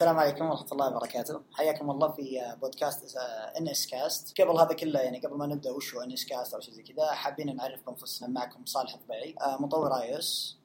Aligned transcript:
السلام 0.00 0.18
عليكم 0.18 0.44
ورحمة 0.44 0.72
الله 0.72 0.96
وبركاته، 0.96 1.42
حياكم 1.52 1.90
الله 1.90 2.12
في 2.12 2.56
بودكاست 2.60 3.16
NSCast، 3.58 4.40
قبل 4.40 4.50
هذا 4.50 4.74
كله 4.74 5.00
يعني 5.00 5.18
قبل 5.20 5.36
ما 5.36 5.46
نبدأ 5.46 5.70
وش 5.70 5.94
هو 5.94 6.02
NSCast 6.02 6.54
أو 6.54 6.60
شيء 6.60 6.74
زي 6.74 6.82
كذا 6.82 7.12
حابين 7.12 7.56
نعرف 7.56 7.86
بانفسنا 7.86 8.28
معكم 8.28 8.64
صالح 8.64 8.94
الضبيعي 8.94 9.34
مطور 9.60 10.00
iOS 10.00 10.56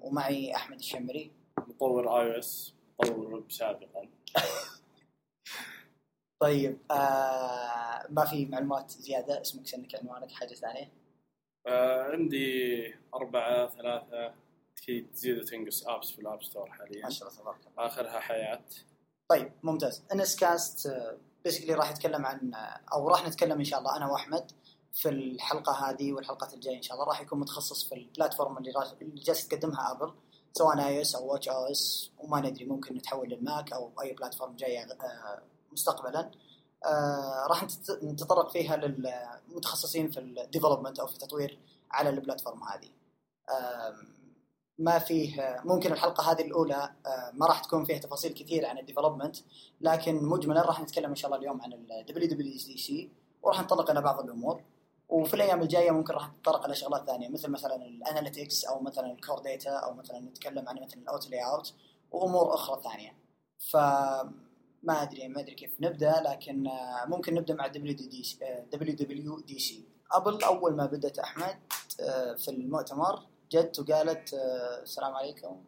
ومعي 0.00 0.54
أحمد 0.54 0.78
الشمري. 0.78 1.32
مطور 1.58 2.20
iOS 2.20 2.74
مطور 3.00 3.44
سابقا. 3.48 4.08
طيب 6.42 6.78
آه 6.90 8.06
ما 8.10 8.24
في 8.24 8.46
معلومات 8.46 8.90
زيادة؟ 8.90 9.40
اسمك 9.40 9.66
سنك 9.66 9.94
عنوانك 9.94 10.30
حاجة 10.30 10.54
ثانية؟ 10.54 10.92
آه 11.66 12.02
عندي 12.02 12.94
أربعة 13.14 13.68
ثلاثة. 13.68 14.34
أكيد 14.88 15.10
تزيد 15.12 15.38
وتنقص 15.38 15.86
apps 15.86 16.10
في 16.10 16.18
ال 16.18 16.24
App 16.24 16.42
Store 16.42 16.70
حاليا. 16.70 17.02
ما 17.02 17.10
شاء 17.10 17.28
الله 17.28 17.40
تبارك 17.40 17.58
الله 17.66 17.86
آخرها 17.86 18.20
حياة. 18.20 18.64
طيب 19.28 19.52
ممتاز. 19.62 20.02
NSCast 20.12 20.94
basically 21.44 21.74
راح 21.74 21.90
يتكلم 21.90 22.26
عن 22.26 22.54
أو 22.92 23.08
راح 23.08 23.26
نتكلم 23.26 23.58
إن 23.58 23.64
شاء 23.64 23.78
الله 23.78 23.96
أنا 23.96 24.10
وأحمد 24.10 24.52
في 24.92 25.08
الحلقة 25.08 25.72
هذه 25.72 26.12
والحلقات 26.12 26.54
الجاية 26.54 26.76
إن 26.76 26.82
شاء 26.82 26.94
الله. 26.96 27.08
راح 27.08 27.20
يكون 27.20 27.40
متخصص 27.40 27.88
في 27.88 27.94
ال 27.94 28.01
platform 28.01 28.58
اللي 28.58 28.70
راح 28.70 28.92
اللي 29.02 29.20
جالس 29.20 29.48
تقدمها 29.48 29.92
Apple 29.92 30.14
سواء 30.52 30.86
iOS 30.86 31.14
أو 31.14 31.32
watchOS 31.32 32.10
وما 32.18 32.40
ندري 32.40 32.64
ممكن 32.64 32.94
نتحول 32.94 33.28
للماك 33.28 33.72
أو 33.72 33.92
أي 34.02 34.12
platform 34.12 34.56
جاية 34.56 34.84
آه، 34.84 35.42
مستقبلا. 35.72 36.30
آه، 36.84 37.46
راح 37.48 37.64
نتطرق 38.02 38.50
فيها 38.50 38.76
للمتخصصين 38.76 40.10
في 40.10 40.20
ال 40.20 40.27
development 40.27 40.98
أو 40.98 41.06
في 41.06 41.14
التطوير 41.14 41.58
على 41.90 42.10
ال 42.10 42.16
platform 42.16 42.62
هذه. 42.62 42.90
ما 44.78 44.98
فيه 44.98 45.60
ممكن 45.64 45.92
الحلقة 45.92 46.32
هذه 46.32 46.42
الأولى 46.42 46.92
آه، 47.06 47.30
ما 47.34 47.46
راح 47.46 47.60
تكون 47.60 47.84
فيها 47.84 47.98
تفاصيل 47.98 48.32
كثير 48.32 48.66
عن 48.66 48.78
ال 48.78 48.83
development 48.83 49.36
لكن 49.80 50.24
مجملا 50.24 50.62
راح 50.62 50.80
نتكلم 50.80 51.10
إن 51.10 51.16
شاء 51.16 51.30
الله 51.30 51.42
اليوم 51.42 51.62
عن 51.62 51.72
ال 51.72 52.04
WWDC 52.08 52.92
وراح 53.42 53.62
نتطرق 53.62 53.90
إلى 53.90 54.00
بعض 54.00 54.20
الأمور. 54.20 54.62
وفي 55.08 55.34
الأيام 55.34 55.62
الجاية 55.62 55.90
ممكن 55.90 56.14
راح 56.14 56.30
نتطرق 56.30 56.64
إلى 56.64 56.74
شغلات 56.74 57.06
ثانية 57.06 57.28
مثل 57.28 57.50
مثلا 57.50 57.76
ال 57.76 57.85
analytics 57.85 58.64
أو 58.64 58.80
مثلا 58.80 59.12
ال 59.12 59.17
Core 59.17 59.38
Data 59.38 59.70
أو 59.70 59.94
مثلا 59.94 60.20
نتكلم 60.20 60.68
عن 60.68 60.76
مثلا 60.82 61.02
ال 61.02 61.30
Auto 61.30 61.44
Layout 61.44 61.74
وأمور 62.10 62.54
أخرى 62.54 62.82
ثانية. 62.82 63.16
ف 63.58 63.76
ما 64.82 65.02
أدري 65.02 65.28
ما 65.28 65.40
أدري 65.40 65.54
كيف 65.54 65.70
نبدأ 65.80 66.22
لكن 66.26 66.66
آه، 66.66 67.04
ممكن 67.06 67.34
نبدأ 67.34 67.54
مع 67.54 67.72
WWDC 67.72 68.42
آه، 68.42 68.64
WWDC 68.74 69.74
ابل 70.12 70.42
أول 70.44 70.76
ما 70.76 70.86
بدأت 70.86 71.18
أحمد 71.18 71.56
آه، 72.00 72.34
في 72.34 72.50
المؤتمر 72.50 73.26
جت 73.52 73.78
وقالت 73.78 74.34
آه، 74.34 74.82
السلام 74.82 75.14
عليكم. 75.14 75.64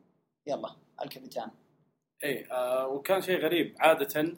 يلا 0.46 0.76
الكابتن. 1.02 1.50
اي 2.24 2.50
آه 2.50 2.86
وكان 2.86 3.20
شيء 3.20 3.40
غريب. 3.40 3.76
عادة 3.78 4.36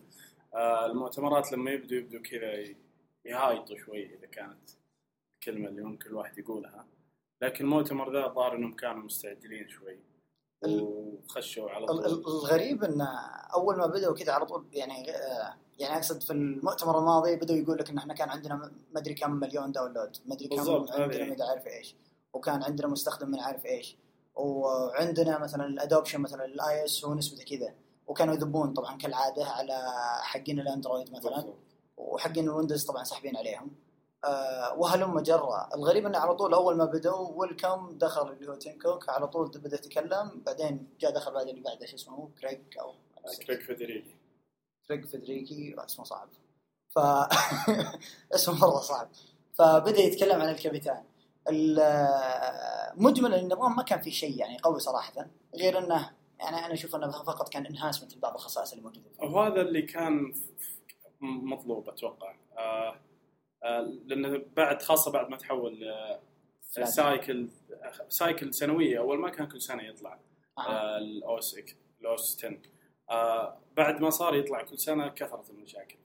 آه 0.55 0.87
المؤتمرات 0.87 1.53
لما 1.53 1.71
يبدوا 1.71 1.99
يبدوا 1.99 2.21
كذا 2.21 2.75
يهايطوا 3.25 3.77
شوي 3.77 4.15
إذا 4.15 4.27
كانت 4.27 4.71
الكلمة 5.35 5.69
اللي 5.69 5.83
ممكن 5.83 6.11
الواحد 6.11 6.39
يقولها. 6.39 6.87
لكن 7.43 7.65
المؤتمر 7.65 8.13
ذا 8.13 8.27
الظاهر 8.27 8.57
إنهم 8.57 8.77
كانوا 8.77 9.03
مستعجلين 9.03 9.69
شوي 9.69 9.99
وخشوا 10.65 11.71
على 11.71 11.87
طول. 11.87 12.07
الغريب 12.07 12.85
إن 12.85 13.01
أول 13.55 13.77
ما 13.77 13.87
بدأوا 13.87 14.15
كذا 14.15 14.33
على 14.33 14.47
طول 14.47 14.67
يعني 14.73 15.11
آه، 15.11 15.57
يعني 15.79 15.97
أقصد 15.97 16.23
في 16.23 16.33
المؤتمر 16.33 16.99
الماضي 16.99 17.37
بدأوا 17.37 17.59
يقول 17.59 17.79
لك 17.79 17.91
إن 17.91 17.99
إحنا 17.99 18.15
كان 18.15 18.29
عندنا 18.29 18.55
ما 18.93 19.01
أدري 19.01 19.15
كم 19.15 19.31
مليون 19.31 19.73
download 19.73 20.17
ما 20.27 20.35
أدري 20.35 20.49
كم 20.49 20.59
عندنا. 20.59 21.37
ما 21.37 21.45
عارف 21.45 21.67
إيش. 21.67 21.97
وكان 22.35 22.63
عندنا 22.63 22.89
مستخدم 22.89 23.29
من 23.31 23.41
عارف 23.41 23.67
إيش. 23.67 23.97
وعندنا 24.35 25.39
مثلا 25.39 25.67
ال 25.67 25.73
adoption 25.73 26.21
مثلا 26.21 26.45
ال 26.45 26.85
iOS 26.85 27.05
هو 27.05 27.15
نسبته 27.15 27.45
كذا. 27.57 27.75
وكانوا 28.07 28.35
يذبون 28.35 28.73
طبعا 28.73 28.99
كالعادة 28.99 29.45
على 29.45 29.83
حقين 30.23 30.61
الأندرويد 30.61 31.13
مثلا. 31.13 31.55
وحقين 31.97 32.45
الويندوز 32.45 32.85
طبعا 32.85 33.05
ساحبين 33.05 33.37
عليهم. 33.37 33.71
آه 34.25 34.75
وهلم 34.75 35.21
جرى 35.21 35.69
الغريب 35.75 36.07
إنه 36.07 36.19
على 36.19 36.35
طول 36.35 36.55
أول 36.55 36.77
ما 36.77 36.85
بدوا 36.85 37.29
welcome 37.35 37.99
دخل 37.99 38.33
اللي 38.33 38.49
هو 38.51 38.55
تيم 38.55 38.79
كوك 38.79 39.09
على 39.09 39.29
طول 39.29 39.49
بدأ 39.49 39.75
يتكلم. 39.77 40.43
بعدين 40.47 40.89
جاء 41.01 41.11
دخل 41.15 41.33
بعد 41.33 41.49
اللي 41.49 41.61
بعده 41.61 41.87
شو 41.87 41.97
اسمه 41.97 42.29
كريج 42.41 42.61
أو 42.81 42.95
كريك 43.47 43.61
فيدريغي. 43.61 44.17
كريج 44.89 45.05
فيدريغي. 45.07 45.75
اسمه 45.79 46.05
صعب. 46.05 46.29
ف 46.95 46.99
اسمه 48.35 48.55
مره 48.55 48.81
صعب. 48.81 49.09
فبدأ 49.55 50.01
يتكلم 50.01 50.41
عن 50.41 50.49
الكابيتان 50.49 50.97
ال- 50.97 51.10
مجمل 52.97 53.35
النظام 53.35 53.77
ما 53.77 53.83
كان 53.83 54.01
في 54.01 54.11
شيء 54.11 54.39
يعني 54.39 54.59
قوي 54.59 54.81
صراحة. 54.81 55.27
غير 55.57 55.79
إنه 55.79 56.11
يعني 56.41 56.67
أنا 56.67 56.73
أشوف 56.73 56.97
إنه 56.97 57.11
فقط 57.11 57.49
كان 57.49 57.67
enhancement 57.67 58.17
لبعض 58.17 58.35
الخصائص 58.35 58.73
اللي 58.73 58.85
موجودة. 58.85 59.11
فيه 59.11 59.27
وهذا 59.27 59.61
اللي 59.61 59.83
كان 59.83 60.35
مطلوب 61.21 61.89
أتوقع. 61.89 62.35
آه 62.59 63.01
آه 63.65 63.81
لأنه 63.81 64.43
بعد 64.57 64.83
خاصة 64.83 65.13
بعد 65.13 65.29
ما 65.29 65.37
تحول 65.37 65.85
آه، 65.85 66.21
سايكل 66.85 67.49
سايكل 68.09 68.55
سنوية. 68.55 68.99
أول 68.99 69.19
ما 69.19 69.31
كان 69.31 69.49
كل 69.49 69.61
سنة 69.61 69.83
يطلع 69.83 70.21
آه. 70.59 70.99
ال 70.99 71.39
OS 71.39 71.57
ال 72.01 72.15
OS 72.15 72.45
10 72.45 72.59
آه 73.11 73.61
بعد 73.77 74.01
ما 74.01 74.11
صار 74.11 74.35
يطلع 74.35 74.63
كل 74.63 74.79
سنة 74.79 75.09
كثرت 75.09 75.51
المشاكل. 75.51 75.99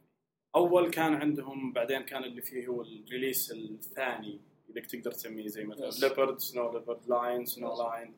أول 0.56 0.90
كان 0.92 1.14
عندهم 1.14 1.74
بعدين 1.74 2.02
كان 2.02 2.24
اللي 2.24 2.42
فيه 2.42 2.68
هو 2.68 2.82
ال 2.82 2.91
release 2.91 3.52
الثاني. 3.52 4.42
اذا 4.78 4.88
تقدر 4.88 5.12
تسميه 5.12 5.48
زي 5.48 5.64
مثلا. 5.64 6.08
Leopard 6.08 6.40
Snow 6.40 6.74
Leopard 6.74 7.10
Lion 7.10 7.46
Snow 7.46 7.84
Lion 7.84 8.14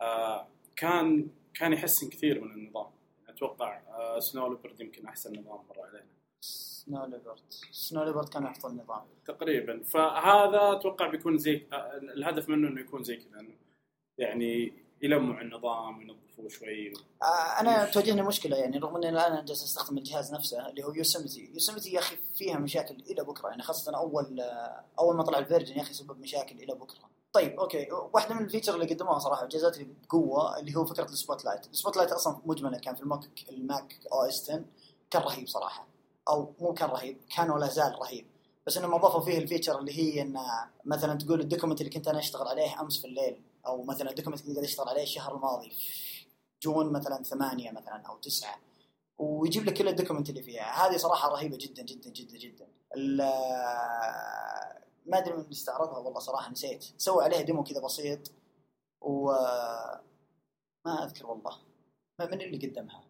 آه 0.00 0.48
كان 0.76 1.28
كان 1.54 1.72
يحسن 1.72 2.08
كثير 2.08 2.44
من 2.44 2.50
النظام. 2.50 2.90
أتوقع 3.28 3.80
آه 3.88 4.18
Snow 4.18 4.48
Leopard 4.48 4.80
يمكن 4.80 5.06
أحسن 5.06 5.40
نظام 5.40 5.60
مر 5.68 5.80
علينا. 5.80 6.06
Snow 6.40 7.06
Leopard 7.06 7.52
Snow 7.70 8.04
Leopard 8.04 8.32
كان 8.32 8.42
يحط 8.42 8.66
النظام 8.66 9.06
تقريبا. 9.26 9.82
فهذا 9.82 10.72
أتوقع 10.72 11.06
بيكون 11.06 11.38
زي 11.38 11.66
آه، 11.72 11.96
الهدف 11.96 12.48
منه 12.48 12.68
إنه 12.68 12.80
يكون 12.80 13.02
زي 13.02 13.16
كذا 13.16 13.46
يعني 14.18 14.72
يلمعوا 15.02 15.40
النظام 15.40 15.98
وينظفوه 15.98 16.48
شوي. 16.48 16.92
آه، 17.22 17.60
أنا 17.60 17.84
تواجهني 17.84 18.22
مشكلة 18.22 18.56
يعني 18.56 18.78
رغم 18.78 18.96
إني 18.96 19.08
الآن 19.08 19.44
جالس 19.44 19.62
أستخدم 19.64 19.98
الجهاز 19.98 20.34
نفسه 20.34 20.68
اللي 20.68 20.84
هو 20.84 20.92
Yosemite 20.92 21.50
Yosemite 21.54 21.92
يا 21.92 21.98
أخي 21.98 22.16
فيها 22.34 22.58
مشاكل 22.58 22.94
إلى 23.10 23.24
بكرة 23.24 23.48
يعني 23.48 23.62
خاصة 23.62 23.96
أول 23.96 24.40
آه، 24.40 24.84
أول 24.98 25.16
ما 25.16 25.22
طلع 25.22 25.38
ال 25.38 25.43
version 25.43 25.76
يا 25.76 25.82
أخي 25.82 25.94
سبب 25.94 26.20
مشاكل 26.20 26.56
إلى 26.56 26.74
بكرة. 26.74 27.10
طيب 27.32 27.60
okay 27.60 27.86
واحدة 28.12 28.34
من 28.34 28.44
ال 28.44 28.47
features 28.47 28.74
اللي 28.74 28.86
قدموها 28.94 29.18
صراحة 29.18 29.46
جازت 29.46 29.78
لي 29.78 29.84
بقوة 29.84 30.58
اللي 30.58 30.76
هو 30.76 30.84
فكرة 30.84 31.04
ال 31.04 31.44
Spotlight. 31.44 31.66
ال 31.66 31.96
Spotlight 31.96 32.12
أصلا 32.12 32.38
مجملا 32.46 32.78
كان 32.78 32.94
في 32.94 33.02
الماك 33.02 33.20
ال 33.50 33.98
Mac 34.12 34.22
OS 34.22 34.50
10 34.50 34.64
كان 35.10 35.22
رهيب 35.22 35.48
صراحة. 35.48 35.88
أو 36.28 36.52
مو 36.60 36.74
كان 36.74 36.88
رهيب 36.90 37.18
كان 37.36 37.50
ولا 37.50 37.66
زال 37.66 37.98
رهيب. 38.00 38.26
بس 38.66 38.78
انهم 38.78 38.94
اضافوا 38.94 39.20
فيه 39.20 39.38
ال 39.38 39.43
feature 39.43 39.78
اللي 39.78 39.98
هي 39.98 40.22
إن 40.22 40.38
مثلا 40.84 41.18
تقول 41.18 41.40
ال 41.40 41.44
document 41.44 41.80
اللي 41.80 41.90
كنت 41.92 42.08
أنا 42.08 42.18
أشتغل 42.18 42.48
عليه 42.48 42.80
أمس 42.80 43.00
في 43.00 43.06
الليل. 43.06 43.40
أو 43.66 43.82
مثلا 43.84 44.10
ال 44.10 44.13
document 44.13 44.40
اللي 44.40 44.52
قاعد 44.54 44.64
اشتغل 44.64 44.88
عليه 44.88 45.02
الشهر 45.02 45.36
الماضي 45.36 45.72
June 46.62 46.92
مثلا 46.92 47.22
ثمانية 47.22 47.70
مثلا 47.70 47.96
أو 48.08 48.16
تسعة 48.18 48.56
ويجيب 49.18 49.64
لك 49.64 49.74
كل 49.74 49.88
ال 49.88 49.92
document 49.92 50.28
اللي 50.30 50.42
فيها. 50.42 50.86
هذه 50.86 50.96
صراحة 50.96 51.28
رهيبة 51.28 51.56
جدا 51.60 51.82
جدا 51.82 52.10
جدا 52.10 52.38
جدا. 52.38 52.68
ما 55.06 55.18
أدري 55.18 55.34
من 55.36 55.50
استعرضها 55.50 55.98
والله 55.98 56.20
صراحة 56.20 56.50
نسيت. 56.50 56.84
سوى 56.96 57.24
عليها 57.24 57.40
demo 57.40 57.64
كذا 57.64 57.80
بسيط 57.80 58.32
و 59.00 59.30
ما 60.86 61.04
أذكر 61.04 61.26
والله. 61.26 61.56
ما 62.20 62.26
من 62.26 62.40
اللي 62.40 62.66
قدمها؟ 62.68 63.04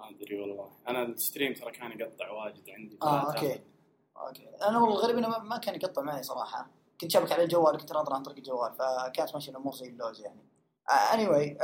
ما 0.00 0.10
أدري 0.10 0.40
والله. 0.40 0.72
أنا 0.88 1.02
ال 1.02 1.09
stream 1.09 1.54
ترى 1.54 1.70
كان 1.72 2.00
يقطع 2.00 2.30
واجد 2.30 2.70
عندي 2.70 2.98
آه 3.02 3.26
okay. 3.32 3.60
Okay. 4.16 4.48
أنا 4.48 4.78
والله 4.78 4.94
الغريب 4.98 5.18
إنه 5.18 5.28
ما- 5.28 5.38
ما 5.38 5.56
كان 5.58 5.74
يقطع 5.74 6.02
معي 6.02 6.22
صراحة. 6.22 6.70
كنت 7.02 7.10
شابك 7.10 7.32
على 7.32 7.42
الجوال 7.42 7.78
كنت 7.78 7.90
أناظر 7.90 8.14
عن 8.14 8.22
طريق 8.22 8.36
الجوال 8.36 8.72
فكانت 8.72 9.34
ماشيه 9.34 9.50
الأمور 9.52 9.74
زي 9.74 9.88
اللوز 9.88 10.20
يعني. 10.20 10.52
Anyway 11.14 11.28
ال 11.28 11.58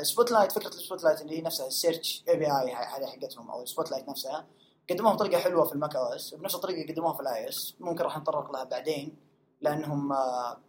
Spotlight 0.00 0.52
فكرة 0.52 0.68
السبوت 0.68 1.04
لايت 1.04 1.20
اللي 1.20 1.38
هي 1.38 1.42
نفسها 1.42 1.66
ال 1.66 1.74
search 1.74 2.24
API 2.28 2.74
هذه 2.74 3.06
حقتهم 3.06 3.50
أو 3.50 3.62
ال 3.62 3.90
Spotlight 3.90 4.08
نفسها 4.08 4.46
قدموها 4.90 5.14
بطريقة 5.14 5.40
حلوة 5.40 5.64
في 5.64 5.72
ال 5.72 5.96
Mac 5.96 6.04
OS 6.04 6.32
وبنفس 6.32 6.54
الطريقة 6.54 6.92
قدموها 6.92 7.14
في 7.14 7.20
ال 7.20 7.48
iOS 7.48 7.74
ممكن 7.80 8.04
راح 8.04 8.18
نتطرق 8.18 8.52
لها 8.52 8.64
بعدين 8.64 9.16
لأنهم 9.60 10.12
آه، 10.12 10.60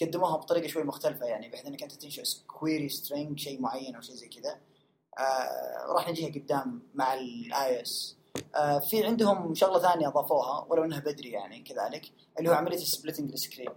قدموها 0.00 0.36
بطريقة 0.36 0.66
شوي 0.66 0.84
مختلفة 0.84 1.26
يعني 1.26 1.48
بحيث 1.48 1.66
إنك 1.66 1.82
أنت 1.82 1.92
تنشئ 1.92 2.22
query 2.46 2.88
string 2.88 3.38
شيء 3.38 3.60
معين 3.60 3.94
أو 3.94 4.00
شيء 4.00 4.14
زي 4.14 4.28
كذا. 4.28 4.60
آه، 5.18 5.92
راح 5.92 6.08
نجيها 6.08 6.34
قدام 6.34 6.82
مع 6.94 7.14
ال 7.14 7.82
iOS. 7.82 8.16
في 8.90 9.04
عندهم 9.06 9.54
شغلة 9.54 9.78
ثانية 9.78 10.08
أضافوها 10.08 10.66
ولو 10.70 10.84
إنها 10.84 11.00
بدري 11.00 11.30
يعني 11.30 11.62
كذلك 11.62 12.02
اللي 12.38 12.50
هو 12.50 12.54
عملية 12.54 12.76
ال 12.76 12.82
splitting 12.82 13.32
ال 13.32 13.37
screen 13.37 13.70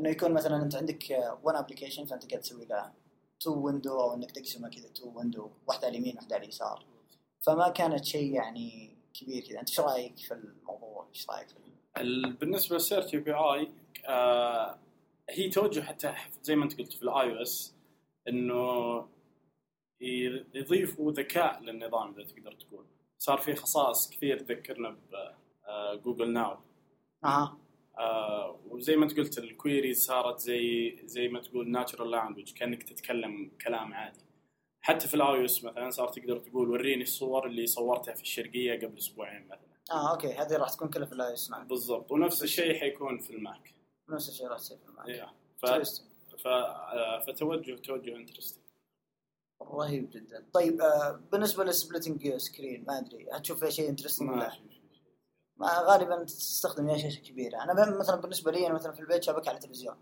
إنه 0.00 0.08
يكون 0.08 0.32
مثلا 0.32 0.62
أنت 0.62 0.74
عندك 0.76 1.04
one 1.42 1.56
application 1.56 2.04
فأنت 2.04 2.30
قاعد 2.30 2.42
تسوي 2.42 2.64
له 2.66 2.92
two 3.40 3.54
window 3.66 4.00
أو 4.00 4.14
إنك 4.14 4.30
تقسمه 4.30 4.68
كذا 4.68 4.88
two 4.88 5.12
window 5.18 5.50
واحدة 5.68 5.86
على 5.86 5.96
اليمين 5.96 6.16
واحدة 6.16 6.34
على 6.36 6.44
اليسار. 6.44 6.84
فما 7.46 7.68
كانت 7.68 8.04
شيء 8.04 8.32
يعني 8.34 8.96
كبير 9.14 9.42
كذا. 9.48 9.60
أنت 9.60 9.68
إيش 9.68 9.80
رأيك 9.80 10.16
في 10.18 10.34
الموضوع؟ 10.34 11.06
إيش 11.14 11.30
رأيك؟ 11.30 11.48
في 11.48 12.00
ال- 12.00 12.32
بالنسبة 12.32 12.74
لل 12.76 13.16
search 13.16 13.32
API 13.34 13.72
آه 14.06 14.78
هي 15.30 15.48
توجه 15.48 15.80
حتى 15.80 16.14
زي 16.42 16.56
ما 16.56 16.64
أنت 16.64 16.78
قلت 16.78 16.92
في 16.92 17.02
ال 17.02 17.30
iOS 17.36 17.74
انه 18.28 19.06
يضيفوا 20.54 21.12
ذكاء 21.12 21.60
للنظام 21.60 22.14
إذا 22.14 22.24
تقدر 22.28 22.52
تقول. 22.52 22.84
صار 23.18 23.38
في 23.38 23.54
خصائص 23.54 24.10
كثير 24.10 24.38
تذكرنا 24.38 24.96
ب 25.96 26.01
Google 26.01 26.32
Now 26.32 26.56
أها 27.24 27.58
آه. 27.98 28.60
وزي 28.70 28.96
ما 28.96 29.04
انت 29.04 29.16
قلت 29.16 29.38
ال 29.38 29.46
queries 29.46 30.04
صارت 30.04 30.38
زي 30.38 30.96
زي 31.04 31.28
ما 31.28 31.40
تقول 31.40 31.70
natural 31.70 32.10
language 32.10 32.52
كأنك 32.52 32.82
تتكلم 32.82 33.50
كلام 33.64 33.94
عادي. 33.94 34.20
حتى 34.80 35.08
في 35.08 35.14
ال 35.14 35.44
iOS 35.44 35.64
مثلا 35.64 35.90
صار 35.90 36.08
تقدر 36.08 36.38
تقول 36.38 36.70
وريني 36.70 37.02
الصور 37.02 37.46
اللي 37.46 37.66
صورتها 37.66 38.14
في 38.14 38.22
الشرقية 38.22 38.86
قبل 38.86 38.98
أسبوعين 38.98 39.46
مثلا. 39.46 39.74
آه 39.90 40.12
okay 40.12 40.32
هذه 40.32 40.56
راح 40.56 40.70
تكون 40.70 40.88
كلها 40.90 41.06
في 41.06 41.12
ال 41.12 41.32
iOS 41.32 41.46
9 41.46 41.64
بالضبط. 41.64 42.12
ونفس 42.12 42.42
الشيء 42.42 42.80
حيكون 42.80 43.18
في 43.18 43.30
الماك. 43.30 43.74
نفس 44.10 44.28
الشيء 44.28 44.46
راح 44.46 44.56
يصير 44.56 44.78
في 44.78 44.88
الماك. 44.88 45.08
yeah. 45.08 45.30
ف... 45.58 45.66
Interesting. 45.66 46.38
ف... 46.38 46.46
آه، 46.46 47.18
فتوجه 47.18 47.76
توجه 47.76 48.16
interesting 48.16 48.63
رهيب 49.62 50.10
جدا. 50.10 50.46
طيب 50.52 50.80
آه 50.80 51.20
بالنسبة 51.32 51.64
لل 51.64 51.77
splitting 51.77 52.36
screen 52.36 52.84
ما 52.84 52.98
أدري 52.98 53.28
هتشوف 53.32 53.60
فيها 53.60 53.70
شيء 53.70 53.88
interesting 53.88 54.30
ولا 54.30 54.38
لا؟ 54.38 54.52
ما 55.56 55.78
غالبا 55.78 56.24
تستخدم 56.24 56.88
يا 56.88 56.98
شاشة 56.98 57.20
كبيرة. 57.20 57.62
أنا 57.62 57.98
مثلا 57.98 58.20
بالنسبة 58.20 58.52
لي 58.52 58.66
أنا 58.66 58.74
مثلا 58.74 58.92
في 58.92 59.00
البيت 59.00 59.22
شابك 59.22 59.48
على 59.48 59.56
التلفزيون. 59.56 59.96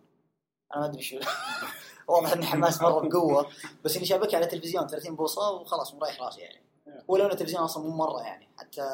أنا 0.75 0.81
ما 0.81 0.87
أدري 0.87 1.03
شو. 1.03 1.19
واضح 2.09 2.33
اني 2.33 2.47
حماس 2.47 2.83
مرة 2.83 3.09
بقوة 3.09 3.47
بس 3.85 3.97
إني 3.97 4.05
شابك 4.05 4.35
على 4.35 4.45
التلفزيون 4.45 4.87
30 4.87 5.17
بوصة 5.17 5.51
وخلاص 5.51 5.95
مريح 5.95 6.23
راسي 6.23 6.41
يعني. 6.41 6.63
ولو 7.09 7.27
إن 7.27 7.31
التلفزيون 7.31 7.63
أصلا 7.63 7.83
مو 7.83 7.97
مرة 7.97 8.23
يعني. 8.23 8.49
حتى 8.57 8.91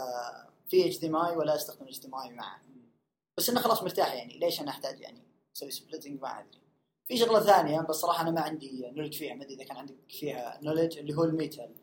في 0.69 0.87
HDMI 0.87 1.37
ولا 1.37 1.55
أستخدم 1.55 1.87
HDMI 1.87 2.31
معه 2.31 2.61
بس 3.39 3.51
إنه 3.51 3.61
خلاص 3.61 3.83
مرتاح 3.83 4.15
يعني. 4.15 4.39
ليش 4.39 4.61
أنا 4.61 4.71
أحتاج 4.71 5.01
يعني 5.01 5.23
أسوي 5.57 5.71
splitting؟ 5.71 6.21
ما 6.21 6.41
أدري. 6.41 6.68
في 7.09 7.17
شغلة 7.17 7.41
ثانية 7.41 7.81
بس 7.81 7.97
صراحة 7.97 8.23
أنا 8.23 8.31
ما 8.31 8.41
عندي 8.41 8.91
knowledge 8.93 9.19
فيها. 9.19 9.35
ما 9.35 9.45
أدري 9.45 9.55
إذا 9.55 9.65
كان 9.65 9.77
عندك 9.77 9.95
فيها 10.09 10.59
knowledge 10.63 10.99
اللي 10.99 11.17
هو 11.17 11.25
ال 11.25 11.33
Metal 11.33 11.75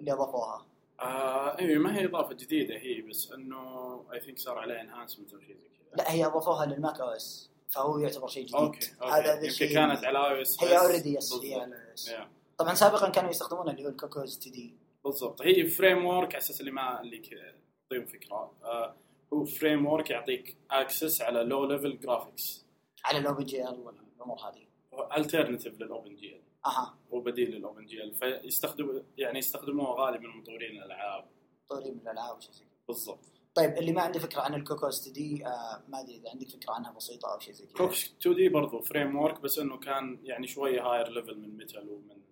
اللي 0.00 0.12
أضافوها. 0.12 0.66
آه 1.00 1.58
أيوه 1.58 1.82
ما 1.82 1.98
هي 1.98 2.04
إضافة 2.04 2.34
جديدة 2.34 2.74
هي 2.74 3.02
بس 3.02 3.32
إنه 3.32 4.04
I 4.12 4.20
think 4.20 4.38
صار 4.38 4.58
عليه 4.58 4.80
enhancement 4.80 5.32
أو 5.32 5.40
شيء 5.40 5.56
زي 5.56 5.68
كذا. 5.68 5.96
لا 5.96 6.12
هي 6.12 6.26
أضافوها 6.26 6.66
لل 6.66 7.00
Mac 7.00 7.08
OS 7.08 7.50
فهو 7.68 7.98
يعتبر 7.98 8.26
شيء 8.26 8.42
جديد. 8.42 8.54
okay 8.54 8.90
okay. 9.02 9.12
هذا 9.12 9.22
هذا 9.22 9.34
يمكن 9.34 9.46
الشيء 9.46 9.74
كانت 9.74 10.04
على 10.04 10.18
iOS 10.18 10.64
هي 10.64 10.78
already 10.78 11.14
yes 11.14 11.32
هي 11.32 11.54
على 11.54 11.94
iOS. 11.96 12.10
طبعا 12.58 12.74
سابقا 12.74 13.10
كانوا 13.10 13.30
يستخدمون 13.30 13.68
اللي 13.68 13.84
هو 13.84 13.88
ال 13.88 14.38
Cocos2D 14.38 14.74
بالضبط. 15.04 15.42
هي 15.42 15.66
فريم 15.66 16.06
ورك 16.06 16.28
على 16.28 16.38
أساس 16.38 16.60
اللي 16.60 16.70
ما 16.70 17.00
اللي 17.00 17.18
كذا 17.18 17.54
تعطيهم 17.90 18.06
فكرة. 18.06 18.52
آه 18.64 18.94
هو 19.32 19.44
framework 19.44 20.10
يعطيك 20.10 20.56
access 20.70 21.22
على 21.22 21.42
low 21.42 21.64
level 21.64 22.00
graphics 22.00 22.64
على 23.04 23.18
ال 23.18 23.44
OpenGL 23.44 23.80
والأمور 23.80 24.38
هذه. 24.38 24.73
alternative 25.16 25.70
لل 25.70 25.80
OpenGL 25.80 26.42
أها. 26.66 26.98
هو 27.14 27.20
بديل 27.20 27.50
لل 27.50 27.86
OpenGL 27.86 28.14
فيستخدم 28.14 29.02
يعني 29.18 29.38
يستخدموه 29.38 29.90
غالبا 29.90 30.28
مطورين 30.28 30.82
الألعاب. 30.82 31.24
طوري 31.68 31.90
من 31.90 32.00
الألعاب 32.00 32.36
وشيء 32.36 32.52
زي 32.52 32.64
كذا. 32.64 32.74
بالضبط. 32.88 33.24
طيب 33.54 33.78
اللي 33.78 33.92
ما 33.92 34.02
عنده 34.02 34.18
فكرة 34.18 34.40
عن 34.40 34.54
ال 34.54 35.00
Cocos2D 35.00 35.46
آه 35.46 35.82
ما 35.88 36.00
أدري 36.00 36.16
إذا 36.16 36.30
عندك 36.30 36.48
فكرة 36.48 36.72
عنها 36.72 36.92
بسيطة 36.92 37.34
أو 37.34 37.38
شيء 37.38 37.54
زي 37.54 37.66
كذا. 37.66 37.76
كوكس 37.76 38.14
2 38.20 38.36
دي 38.36 38.48
برضو 38.48 38.80
framework 38.80 39.40
بس 39.40 39.58
إنه 39.58 39.78
كان 39.78 40.20
يعني 40.22 40.46
شوية 40.46 40.86
higher 40.86 41.10
level 41.10 41.38
من 41.38 41.56
Metal 41.56 41.88
ومن 41.88 42.22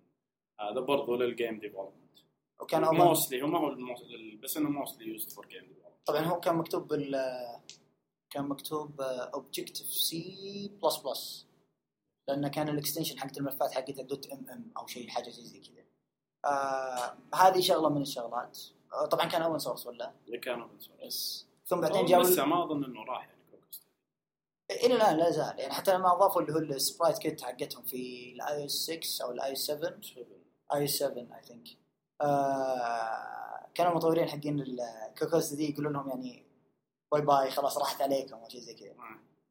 هذا 0.59 0.79
برضو 0.79 1.15
لل 1.15 1.30
game 1.30 1.59
development 1.59 2.19
وكان 2.61 2.81
mostly 2.95 3.41
هو 3.41 3.47
ما 3.47 3.59
هو 3.59 3.75
بس 4.43 4.57
إنه 4.57 4.69
موستلي 4.69 5.07
يوزد 5.07 5.29
فور 5.29 5.45
جيم 5.45 5.61
ديفلوبمنت 5.67 6.07
طبعا 6.07 6.21
هو 6.21 6.39
كان 6.39 6.55
مكتوب 6.55 6.87
بال 6.87 7.15
كان 8.29 8.43
مكتوب 8.43 9.01
Objective 9.01 9.87
C++ 9.87 11.47
لأنه 12.27 12.47
كان 12.47 12.69
ال 12.69 12.74
extension 12.74 13.19
حقت 13.19 13.37
الملفات 13.37 13.71
حقتها 13.71 14.03
dot 14.03 14.27
mm 14.31 14.71
أو 14.77 14.87
شيء 14.87 15.09
حاجة 15.09 15.29
زي 15.29 15.43
زي 15.45 15.59
كذا. 15.59 15.83
آه 16.45 17.17
هذه 17.35 17.59
شغلة 17.61 17.89
من 17.89 18.01
الشغلات. 18.01 18.59
آه 18.93 19.05
طبعا 19.05 19.25
كان 19.25 19.41
open 19.41 19.61
source 19.61 19.87
ولا؟ 19.87 20.13
كان 20.43 20.61
open 20.61 20.79
source 20.79 20.99
yes 21.01 21.47
ثم 21.65 21.81
بعدين 21.81 22.05
جابوا 22.05 22.23
لسه 22.23 22.45
ما 22.45 22.63
أظن 22.63 22.83
إنه 22.83 23.03
راح 23.03 23.27
يعني 23.27 23.43
إلى 24.71 24.95
الآن 24.95 25.17
لا 25.17 25.31
زال. 25.31 25.59
يعني 25.59 25.73
حتى 25.73 25.93
لما 25.93 26.13
أضافوا 26.13 26.41
اللي 26.41 26.53
هو 26.53 26.57
ال 26.57 27.17
SpriteKit 27.17 27.41
حقتهم 27.41 27.83
في 27.83 28.31
ال 28.35 28.65
iOS 28.65 28.71
6 28.71 29.25
أو 29.25 29.31
الاي 29.31 29.55
7 29.55 29.99
iOS 30.75 30.87
7 30.87 31.17
I 31.17 31.41
think 31.43 31.67
كانوا 33.75 33.91
المطورين 33.91 34.29
حقين 34.29 34.59
ال 35.09 35.53
Cocos2D 35.53 35.69
يقولون 35.71 35.93
لهم 35.93 36.09
يعني 36.09 36.45
bye 37.11 37.21
bye 37.21 37.51
خلاص 37.51 37.77
راحت 37.77 38.01
عليكم 38.01 38.35
أو 38.35 38.49
شيء 38.49 38.61
زي 38.61 38.73
كذا. 38.73 38.95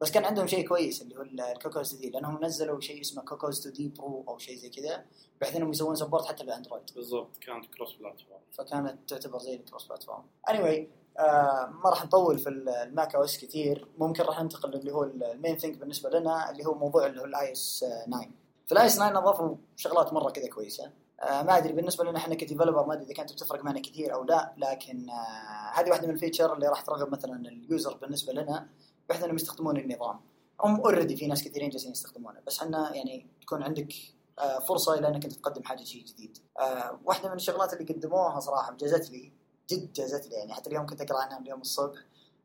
بس 0.02 0.10
كان 0.10 0.24
عندهم 0.24 0.46
شيء 0.46 0.68
كويس 0.68 1.02
اللي 1.02 1.16
هو 1.18 1.22
ال 1.22 1.94
Cocos2D 1.94 2.10
لأنهم 2.10 2.44
نزلوا 2.44 2.80
شيء 2.80 3.00
اسمه 3.00 3.22
Cocos2D 3.22 3.88
Pro 3.88 4.24
أو 4.28 4.38
شيء 4.38 4.56
زي 4.56 4.68
كذا 4.68 5.04
بحيث 5.40 5.56
إنهم 5.56 5.70
يسوون 5.70 5.94
support 5.94 6.24
حتى 6.24 6.44
ب 6.46 6.51
Android 6.51 6.82
بالضبط 6.96 7.36
كانت 7.40 7.66
cross 7.74 7.92
platform 7.94 8.40
فكانت 8.52 9.10
تعتبر 9.10 9.38
زي 9.38 9.54
ال 9.54 9.60
cross 9.60 9.86
platform 9.86 10.22
anyway 10.50 11.02
آه 11.18 11.66
ما 11.84 11.90
راح 11.90 12.04
نطول 12.04 12.38
في 12.38 12.48
ال 12.48 13.14
Mac 13.14 13.24
OS 13.24 13.38
كثير. 13.38 13.88
ممكن 13.98 14.22
راح 14.24 14.42
ننتقل 14.42 14.74
اللي 14.74 14.92
هو 14.92 15.02
ال 15.04 15.15
main 15.15 15.56
thing 15.58 15.76
بالنسبة 15.78 16.10
لنا 16.10 16.50
اللي 16.50 16.66
هو 16.66 16.74
موضوع 16.74 17.06
اللي 17.06 17.20
هو 17.20 17.24
ال 17.24 17.52
iOS 17.52 17.84
9 18.06 18.20
في 18.66 18.72
ال 18.72 18.86
iOS 18.86 18.94
9 18.94 19.18
اضافوا 19.18 19.56
شغلات 19.76 20.12
مرة 20.12 20.30
كذا 20.30 20.48
كويسة. 20.48 20.90
آه 21.20 21.42
ما 21.42 21.56
أدري 21.58 21.72
بالنسبة 21.72 22.04
لنا 22.04 22.18
إحنا 22.18 22.34
ك 22.34 22.40
developer 22.40 22.86
ما 22.86 22.92
أدري 22.94 23.04
إذا 23.04 23.14
كانت 23.14 23.32
بتفرق 23.32 23.64
معنا 23.64 23.80
كثير 23.80 24.14
أو 24.14 24.24
لا 24.24 24.52
لكن 24.56 25.10
آه 25.10 25.80
هذه 25.80 25.90
واحدة 25.90 26.06
من 26.06 26.14
ال 26.14 26.19
feature 26.19 26.54
اللي 26.54 26.68
راح 26.68 26.80
ترغب 26.80 27.12
مثلا 27.12 27.48
ال 27.48 27.58
user 27.58 27.96
بالنسبة 27.96 28.32
لنا. 28.32 28.68
بحيث 29.08 29.22
انهم 29.22 29.36
يستخدمون 29.36 29.76
النظام. 29.76 30.20
هم 30.60 30.80
already 30.80 31.16
في 31.16 31.26
ناس 31.26 31.44
كثيرين 31.44 31.70
جالسين 31.70 31.90
يستخدمونه 31.92 32.40
بس 32.46 32.62
إحنا 32.62 32.94
يعني 32.94 33.26
تكون 33.42 33.62
عندك 33.62 33.92
آه 34.38 34.58
فرصة 34.58 34.94
إلى 34.98 35.08
إنك 35.08 35.24
أنت 35.24 35.32
تقدم 35.32 35.62
حاجة 35.62 35.84
شيء 35.84 36.04
جديد. 36.04 36.38
آه 36.60 37.00
واحدة 37.04 37.28
من 37.28 37.36
الشغلات 37.36 37.72
اللي 37.72 37.92
قدموها 37.92 38.40
صراحة 38.40 38.76
جازت 38.76 39.10
لي 39.10 39.32
جد 39.70 39.92
جازت 39.92 40.26
لي 40.26 40.34
يعني 40.36 40.54
حتى 40.54 40.70
اليوم 40.70 40.86
كنت 40.86 41.00
أقرأ 41.00 41.18
عنها 41.18 41.38
اليوم 41.38 41.60
الصبح 41.60 41.98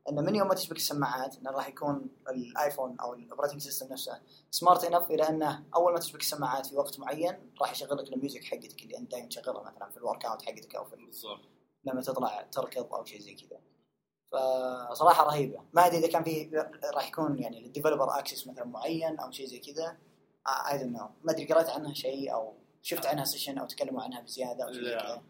إنه 0.08 0.22
من 0.22 0.34
يوم 0.34 0.48
ما 0.48 0.54
تشبك 0.54 0.76
السماعات 0.76 1.36
إنه 1.36 1.50
راح 1.50 1.68
يكون 1.68 2.10
الآيفون 2.28 2.96
أو 3.00 3.14
ال 3.14 3.19
operating 3.19 3.60
system 3.60 3.92
نفسه 3.92 4.20
smart 4.50 4.84
enough 4.84 5.10
إلى 5.10 5.28
إنه 5.28 5.64
أول 5.74 5.92
ما 5.92 5.98
تشبك 5.98 6.20
السماعات 6.20 6.66
في 6.66 6.76
وقت 6.76 7.00
معين 7.00 7.50
راح 7.60 7.72
يشغل 7.72 7.98
لك 7.98 8.12
ال 8.12 8.17
music 8.17 8.44
حقتك 8.44 8.82
اللي 8.82 8.98
أنت 8.98 9.10
دائما 9.10 9.28
تشغلها 9.28 9.62
مثلا 9.62 9.90
في 9.90 9.96
ال 9.96 10.24
workout 10.24 10.42
حقتك 10.42 10.74
أو 10.74 10.84
في 10.84 10.96
بالضبط. 10.96 11.40
لما 11.84 12.00
تطلع 12.00 12.42
تركض 12.42 12.94
أو 12.94 13.04
شيء 13.04 13.20
زي 13.20 13.34
كذا. 13.34 13.60
فصراحة 14.32 15.26
رهيبة. 15.26 15.64
ما 15.72 15.86
أدري 15.86 15.98
إذا 15.98 16.08
كان 16.08 16.24
في 16.24 16.50
راح 16.94 17.08
يكون 17.08 17.38
يعني 17.38 17.60
لل 17.60 17.71
developer 17.71 18.18
access 18.18 18.46
مثلا 18.46 18.64
معين 18.64 19.18
أو 19.18 19.30
شيء 19.30 19.46
زي 19.46 19.58
كذا. 19.58 19.96
I 20.46 20.78
don't 20.78 20.96
know 20.96 21.10
ما 21.24 21.32
أدري 21.32 21.44
قرأت 21.44 21.68
عنها 21.68 21.94
شيء 21.94 22.32
أو 22.32 22.54
شفت 22.82 23.06
عنها 23.06 23.24
session 23.24 23.58
أو 23.58 23.66
تكلموا 23.66 24.02
عنها 24.02 24.20
بزيادة 24.20 24.64
أو 24.64 24.72
شيء 24.72 24.82
زي 24.82 24.96
كذا. 24.96 25.22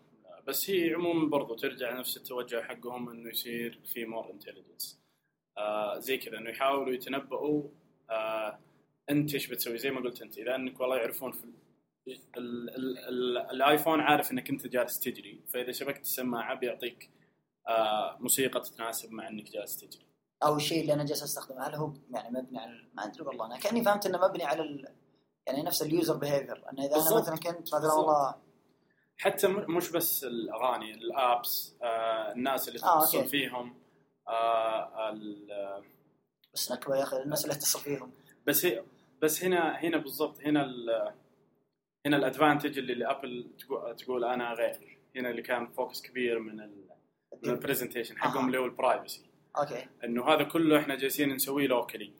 بس 0.46 0.70
هي 0.70 0.94
عموما 0.94 1.28
برضو 1.28 1.54
ترجع 1.54 1.98
نفس 1.98 2.16
التوجه 2.16 2.62
حقهم 2.62 3.08
إنه 3.10 3.30
يصير 3.30 3.80
في 3.92 4.04
more 4.04 4.30
intelligence 4.30 4.98
آه 5.58 5.98
زي 5.98 6.18
كذا 6.18 6.38
إنه 6.38 6.50
يحاولوا 6.50 6.94
يتنبؤوا. 6.94 7.62
آه 8.10 8.58
أنت 9.10 9.34
إيش 9.34 9.46
بتسوي؟ 9.46 9.78
زي 9.78 9.90
ما 9.90 10.00
قلت 10.00 10.22
أنت 10.22 10.38
إذا 10.38 10.54
إنك 10.54 10.80
والله 10.80 10.96
يعرفون 10.96 11.32
في 11.32 11.44
ال 12.08 12.24
ال 12.36 12.98
ال 12.98 13.38
الايفون 13.38 14.00
عارف 14.00 14.32
إنك 14.32 14.50
أنت 14.50 14.66
جالس 14.66 15.00
تجري. 15.00 15.40
فإذا 15.48 15.72
شبكت 15.72 16.00
السماعة 16.00 16.54
بيعطيك 16.54 17.10
موسيقى 18.20 18.60
تتناسب 18.60 19.12
مع 19.12 19.28
إنك 19.28 19.50
جالس 19.50 19.76
تجري 19.76 20.06
أو 20.44 20.56
الشيء 20.56 20.80
اللي 20.80 20.92
أنا 20.94 21.04
جالس 21.04 21.22
أستخدمه 21.22 21.66
هل 21.68 21.74
هو 21.74 21.92
يعني 22.10 22.30
مبني 22.38 22.58
على 22.58 22.84
ما 22.94 23.04
أدري 23.04 23.22
والله 23.22 23.46
أنا 23.46 23.58
كأني 23.58 23.84
فهمت 23.84 24.06
إنه 24.06 24.18
مبني 24.28 24.44
على 24.44 24.62
ال... 24.62 24.88
يعني 25.46 25.62
نفس 25.62 25.82
ال 25.82 25.89
user 25.89 26.16
behavior 26.16 26.56
إنه 26.72 26.84
إذا 26.84 26.94
أنا 26.94 26.94
بالضبط. 27.04 27.20
مثلا 27.22 27.36
كنت 27.36 27.74
مثلا. 27.74 27.92
والله 27.92 28.34
حتى 29.18 29.48
مش 29.48 29.90
بس 29.90 30.24
الأغاني 30.24 30.94
ال 30.94 31.10
apps 31.10 31.74
آه 31.82 32.32
الناس 32.32 32.68
اللي 32.68 32.78
آه، 32.80 33.00
تتصل 33.00 33.18
okay. 33.18 33.28
فيهم 33.28 33.74
آه 34.28 35.10
ال- 35.10 35.84
بس 36.54 36.72
نكبه 36.72 36.96
يا 36.96 37.02
أخي 37.02 37.22
الناس 37.22 37.44
اللي 37.44 37.54
اتصل 37.54 37.80
فيهم 37.80 38.12
بس 38.46 38.66
هي 38.66 38.82
بس 39.22 39.44
هنا 39.44 39.76
هنا 39.76 39.96
بالضبط 39.96 40.40
هنا 40.40 40.64
ال 40.64 41.12
هنا 42.06 42.16
ال 42.16 42.23
advantage 42.23 42.78
اللي 42.78 42.94
ل 42.94 43.04
Apple 43.04 43.50
تقول, 43.58 43.96
تقول 43.96 44.24
أنا 44.24 44.52
غير 44.52 44.98
هنا 45.16 45.30
اللي 45.30 45.42
كان 45.42 45.66
focus 45.66 46.02
كبير 46.02 46.38
من 46.38 46.60
ال 46.60 46.87
من 47.42 47.50
ال 47.50 47.56
presentation 47.56 48.18
حقهم. 48.18 48.46
اللي 48.46 48.58
هو 48.58 48.64
ال 48.64 48.73
privacy 48.73 49.30
okay. 49.58 49.86
إنه 50.04 50.28
هذا 50.28 50.42
كله 50.42 50.78
إحنا 50.78 50.94
جالسين 50.96 51.34
نسويه 51.34 51.66
locally 51.66 52.12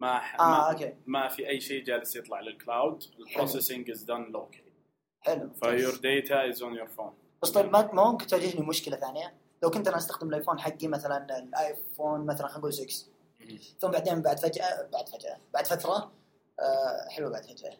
ما 0.00 0.18
ح- 0.18 0.40
آه 0.40 0.44
ما, 0.50 0.70
okay. 0.72 0.94
ما 1.06 1.28
في 1.28 1.48
أي 1.48 1.60
شيء 1.60 1.84
جالس 1.84 2.16
يطلع 2.16 2.40
لل 2.40 2.58
cloud 2.58 3.02
ال 3.18 3.25
processing 3.25 3.90
is 3.90 4.02
done 4.02 4.24
locally 4.32 4.72
حلو. 5.20 5.50
ف 5.62 5.68
your 5.68 5.94
data 5.96 6.48
is 6.50 6.62
on 6.62 6.74
your 6.74 6.86
phone 6.86 7.14
بس 7.42 7.50
طيب 7.50 7.72
ما 7.72 7.90
ممكن 7.92 8.26
تواجهني 8.26 8.66
مشكلة 8.66 8.96
ثانية؟ 8.96 9.34
لو 9.62 9.70
كنت 9.70 9.88
أنا 9.88 9.96
أستخدم 9.96 10.28
الآيفون 10.28 10.58
حقي 10.60 10.88
مثلا 10.88 11.38
الآيفون 11.38 12.26
مثلا 12.26 12.46
خلينا 12.46 12.58
نقول 12.58 12.72
6 12.72 13.06
ثم 13.78 13.88
بعدين 13.90 14.22
بعد 14.22 14.38
فجأة 14.38 14.82
بعد 14.92 15.08
فجأة 15.08 15.36
بعد 15.54 15.66
فترة 15.66 16.12
آه 16.60 17.08
حلو 17.08 17.30
بعد 17.30 17.44
فجأة. 17.44 17.72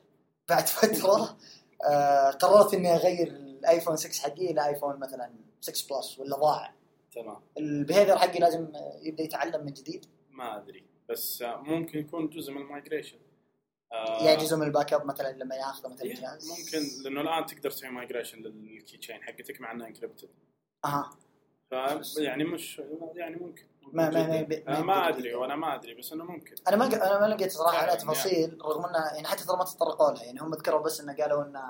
بعد 0.48 0.66
فترة 0.66 1.36
آه 1.84 2.30
قررت 2.30 2.74
إني 2.74 2.94
أغير 2.94 3.26
الآيفون 3.28 3.96
6 3.96 4.22
حقي 4.22 4.50
إلى 4.50 4.66
آيفون 4.66 4.96
مثلا 5.00 5.30
6 5.60 5.94
Plus 5.96 6.18
ولا 6.18 6.36
ضاع. 6.36 6.74
تمام. 7.16 7.40
ال 7.58 7.65
behavior 7.65 8.16
حقي 8.16 8.38
لازم 8.38 8.72
يبدأ 9.02 9.22
يتعلم 9.24 9.64
من 9.64 9.72
جديد؟ 9.72 10.06
ما 10.30 10.56
أدري 10.56 10.84
بس 11.08 11.44
ممكن 11.46 11.98
يكون 11.98 12.28
جزء 12.28 12.52
من 12.52 12.60
ال 12.62 12.68
migration 12.68 13.18
آه، 13.92 14.24
يعجزوا 14.24 14.58
من 14.58 14.66
ال 14.66 14.72
back 14.72 14.92
up 14.92 15.06
مثلا 15.06 15.32
لما 15.32 15.54
ياخذه 15.54 15.88
مثلا 15.88 16.04
إيه، 16.06 16.12
الجهاز 16.14 16.50
ممكن 16.50 17.02
لأنه 17.04 17.20
الآن 17.20 17.46
تقدر 17.46 17.70
تسوي 17.70 17.90
migration 17.90 18.38
لل 18.38 18.96
keychain 18.96 19.22
حقتك 19.22 19.60
مع 19.60 19.72
انها 19.72 19.86
encrypted 19.86 20.28
أها. 20.84 21.10
ف 21.70 21.72
يعني 22.18 22.44
مش 22.44 22.82
يعني 23.14 23.36
ممكن. 23.36 23.62
ما- 23.92 24.10
ما- 24.10 24.26
ما- 24.28 24.42
جداً. 24.42 24.62
ما- 24.66 24.80
ما 24.80 24.86
ما 24.86 24.94
يمكن 24.96 25.14
أدري. 25.14 25.34
وأنا 25.34 25.56
ما 25.56 25.74
أدري 25.74 25.94
بس 25.94 26.12
انه 26.12 26.24
ممكن. 26.24 26.54
أنا 26.68 26.76
ما 26.76 26.86
أنا 26.86 27.20
ما 27.28 27.34
لقيت 27.34 27.52
صراحة 27.52 27.76
عليها 27.78 27.86
فعلاً، 27.96 28.00
تفاصيل 28.02 28.58
رغم 28.62 28.84
إنه 28.84 28.98
يعني 29.14 29.26
حتى 29.26 29.44
ترى 29.46 29.56
ما 29.56 29.64
تطرقوا 29.64 30.10
لها 30.12 30.24
يعني 30.24 30.40
هم 30.40 30.54
ذكروا 30.54 30.80
بس 30.82 31.00
إنه 31.00 31.16
قالوا 31.16 31.44
إنه 31.44 31.60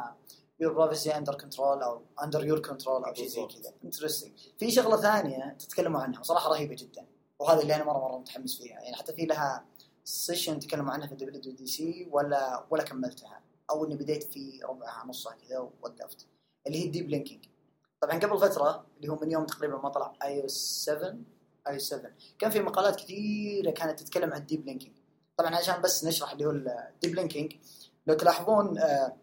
your 0.61 0.73
privacy 0.73 1.17
under 1.17 1.35
control 1.35 1.83
أو 1.83 2.03
under 2.23 2.45
your 2.45 2.59
control 2.63 3.05
أو 3.05 3.15
شيء 3.15 3.29
زي. 3.29 3.47
كذا. 3.47 3.73
interesting 3.85 4.33
في 4.59 4.71
شغلة 4.71 4.97
ثانية 4.97 5.57
تتكلموا 5.59 6.01
عنها 6.01 6.21
وصراحه 6.21 6.51
رهيبة 6.51 6.75
جدا 6.75 7.07
وهذه 7.39 7.63
اللي 7.63 7.75
أنا 7.75 7.85
مرة 7.85 7.99
مرة 7.99 8.19
متحمس 8.19 8.59
فيها. 8.59 8.81
يعني 8.81 8.97
حتى 8.97 9.13
في 9.13 9.27
لها 9.27 9.65
session 10.05 10.59
تكلموا 10.61 10.93
عنها 10.93 11.07
في 11.07 11.13
ال 11.13 11.41
WWDC 11.41 12.09
ولا 12.11 12.67
ولا 12.71 12.83
كملتها 12.83 13.41
أو 13.71 13.85
إني 13.85 13.97
بديت 13.97 14.23
في 14.23 14.61
ربعها 14.65 15.07
نصها 15.07 15.35
كذا 15.35 15.59
ووقفت 15.59 16.27
اللي 16.67 16.79
هي 16.79 16.85
ال 16.87 16.91
deep 16.91 17.09
linking 17.11 17.45
طبعا 18.01 18.19
قبل 18.19 18.39
فترة 18.39 18.87
اللي 18.97 19.09
هو 19.13 19.17
من 19.23 19.31
يوم 19.31 19.47
تقريبا 19.47 19.77
ما 19.77 19.89
طلع 19.89 20.13
اي 20.23 20.43
أو 20.43 20.49
7 20.49 21.17
اي 21.69 21.79
7 21.79 22.11
كان 22.39 22.51
في 22.51 22.61
مقالات 22.61 22.97
كثيرة 22.97 23.71
كانت 23.71 24.01
تتكلم 24.01 24.33
عن 24.33 24.41
ال 24.41 24.46
deep 24.46 24.67
linking 24.67 24.97
طبعا 25.37 25.57
عشان 25.57 25.83
بس 25.83 26.05
نشرح 26.05 26.33
اللي 26.33 26.47
هو 26.47 26.51
ال 26.51 26.63
deep 26.63 27.15
linking 27.15 27.53
لو 28.07 28.15
تلاحظون 28.15 28.79
آه، 28.79 29.17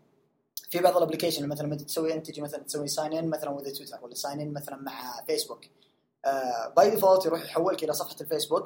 في 0.74 0.80
بعض 0.80 0.98
ال 0.98 1.02
application 1.02 1.48
مثلا 1.48 1.68
لما 1.68 1.76
تسوي 1.76 2.14
انت 2.14 2.28
تجي 2.28 2.42
مثلا 2.42 2.64
تسوي 2.64 2.88
sign 2.88 3.14
in 3.14 3.30
مثلا 3.30 3.50
with 3.50 3.72
Twitter 3.72 4.00
ولا 4.02 4.16
sign 4.16 4.40
in 4.40 4.54
مثلا 4.54 4.76
مع 4.76 5.24
فيسبوك 5.28 5.66
by 6.78 6.90
default 6.90 7.26
يروح 7.26 7.46
يحولك 7.46 7.84
إلى 7.84 7.94
صفحة 7.94 8.16
الفيسبوك. 8.22 8.64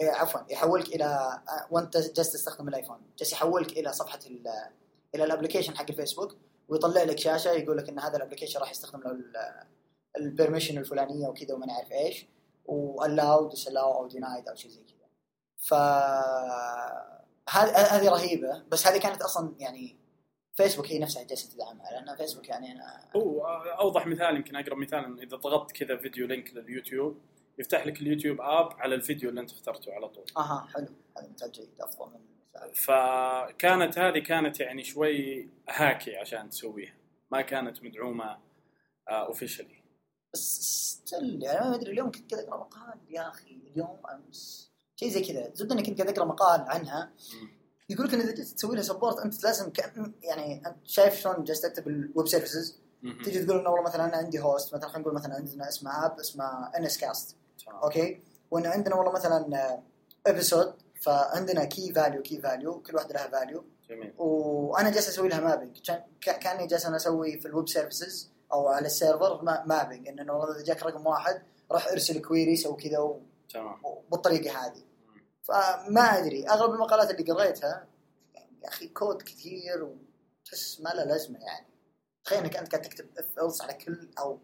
إيه، 0.00 0.10
عفوا 0.10 0.40
يحولك 0.50 0.88
إلى 0.88 1.04
آه، 1.04 1.66
وأنت 1.70 1.96
جالس 1.96 2.32
تستخدم 2.32 2.68
الآيفون. 2.68 2.96
جالس 3.18 3.32
يحولك 3.32 3.72
إلى 3.72 3.92
صفحة 3.92 4.18
ال- 4.26 4.70
إلى 5.14 5.24
ال 5.24 5.28
application 5.28 5.76
حق 5.76 5.86
الفيسبوك 5.90 6.36
ويطلع 6.68 7.02
لك 7.02 7.18
شاشة 7.18 7.50
يقول 7.50 7.78
لك 7.78 7.88
إن 7.88 7.98
هذا 7.98 8.16
ال 8.16 8.20
application 8.20 8.60
راح 8.60 8.70
يستخدم 8.70 9.00
له 9.00 9.16
ال 10.16 10.22
permission 10.22 10.78
الفلانية 10.78 11.28
وكذا 11.28 11.54
وما 11.54 11.66
نعرف 11.66 11.92
إيش 11.92 12.26
و 12.66 12.77
allowed 12.77 13.52
و 13.52 13.57
disallow 13.57 13.94
أو 13.94 14.06
denied 14.06 14.48
أو 14.48 14.54
شيء 14.54 14.70
زي 14.70 14.82
كذا. 14.82 15.08
ف 15.58 15.74
هذه 17.50 18.08
رهيبة 18.08 18.62
بس 18.68 18.86
هذه 18.86 18.98
كانت 18.98 19.22
أصلا 19.22 19.54
يعني 19.58 20.03
فيسبوك 20.54 20.86
هي 20.86 20.98
نفسها 20.98 21.22
جالسة 21.22 21.54
تدعمها 21.54 21.90
لأن 21.90 22.16
فيسبوك 22.16 22.48
يعني 22.48 22.72
أنا 22.72 23.10
هو 23.16 23.46
أوضح 23.80 24.06
مثال 24.06 24.36
يمكن 24.36 24.56
أقرب 24.56 24.76
مثال 24.76 25.20
إذا 25.20 25.36
ضغطت 25.36 25.72
كذا 25.72 25.96
video 25.96 26.26
link 26.26 26.54
لليوتيوب 26.54 27.20
يفتح 27.58 27.86
لك 27.86 28.00
اليوتيوب 28.00 28.40
app 28.40 28.72
على 28.72 28.94
الفيديو 28.94 29.30
اللي 29.30 29.40
أنت 29.40 29.52
اخترته 29.52 29.92
على 29.94 30.08
طول. 30.08 30.24
أها 30.36 30.68
حلو 30.74 30.86
هذا 31.18 31.28
مثال 31.28 31.52
جيد 31.52 31.68
أفضل 31.80 32.12
من 32.12 32.24
فكانت 32.74 33.98
هذه 33.98 34.18
كانت 34.18 34.60
يعني 34.60 34.84
شوي 34.84 35.48
hacky 35.68 36.16
عشان 36.16 36.50
تسويها 36.50 36.94
ما 37.30 37.40
كانت 37.42 37.82
مدعومة 37.82 38.38
officially 39.08 39.84
بس 40.34 40.60
still 40.60 41.42
يعني 41.42 41.68
ما 41.68 41.74
أدري 41.74 41.92
اليوم 41.92 42.10
كنت 42.10 42.34
قاعد 42.34 42.44
أقرأ 42.44 42.58
مقال 42.58 42.98
يا 43.10 43.28
أخي 43.28 43.60
اليوم 43.72 43.98
أمس 44.10 44.72
شيء 44.96 45.08
زي 45.08 45.20
كذا. 45.22 45.54
زبده 45.54 45.74
إني 45.74 45.82
كنت 45.82 46.00
قاعد 46.00 46.18
أقرأ 46.18 46.24
مقال 46.24 46.60
عنها 46.60 47.12
يقول 47.90 48.06
لك 48.06 48.14
إن 48.14 48.20
إذا 48.20 48.32
جيت 48.34 48.46
تسوي 48.48 48.74
لها 48.74 48.82
support 48.82 49.18
أنت 49.18 49.44
لازم 49.44 49.70
كأن 49.70 50.12
يعني 50.22 50.66
أنت 50.66 50.76
شايف 50.84 51.14
شلون 51.14 51.44
جالس 51.44 51.60
تكتب 51.60 51.88
ال 51.88 51.98
web 51.98 52.28
services 52.28 52.78
تجي 53.24 53.44
تقول 53.44 53.58
إنه 53.60 53.70
والله 53.70 53.84
مثلا 53.84 54.04
أنا 54.04 54.16
عندي 54.16 54.40
host 54.40 54.74
مثلا 54.74 54.88
خلينا 54.88 55.00
نقول 55.00 55.14
مثلا 55.14 55.34
عندنا 55.34 55.68
اسمه 55.68 56.06
app 56.06 56.18
اسمه 56.20 56.44
ان 56.76 56.84
اس 56.84 56.98
كاست 56.98 57.36
okay؟ 57.82 58.20
وان 58.50 58.66
عندنا 58.66 58.94
والله 58.96 59.12
مثلا 59.12 59.78
episode 60.26 60.74
فعندنا 61.02 61.64
key 61.64 61.92
value 61.92 62.22
key 62.22 62.40
value 62.40 62.80
كل 62.82 62.94
واحدة 62.96 63.14
لها 63.14 63.28
value 63.28 63.64
جميل. 63.90 64.12
وأنا 64.18 64.90
جالس 64.90 65.08
أسوي 65.08 65.28
لها 65.28 65.40
mapping 65.40 65.90
كأني 66.20 66.66
جالس 66.66 66.86
أنا 66.86 66.96
أسوي 66.96 67.40
في 67.40 67.48
ال 67.48 67.53
web 67.53 67.68
services 67.68 68.30
أو 68.52 68.68
على 68.68 68.86
ال 68.86 68.94
server 68.94 69.42
mapping 69.66 70.08
إنه 70.08 70.32
والله 70.32 70.56
إذا 70.56 70.64
جاك 70.64 70.82
رقم 70.82 71.06
واحد 71.06 71.42
راح 71.72 71.88
أرسل 71.88 72.18
query 72.22 72.56
سوي 72.56 72.76
كذا 72.76 72.98
و- 72.98 73.20
تمام. 73.54 73.76
وبالطريقه 73.84 74.50
هذه. 74.66 74.82
فما 75.48 76.00
أدري. 76.00 76.48
أغلب 76.48 76.74
المقالات 76.74 77.10
اللي 77.10 77.32
قريتها 77.32 77.86
يا 78.62 78.68
أخي 78.68 78.88
كود 78.88 79.22
كثير 79.22 79.84
وتحس 79.84 80.80
ما 80.80 80.88
له 80.90 81.04
لازمة 81.04 81.38
يعني. 81.38 81.66
تخيل 82.24 82.38
إنك 82.38 82.56
أنت 82.56 82.72
قاعد 82.72 82.82
تكتب 82.84 83.06
if 83.18 83.38
else 83.38 83.60
على 83.62 83.74
كل 83.74 84.08
أو 84.18 84.38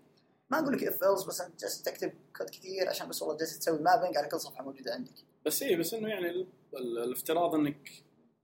ما 0.50 0.58
أقول 0.58 0.72
لك 0.76 0.84
if 0.84 1.02
else 1.04 1.24
بس 1.24 1.40
أنت 1.40 1.60
جالس 1.60 1.82
تكتب 1.82 2.12
كود 2.36 2.50
كثير 2.50 2.88
عشان 2.88 3.08
بس 3.08 3.22
والله 3.22 3.36
جالس 3.36 3.58
تسوي 3.58 3.78
mapping 3.78 4.16
على 4.16 4.28
كل 4.28 4.40
صفحة 4.40 4.64
موجودة 4.64 4.94
عندك. 4.94 5.12
بس 5.46 5.62
إيه 5.62 5.76
بس 5.76 5.94
إنه 5.94 6.08
يعني 6.08 6.30
ال- 6.30 6.46
ال- 6.74 6.98
الافتراض 6.98 7.54
إنك 7.54 7.90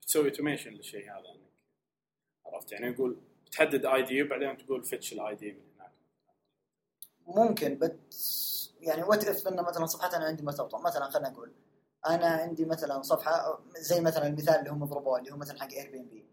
بتسوي 0.02 0.28
automation 0.30 0.70
للشيء 0.70 1.10
هذا 1.10 1.18
إنك 1.28 1.50
عرفت؟ 2.46 2.72
يعني 2.72 2.86
يقول 2.86 3.16
تحدد 3.52 3.86
ID 3.86 4.22
وبعدين 4.22 4.56
تقول 4.58 4.84
fetch 4.84 5.12
ال 5.12 5.34
ID 5.34 5.52
من 5.52 5.60
هناك. 5.78 5.92
ممكن 7.26 7.78
بس 7.78 8.56
يعني 8.80 9.02
what 9.02 9.24
if 9.24 9.48
انه 9.48 9.62
مثلا 9.62 9.86
صفحتي 9.86 10.16
أنا 10.16 10.24
عندي 10.24 10.42
مرتبطة؟ 10.42 10.78
مثلا 10.78 11.04
خلينا 11.10 11.28
نقول 11.28 11.52
أنا 12.08 12.26
عندي 12.26 12.64
مثلا 12.64 13.02
صفحة 13.02 13.60
زي 13.78 14.00
مثلا 14.00 14.26
المثال 14.26 14.54
اللي 14.54 14.70
هم 14.70 14.84
ضربوه 14.84 15.18
اللي 15.18 15.32
هو 15.32 15.36
مثلا 15.36 15.60
حق 15.60 15.72
اير 15.72 15.90
بي 15.90 16.00
ام 16.00 16.08
بي 16.08 16.26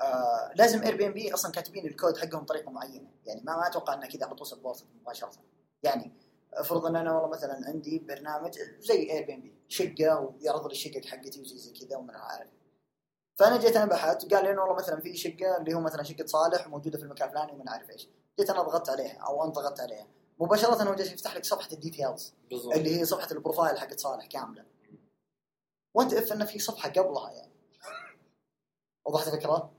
آه 0.00 0.52
لازم 0.54 0.82
اير 0.82 0.96
بي 0.96 1.06
ام 1.06 1.12
بي 1.12 1.34
أصلا 1.34 1.52
كاتبين 1.52 1.86
الكود 1.86 2.18
حقهم 2.18 2.42
بطريقة 2.42 2.70
معينة. 2.70 3.10
يعني 3.26 3.40
ما 3.44 3.56
ما 3.56 3.66
أتوقع 3.66 3.94
إنه 3.94 4.06
كذا 4.06 4.26
على 4.26 4.34
طول 4.34 4.46
support 4.46 4.84
مباشرة. 5.00 5.30
يعني 5.82 6.12
افرض 6.52 6.86
ان 6.86 6.96
أنا 6.96 7.12
والله 7.12 7.28
مثلا 7.28 7.60
عندي 7.66 7.98
برنامج 7.98 8.58
زي 8.80 9.10
Airbnb 9.10 9.54
شقة 9.68 10.20
ويعرض 10.20 10.66
لي 10.66 10.72
الشقة 10.72 11.00
حقتي 11.06 11.40
وزي 11.40 11.58
زي 11.58 11.72
كذا 11.72 11.96
وما 11.96 12.16
عارف. 12.16 12.48
فأنا 13.38 13.58
جيت 13.58 13.76
أنا 13.76 13.86
بحثت 13.86 14.34
قال 14.34 14.44
لي 14.44 14.50
انه 14.50 14.60
والله 14.60 14.76
مثلا 14.76 15.00
في 15.00 15.16
شقة 15.16 15.56
اللي 15.56 15.74
هو 15.74 15.80
مثلا 15.80 16.02
شقة 16.02 16.26
صالح 16.26 16.68
موجودة 16.68 16.98
في 16.98 17.04
المكان 17.04 17.28
الفلاني 17.28 17.52
وما 17.52 17.70
عارف 17.70 17.90
إيش. 17.90 18.08
جيت 18.38 18.50
أنا 18.50 18.62
ضغطت 18.62 18.90
عليها 18.90 19.18
أو 19.18 19.44
انت 19.44 19.54
ضغطت 19.54 19.80
عليها. 19.80 20.06
مباشرة 20.40 20.82
هو 20.82 20.94
جالس 20.94 21.12
يفتح 21.12 21.36
لك 21.36 21.44
صفحة 21.44 21.68
ال 21.72 21.80
details 21.80 22.34
اللي 22.74 23.00
هي 23.00 23.04
صفحة 23.04 23.28
ال 23.32 23.38
profile 23.38 23.78
حقت 23.78 24.00
صالح 24.00 24.26
كاملة. 24.26 24.64
what 25.94 26.12
if 26.12 26.32
إنه 26.32 26.44
في 26.44 26.58
صفحة 26.58 26.88
قبلها 26.88 27.32
يعني؟ 27.32 27.52
وضحت 29.06 29.28
الفكرة؟ 29.28 29.72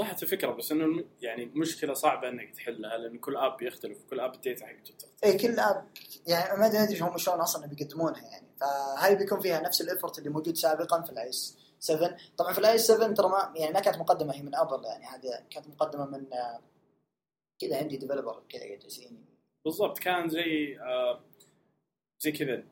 ضحت 0.00 0.22
الفكرة 0.22 0.52
بس 0.52 0.72
إنه 0.72 1.04
يعني 1.20 1.44
مشكلة 1.44 1.94
صعبة 1.94 2.28
إنك 2.28 2.54
تحلها 2.54 2.98
لأن 2.98 3.18
كل 3.18 3.36
app 3.36 3.62
يختلف 3.62 4.02
وكل 4.04 4.20
app 4.20 4.34
ال 4.34 4.40
data 4.40 4.66
حقته 4.66 4.94
تختلف 4.94 5.24
اي 5.24 5.38
كل 5.38 5.60
app 5.60 5.88
يعني 6.26 6.60
ما 6.60 6.66
أدري 6.66 7.00
هم 7.00 7.18
شلون 7.18 7.40
أصلا 7.40 7.66
بيقدمونها 7.66 8.22
يعني. 8.22 8.46
فهاي 8.60 9.16
بيكون 9.16 9.40
فيها 9.40 9.60
نفس 9.60 9.80
ال 9.80 9.85
effort 9.85 10.18
اللي 10.18 10.30
موجود 10.30 10.56
سابقا 10.56 11.02
في 11.02 11.10
ال 11.10 11.22
iOS 11.22 11.58
7 11.78 12.16
طبعا 12.36 12.52
في 12.52 12.58
ال 12.58 12.65
iOS 12.65 12.86
7 12.86 13.14
ترى 13.14 13.28
ما 13.28 13.52
يعني 13.56 13.72
ما 13.72 13.80
كانت 13.80 13.98
مقدمة 13.98 14.34
هي 14.34 14.42
من 14.42 14.54
Apple 14.54 14.84
يعني 14.84 15.06
هذه 15.06 15.44
كانت 15.50 15.68
مقدمة 15.68 16.06
من 16.06 16.32
آه، 16.32 16.60
كذا 17.60 17.78
عندي 17.78 17.96
developer 17.96 18.42
كذا 18.48 18.66
جالسين 18.66 19.26
بالضبط 19.64 19.98
كان 19.98 20.28
زي 20.28 20.78
آه 20.80 21.20
زي 22.20 22.32
كذا 22.32 22.64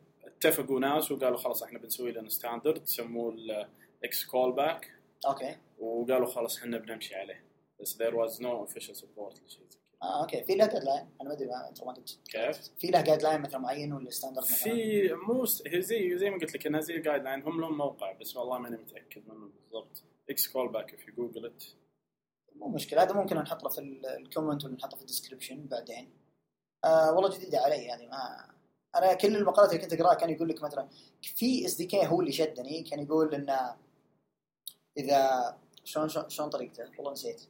اتفقوا 0.44 0.80
ناس 0.80 1.12
وقالوا 1.12 1.38
خلاص 1.38 1.62
إحنا 1.62 1.78
بنسوي 1.78 2.12
لنا 2.12 2.28
standard 2.28 2.85
سموه 2.87 3.32
ال 3.35 4.25
x-callback 4.26 4.92
okay. 5.26 5.57
وقالوا 5.78 6.26
خلاص 6.26 6.59
إحنا 6.59 6.78
بنمشي 6.78 7.14
عليه. 7.14 7.44
بس 7.80 8.02
there 8.02 8.12
was 8.14 8.32
no 8.40 8.66
official 8.68 8.94
support 8.94 9.44
لشيء 9.47 9.66
زي 9.70 9.78
آه 10.02 10.20
okay. 10.23 10.45
في 10.44 10.54
له 10.54 10.66
guideline 10.66 11.09
أنا 11.20 11.28
ما 11.28 11.32
أدري 11.35 11.47
ما 11.49 11.68
أنت 11.68 11.85
ما 11.85 11.92
قلت. 11.92 12.18
كيف؟ 12.30 12.70
في 12.78 12.87
له 12.87 13.00
guideline 13.02 13.40
مثلا 13.40 13.59
معين 13.61 13.92
ولا 13.92 14.11
standard 14.11 14.45
في 14.44 15.12
مو 15.28 15.47
هي 15.66 15.82
زي 15.82 16.18
زي 16.18 16.30
ما 16.30 16.38
قلت 16.38 16.54
لك 16.54 16.66
إنها 16.66 16.80
زي 16.80 16.99
guideline 16.99 17.42
هم 17.42 17.61
لهم 17.61 17.78
موقع 17.78 18.12
بس 18.12 18.37
والله 18.37 18.59
ماني 18.59 18.76
متأكد 18.76 19.28
منه 19.28 19.50
بالضبط. 19.62 20.02
x-callback 20.30 20.97
في 20.97 21.11
جوجل 21.11 21.52
مو 22.56 22.68
مشكلة. 22.68 23.02
هذا 23.02 23.12
ممكن 23.14 23.37
نحطه 23.37 23.68
في 23.68 23.78
ال- 23.80 24.06
ال 24.07 24.14
comment 24.14 24.64
ولا 24.64 24.75
نحطه 24.75 24.97
في 24.97 25.02
ال 25.02 25.08
description 25.08 25.66
بعدين. 25.66 26.11
آه 26.85 27.12
والله 27.12 27.37
جديدة 27.38 27.59
علي 27.59 27.85
يعني 27.85 28.06
ما 28.06 28.50
أنا 28.97 29.14
كل 29.14 29.37
المقالات 29.37 29.70
اللي 29.73 29.82
كنت 29.82 29.92
أقرأها 29.92 30.14
كان 30.14 30.30
يقول 30.30 30.49
لك 30.49 30.62
مثلا 30.62 30.88
في 31.23 31.66
SDK 31.66 32.07
هو 32.06 32.20
اللي 32.20 32.32
شدني 32.32 32.82
كان 32.82 33.02
يقول 33.02 33.35
إنه 33.35 33.76
إذا 34.97 35.56
شلون 35.85 36.09
شلون 36.09 36.50
طريقته؟ 36.50 36.85
والله 36.99 37.12
نسيت. 37.12 37.42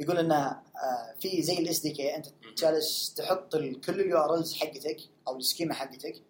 يقول 0.00 0.18
إنه 0.18 0.36
آه 0.36 1.14
في 1.20 1.42
زي 1.42 1.58
ال 1.58 1.80
SDK 1.80 2.16
أنت 2.16 2.26
جالس 2.58 3.14
تحط 3.14 3.56
كل 3.56 4.00
ال 4.00 4.18
URLs 4.18 4.54
حقتك 4.54 5.00
أو 5.28 5.36
ال 5.36 5.41
schema 5.41 5.74
حقتك 5.74 6.22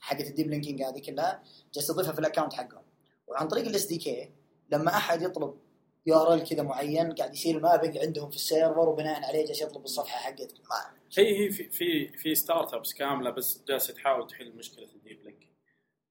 حقت 0.00 0.26
ال 0.26 0.31
deep 0.31 0.50
linking 0.50 0.82
هذه 0.82 0.98
كلها 0.98 1.42
جالس 1.74 1.86
تضيفها 1.86 2.12
في 2.12 2.18
ال 2.18 2.22
account 2.22 2.52
حقهم. 2.52 2.82
وعن 3.26 3.48
طريق 3.48 3.66
ال 3.66 3.86
SDK 3.86 4.30
لما 4.70 4.96
أحد 4.96 5.22
يطلب 5.22 5.58
URL 6.06 6.44
كذا 6.48 6.62
معين 6.62 7.12
قاعد 7.12 7.34
يصير 7.34 7.60
mapping 7.60 7.98
عندهم 7.98 8.30
في 8.30 8.36
ال 8.36 8.43
server 8.43 8.88
وبناء 8.88 9.24
عليه 9.24 9.46
جالس 9.46 9.60
يطلب 9.62 9.84
الصفحة 9.84 10.18
حقتك 10.18 10.60
ما 10.70 10.96
هي 11.18 11.38
هي 11.46 11.50
في 11.50 11.70
في 11.70 12.08
في 12.08 12.34
startups 12.34 12.94
كاملة 12.94 13.30
بس 13.30 13.62
جالسة 13.68 13.94
تحاول 13.94 14.26
تحل 14.26 14.52
مشكلة 14.52 14.84
ال 14.94 15.00
deep 15.00 15.22
link. 15.24 15.46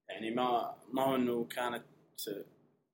يعني 0.09 0.31
ما 0.31 0.75
ما 0.93 1.03
هو 1.03 1.15
إنه 1.15 1.43
كانت 1.45 1.83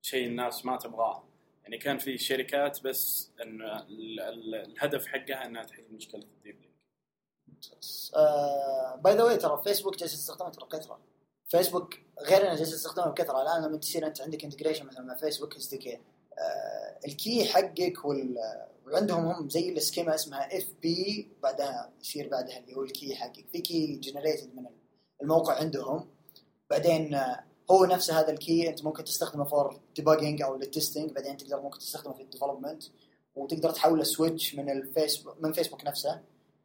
شيء 0.02 0.26
الناس 0.26 0.64
ما 0.64 0.76
تبغاه. 0.76 1.24
يعني 1.62 1.78
كان 1.78 1.98
في 1.98 2.18
شركات 2.18 2.82
بس 2.82 3.30
إن 3.42 3.62
ال- 3.62 4.20
ال- 4.20 4.54
الهدف 4.54 5.06
حقها 5.06 5.46
إنها 5.46 5.62
تحل 5.62 5.84
مشكلة 5.92 6.22
ال 6.22 6.30
deep 6.30 6.60
link. 6.60 6.72
by 9.04 9.14
the 9.14 9.22
way 9.24 9.36
ترى 9.36 9.60
فيسبوك 9.64 9.96
جالس 9.96 10.14
يستخدمها 10.14 10.50
ترى 10.50 10.66
كثره 10.72 11.00
فيسبوك 11.48 11.94
غير 12.20 12.42
إنه 12.42 12.54
جالس 12.54 12.74
استخدمه 12.74 13.06
بكثرة. 13.06 13.42
الآن 13.42 13.62
لما 13.68 13.76
تصير 13.78 14.06
أنت 14.06 14.20
عندك 14.20 14.44
integration 14.44 14.86
مثلا 14.86 15.04
مع 15.04 15.14
فيسبوك 15.14 15.56
SDK 15.56 16.00
ال 17.06 17.15
key 17.15 17.44
حقك 17.44 18.04
وال 18.04 18.38
وعندهم 18.86 19.26
هم 19.26 19.48
زي 19.48 19.68
ال 19.68 19.75
schema 19.75 20.14
اسمها 20.14 20.58
fb 20.58 21.28
بعدها 21.42 21.92
يصير 22.00 22.28
بعدها 22.28 22.58
اللي 22.58 22.76
هو 22.76 22.82
ال 22.82 22.90
key 22.90 23.14
حقك. 23.14 23.46
في 23.52 23.60
key 23.60 23.96
generated 23.96 24.54
من 24.56 24.66
الموقع 25.22 25.54
عندهم. 25.54 26.08
بعدين 26.70 27.14
آه، 27.14 27.44
هو 27.70 27.84
نفسه 27.84 28.20
هذا 28.20 28.30
ال 28.30 28.39
key 28.39 28.68
انت 28.68 28.84
ممكن 28.84 29.04
تستخدمه 29.04 29.44
for 29.44 29.80
debugging 29.96 30.42
أو 30.42 30.56
لل 30.56 30.68
testing 30.68 31.10
بعدين 31.12 31.36
تقدر 31.36 31.60
ممكن 31.60 31.78
تستخدمه 31.78 32.14
في 32.14 32.22
ال 32.22 32.27
development 32.27 32.82
وتقدر 33.34 33.70
تحوله 33.70 34.04
switch 34.04 34.54
من 34.54 34.70
الفيسبوك 34.70 35.36
من 35.40 35.52
فيسبوك 35.52 35.84
نفسه. 35.84 36.20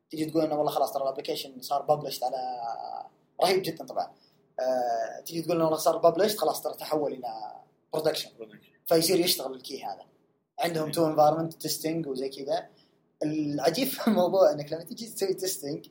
تيجي 0.10 0.25
تقول 0.25 0.44
إنه 0.44 0.56
والله 0.56 0.72
خلاص 0.72 0.94
ترى 0.94 1.03
ال 1.03 1.08
application 1.08 1.62
صار 1.62 1.82
published 1.82 2.24
على 2.24 2.38
رهيب 3.44 3.62
جدا 3.62 3.86
طبعا. 3.86 4.12
آه، 4.60 5.20
تيجي 5.25 5.41
تقول 5.41 5.56
إنه 5.56 5.65
والله 5.65 5.77
صار 5.77 5.98
published 5.98 6.38
خلاص 6.38 6.62
ترى 6.62 6.74
تحول 6.74 7.13
إلى 7.13 7.62
production 7.94 8.29
فيصير 8.86 9.20
يشتغل 9.20 9.53
ال 9.53 9.61
key 9.61 9.84
هذا. 9.84 10.16
عندهم 10.60 10.92
two 10.91 11.08
environment 11.08 11.53
testing 11.53 12.08
وزي 12.08 12.30
كذا. 12.30 12.70
العجيب 13.24 13.88
في 13.88 14.08
الموضوع 14.08 14.52
إنك 14.52 14.74
لما 14.74 14.84
تيجي 14.84 15.08
تسوي 15.08 15.34
testing 15.34 15.88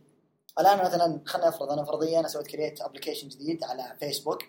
الآن 0.61 0.79
مثلا 0.85 1.21
خلينا 1.27 1.49
نفرض 1.49 1.71
أنا 1.71 1.85
فرضيا 1.85 2.21
أنا 2.21 2.29
سويت 2.29 2.47
create 2.47 2.81
application 2.81 3.29
جديد 3.29 3.65
على 3.65 3.97
فيسبوك 4.01 4.43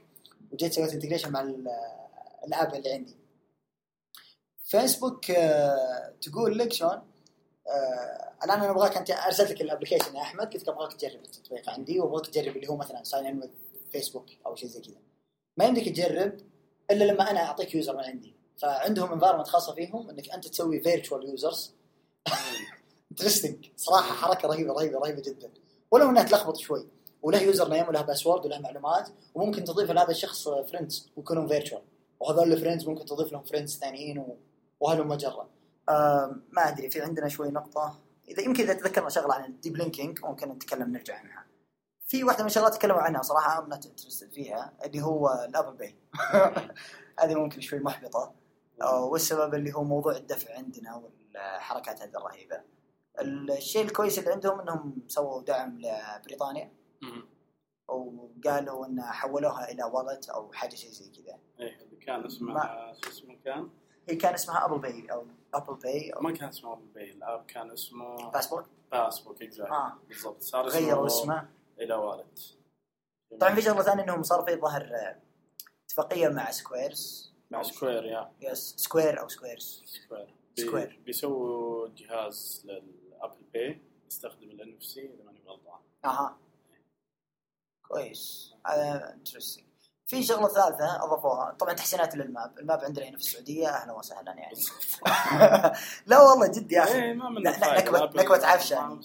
وجيت 0.52 0.74
سويت 0.74 0.94
integration 0.94 1.32
مع 1.32 1.42
ال- 1.42 1.68
ال 2.48 2.55
app 2.55 2.76
اللي 2.76 2.94
عندي. 2.94 3.16
فيسبوك 4.64 5.32
آه، 5.32 6.14
تقول 6.22 6.58
لك 6.58 6.74
شلون؟ 6.74 6.92
آه، 7.68 8.34
الآن 8.44 8.60
أنا 8.62 8.72
أبغاك 8.72 8.98
أنت 8.98 9.12
أرسلت 9.12 9.52
لك 9.52 9.62
ال 9.62 9.66
application 9.66 10.16
يا 10.16 10.22
أحمد 10.22 10.54
قلت 10.54 10.64
لك 10.64 10.70
أبغاك 10.70 10.94
تجرب 10.94 11.22
التطبيق. 11.22 11.70
عندي 11.70 12.00
وابغاك 12.00 12.26
تجرب 12.28 12.56
اللي 12.56 12.70
هو 12.70 12.76
مثلا 12.76 13.04
sign 13.04 13.26
in 13.26 13.50
فيسبوك 13.92 14.26
أو 14.46 14.56
شيء 14.56 14.70
زي 14.70 14.82
كذا. 14.82 14.98
ما 15.58 15.66
يمديك 15.66 15.90
تجرب 15.90 16.38
إلا 16.92 17.04
لما 17.04 17.32
أنا 17.32 17.40
أعطيك 17.40 17.76
user 17.76 17.98
من 17.98 18.04
عندي. 18.04 18.37
فعندهم 18.62 19.12
environment 19.14 19.48
خاصة 19.48 19.74
فيهم 19.74 20.10
إنك 20.10 20.30
أنت 20.30 20.48
تسوي 20.48 20.80
virtual 20.80 21.30
users 21.30 21.74
interesting 23.12 23.66
صراحة 23.78 24.14
حركة 24.16 24.48
رهيبة 24.48 24.74
رهيبة 24.74 25.00
رهيبة 25.00 25.22
جدا. 25.22 25.50
ولو 25.92 26.10
إنها 26.10 26.24
تلخبط 26.24 26.58
شوي. 26.58 26.88
وله 27.22 27.42
username 27.42 27.88
وله 27.88 28.02
password 28.02 28.46
وله 28.46 28.60
معلومات 28.60 29.10
وممكن 29.36 29.64
تضيف 29.64 29.92
لهذا 29.92 30.12
الشخص 30.12 30.50
friends 30.50 31.10
ويكونون 31.16 31.48
virtual 31.48 31.82
وهذول 32.20 32.54
ال 32.54 32.58
friends 32.58 32.88
ممكن 32.88 33.06
تضيف 33.06 33.32
لهم 33.32 33.44
friends 33.44 33.78
ثانيين. 33.78 34.26
وهلم 34.80 35.08
جرا. 35.08 35.50
آم، 35.90 36.44
ما 36.52 36.68
أدري 36.68 36.90
في 36.90 37.02
عندنا 37.02 37.28
شوي 37.28 37.52
نقطة. 37.52 38.00
إذا 38.30 38.42
يمكن 38.42 38.64
إذا 38.64 38.74
تذكرنا 38.74 39.10
شغلة 39.10 39.34
عن 39.34 39.46
ال 39.46 39.52
deep 39.52 39.78
linking 39.78 40.26
ممكن 40.26 40.50
نتكلم 40.50 40.92
نرجع 40.92 41.16
عنها. 41.16 41.46
في 42.08 42.24
واحدة 42.24 42.44
من 42.44 42.50
الشغلات 42.50 42.74
تكلموا 42.74 43.02
عنها 43.02 43.22
صراحة 43.22 43.60
ام 43.60 43.80
فيها 44.32 44.74
اللي 44.86 45.02
هو 45.02 45.46
ال 45.50 45.55
Apple 45.55 45.78
Pay 45.78 45.96
هذه 47.20 47.36
ممكن 47.36 47.62
شوي 47.62 47.80
محبطة. 47.80 48.34
والسبب 48.84 49.54
اللي 49.56 49.74
هو 49.76 49.84
موضوع 49.84 50.16
الدفع 50.18 50.56
عندنا 50.56 50.96
والحركات 50.96 52.02
هذه 52.02 52.10
الرهيبة. 52.18 52.62
الشيء 53.20 53.86
الكويس 53.86 54.20
اللي 54.20 54.32
عندهم 54.32 54.60
إنهم 54.60 54.96
سووا 55.08 55.42
دعم 55.42 55.80
لبريطانيا. 55.82 56.72
وقالوا 57.88 58.86
إن 58.86 59.02
حولوها 59.02 59.72
إلى 59.72 59.84
wallet 59.84 60.30
أو 60.30 60.52
حاجة 60.54 60.76
شيء 60.76 60.90
زي 60.92 61.10
كذا. 61.10 61.40
إيه 61.60 61.82
اللي 61.84 61.96
كان 61.96 62.26
اسمه 62.26 62.54
ما- 62.54 62.94
شو 63.04 63.10
اسمه 63.10 63.36
كان؟ 63.46 63.70
هي 64.10 64.16
كان 64.16 64.34
اسمها 64.34 64.66
Apple 64.66 64.80
Pay 64.80 65.12
أو 65.12 65.26
Apple 65.54 65.74
Pay 65.76 66.10
أو 66.10 66.22
ما 66.22 66.32
كان 66.32 66.50
اسمه 66.50 66.74
Apple 66.74 66.86
Pay 66.86 67.12
ال 67.12 67.20
app 67.20 67.46
كان 67.46 67.72
اسمه 67.72 68.32
Passport 68.32 68.66
Passbook 68.92 69.42
exact 69.42 69.72
آه. 69.72 69.94
بالضبط. 70.08 70.42
صار 70.42 70.68
اسمه 70.68 70.80
غيروا 70.80 71.06
اسمه 71.06 71.50
إلى 71.80 71.94
Wallet 71.94 72.40
طبعا 73.42 73.56
في 73.56 73.62
شغلة 73.62 73.82
ثانية 73.82 74.04
إنهم 74.04 74.24
صار 74.24 74.44
في 74.44 74.56
ظهر 74.56 74.82
آه، 74.82 75.22
اتفاقية 75.86 76.28
مع 76.28 76.52
Squares 76.52 77.27
مع 77.52 77.64
Square 77.64 78.06
يا 78.06 78.32
yes 78.42 78.74
Square 78.78 79.20
أو 79.22 79.28
Squares 79.28 79.84
Square 79.86 80.36
Square. 80.60 81.00
بيسووا 81.06 81.88
جهاز 81.96 82.62
لل 82.66 82.87
Apple 82.87 83.38
Pay 83.54 83.82
يستخدم 84.08 84.50
ال 84.52 84.76
NFC 84.78 85.06
إذا 85.06 85.24
ماني 85.24 85.40
غلطان. 85.48 85.80
أها. 86.06 86.38
كويس. 87.88 88.54
هذا 88.68 89.14
interesting 89.14 89.66
في 90.06 90.24
شغلة 90.24 90.48
ثالثة 90.48 91.04
أضافوها. 91.04 91.52
طبعا 91.60 91.74
تحسينات 91.74 92.16
لل 92.16 92.31
map. 92.31 92.60
ال 92.60 92.65
map 92.65 92.80
عندنا 92.80 93.06
هنا 93.06 93.18
في 93.18 93.24
السعودية 93.24 93.68
أهلا 93.70 93.94
وسهلا 93.94 94.32
يعني. 94.34 94.56
لا 96.08 96.22
والله 96.22 96.48
جد 96.48 96.72
يا 96.72 96.84
أخي. 96.84 97.04
إيه 97.04 97.14
ما 97.14 97.30
من 97.30 97.42
لا- 97.44 97.50
لا، 97.50 97.80
نكبة- 97.82 98.16
نكبة 98.16 98.48
عفش 98.48 98.72
يعني. 98.72 99.00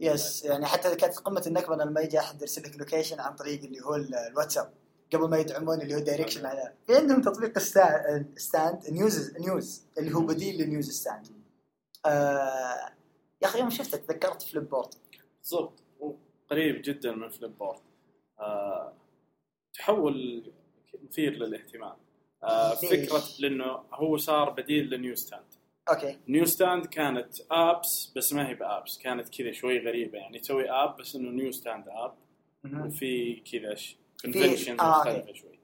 yes 0.00 0.44
يعني 0.44 0.66
حتى 0.66 0.96
كانت 0.96 1.18
قمة 1.18 1.42
النكبة 1.46 1.76
لما 1.76 2.00
يجي 2.00 2.18
أحد 2.18 2.40
يرسل 2.42 2.62
لك 2.62 2.76
location 2.76 3.20
عن 3.20 3.34
طريق 3.36 3.62
اللي 3.64 3.80
هو 3.80 3.94
ال- 3.94 4.14
الواتساب. 4.14 4.72
قبل 5.16 5.28
ما 5.30 5.38
يدعمون 5.38 5.80
اللي 5.82 5.94
هو 5.94 5.98
direction 5.98 6.46
على 6.46 6.72
في 6.86 6.96
عندهم 6.96 7.22
تطبيق 7.22 7.58
sta- 7.58 8.24
stand 8.36 8.90
news 8.90 9.36
News 9.38 9.82
اللي 9.98 10.14
هو 10.14 10.20
بديل 10.20 10.58
لل 10.62 10.90
Newsstand 10.90 11.26
آه 12.06 12.90
يا 13.42 13.46
أخي 13.48 13.58
يوم 13.58 13.70
شفته 13.70 13.98
تذكرت 13.98 14.42
Flipboard 14.42 14.94
بالضبط 15.40 15.82
قريب 16.50 16.82
جدا 16.84 17.12
من 17.12 17.28
Flipboard 17.28 17.80
آه 18.40 18.92
تحول 19.74 20.52
مثير 21.10 21.32
للاهتمام. 21.32 21.96
آه؟ 22.42 22.74
فكرة 22.74 23.22
لأنه 23.38 23.64
هو 23.92 24.16
صار 24.16 24.50
بديل 24.50 24.90
ل 24.90 25.14
Newsstand 25.14 25.42
okay. 25.88 26.18
Newsstand 26.28 26.86
كانت 26.86 27.34
apps 27.50 28.12
بس 28.16 28.32
ما 28.32 28.48
هي 28.48 28.54
ب 28.54 28.63
apps 28.63 28.98
كانت 28.98 29.28
كذا 29.28 29.52
شوي 29.52 29.78
غريبة. 29.86 30.18
يعني 30.18 30.38
تسوي 30.38 30.70
app 30.70 30.96
بس 30.96 31.16
إنه 31.16 31.30
Newsstand 31.30 31.84
app 31.88 32.14
وفي 32.86 33.34
كذا 33.52 33.74
conventions 34.32 34.80
آه، 34.80 34.98
مختلفة 34.98 35.32
شوي. 35.32 35.58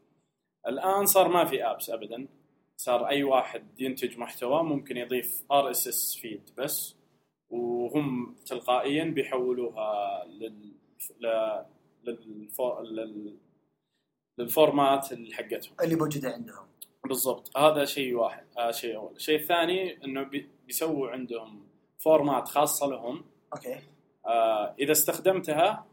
الآن 0.66 1.07
صار 1.07 1.29
ما 1.29 1.44
في 1.44 1.64
apps 1.64 1.90
ابدا. 1.90 2.29
صار 2.77 3.09
أي 3.09 3.23
واحد 3.23 3.81
ينتج 3.81 4.18
محتوى 4.18 4.62
ممكن 4.62 4.96
يضيف 4.96 5.44
RSS 5.53 6.16
feed 6.16 6.51
بس 6.59 6.96
وهم 7.51 8.37
تلقائيا 8.46 9.05
بيحولوها 9.05 10.25
لل 10.25 10.73
للفو... 12.05 12.81
لل... 12.81 13.37
لل 14.38 14.57
format 14.57 15.12
اللي 15.12 15.35
حقتهم. 15.35 15.77
اللي 15.83 15.96
موجودة 15.96 16.31
عندهم. 16.31 16.66
بالضبط. 17.05 17.57
هذا 17.57 17.85
شيء 17.85 18.14
واحد. 18.14 18.44
آه 18.59 18.70
شيء 18.70 18.96
أول. 18.96 19.16
الشيء 19.16 19.40
الثاني 19.40 20.05
إنه 20.05 20.23
بي... 20.23 20.49
بيسووا 20.66 21.11
عندهم 21.11 21.68
format 21.99 22.49
خاصة 22.49 22.87
لهم. 22.87 23.25
okay. 23.53 23.79
آه 24.27 24.75
إذا 24.79 24.92
استخدمتها 24.92 25.87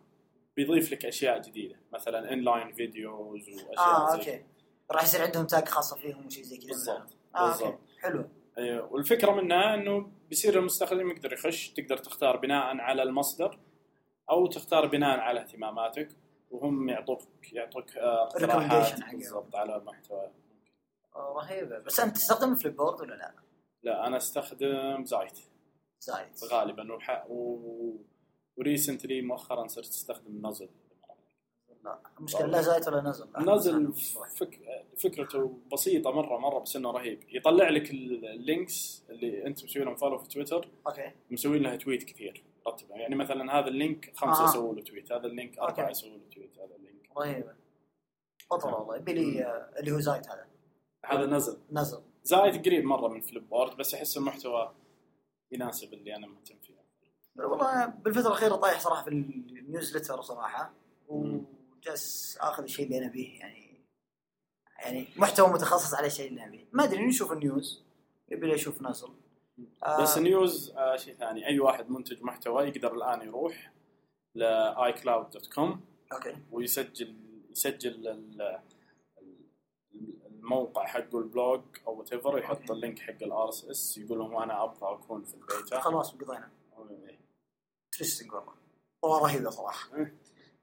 بيضيف 0.57 0.91
لك 0.91 1.05
أشياء 1.05 1.41
جديدة 1.41 1.75
مثلا 1.93 2.33
inline 2.33 2.71
videos 2.71 3.49
وأشياء 3.49 3.77
آه 3.77 4.11
زي 4.11 4.17
okay. 4.17 4.45
راح 4.91 5.03
يصير 5.03 5.21
عندهم 5.21 5.45
tag 5.45 5.67
خاصة 5.67 5.95
فيهم 5.97 6.25
وشيء 6.25 6.43
زي 6.43 6.57
كذا. 6.57 6.67
بالضبط 6.69 7.17
okay. 7.35 7.63
بالضبط. 7.63 7.79
حلو. 7.99 8.29
أيوة. 8.57 8.93
والفكرة 8.93 9.31
منها 9.31 9.73
إنه 9.73 10.11
بيصير 10.29 10.59
المستخدم 10.59 11.09
يقدر 11.09 11.33
يخش 11.33 11.69
تقدر 11.69 11.97
تختار 11.97 12.37
بناء 12.37 12.77
على 12.77 13.03
المصدر 13.03 13.59
أو 14.29 14.47
تختار 14.47 14.87
بناء 14.87 15.19
على 15.19 15.39
اهتماماتك 15.39 16.09
وهم 16.51 16.89
يعطوك 16.89 17.21
يعطوك 17.53 17.97
آه، 17.97 18.23
اقتراحات. 18.23 18.99
بالضبط 19.11 19.55
على 19.55 19.79
محتوى. 19.79 20.31
آه، 21.15 21.33
رهيبة. 21.37 21.79
بس 21.79 21.99
أنت 21.99 22.15
تستخدم 22.15 22.55
Flipboard 22.55 23.01
ولا 23.01 23.15
لا؟ 23.15 23.35
لا 23.83 24.07
أنا 24.07 24.17
أستخدم 24.17 25.05
Zite 25.05 25.39
Zite. 25.99 26.27
غالبا 26.51 26.93
وح... 26.93 27.25
و... 27.29 27.57
و 28.57 28.64
recently 28.64 29.21
مؤخرا 29.21 29.67
صرت 29.67 29.85
استخدم 29.85 30.47
Nuzzel. 30.47 30.69
لا 31.83 31.99
المشكلة 32.19 32.47
لا 32.47 32.61
Zite 32.61 32.87
ولا 32.87 33.01
Nuzzel. 33.01 33.27
Nuzzel 33.37 33.93
فك... 34.37 34.59
فكرته 34.97 35.59
بسيطة 35.73 36.11
مرة 36.11 36.37
مرة 36.37 36.59
بس 36.59 36.75
إنه 36.75 36.91
رهيب. 36.91 37.23
يطلع 37.29 37.69
لك 37.69 37.91
ال 37.91 38.10
links 38.10 39.05
اللي 39.09 39.47
أنت 39.47 39.63
مسوي 39.63 39.83
لهم 39.83 39.95
follow 39.95 40.17
في 40.17 40.27
تويتر. 40.27 40.69
okay. 40.87 41.11
مسوي 41.31 41.59
لها 41.59 41.75
tweet 41.75 42.03
كثير 42.03 42.43
رتبها. 42.67 42.97
يعني 42.97 43.15
مثلا 43.15 43.59
هذا 43.59 43.67
ال 43.67 43.76
link 43.76 44.13
خمسة 44.15 44.43
آه. 44.43 44.49
يسووا 44.49 44.75
له 44.75 44.81
tweet 44.81 45.11
هذا 45.11 45.27
ال 45.27 45.34
link 45.34 45.59
أربعة. 45.59 45.89
يسووا 45.89 46.17
له 46.17 46.29
tweet 46.35 46.59
هذا 46.59 46.75
ال 46.75 46.81
link. 46.81 47.09
رهيبه 47.17 47.53
بطل 48.51 48.73
والله. 48.73 48.97
يبي 48.97 49.13
لي 49.13 49.45
آه، 49.45 49.79
اللي 49.79 49.91
هو 49.91 49.99
Zite 49.99 50.27
هذا. 50.27 50.47
هذا 51.05 51.25
Nuzzel. 51.25 51.57
Nuzzel. 51.71 52.01
Zite 52.23 52.65
قريب 52.65 52.83
مرة 52.83 53.07
من 53.07 53.21
Flipboard 53.21 53.77
بس 53.77 53.93
احس 53.93 54.17
المحتوى 54.17 54.75
يناسب 55.51 55.93
اللي 55.93 56.15
أنا 56.15 56.27
مهتم 56.27 56.55
فيه. 56.59 56.76
والله 57.37 57.85
بالفترة 57.85 58.27
الأخيرة 58.27 58.55
طايح 58.55 58.79
صراحة 58.79 59.03
في 59.03 59.09
ال 59.09 59.19
newsletter 59.19 60.21
صراحة 60.21 60.73
وجالس 61.07 62.37
آخذ 62.41 62.63
الشيء 62.63 62.85
اللي 62.85 62.97
أنا 62.97 63.07
بيه 63.07 63.39
يعني 63.39 63.67
يعني 64.79 65.07
محتوى 65.17 65.47
متخصص 65.49 65.93
على 65.93 66.07
الشيء 66.07 66.29
اللي 66.29 66.43
أنا 66.43 66.51
بيه. 66.51 66.65
ما 66.73 66.83
أدري 66.83 67.05
نشوف 67.07 67.31
ال 67.31 67.41
News 67.41 67.83
يبي 68.29 68.55
أشوف 68.55 68.81
Nuzzel 68.81 69.07
آه، 69.85 70.01
بس 70.01 70.17
News 70.17 70.71
آه 70.77 70.95
شيء 70.97 71.15
ثاني. 71.15 71.47
أي 71.47 71.59
واحد 71.59 71.89
منتج 71.89 72.23
محتوى 72.23 72.63
يقدر 72.67 72.93
الآن 72.95 73.21
يروح 73.27 73.71
ل 74.35 74.46
iCloud.com 74.46 75.59
okay. 76.13 76.37
ويسجل 76.51 77.15
يسجل 77.51 78.07
ال- 78.07 78.41
ال- 78.41 78.61
الموقع 80.27 80.85
حقه 80.85 81.19
ال 81.19 81.28
blog 81.28 81.61
أو 81.87 81.97
whatever 81.99 82.37
يحط. 82.37 82.71
ال 82.71 82.77
link 82.77 82.99
حق 82.99 83.23
ال 83.23 83.49
RSS 83.49 83.97
يقول 83.97 84.19
لهم 84.19 84.35
أنا 84.37 84.63
أبغى 84.63 84.93
أكون 84.95 85.23
في 85.23 85.33
البيتا. 85.33 85.79
خلاص 85.79 86.11
قضينا. 86.15 86.49
interesting 87.97 88.33
والله 88.33 88.53
والله 89.01 89.19
رهيبة 89.27 89.49
صراحة. 89.49 89.89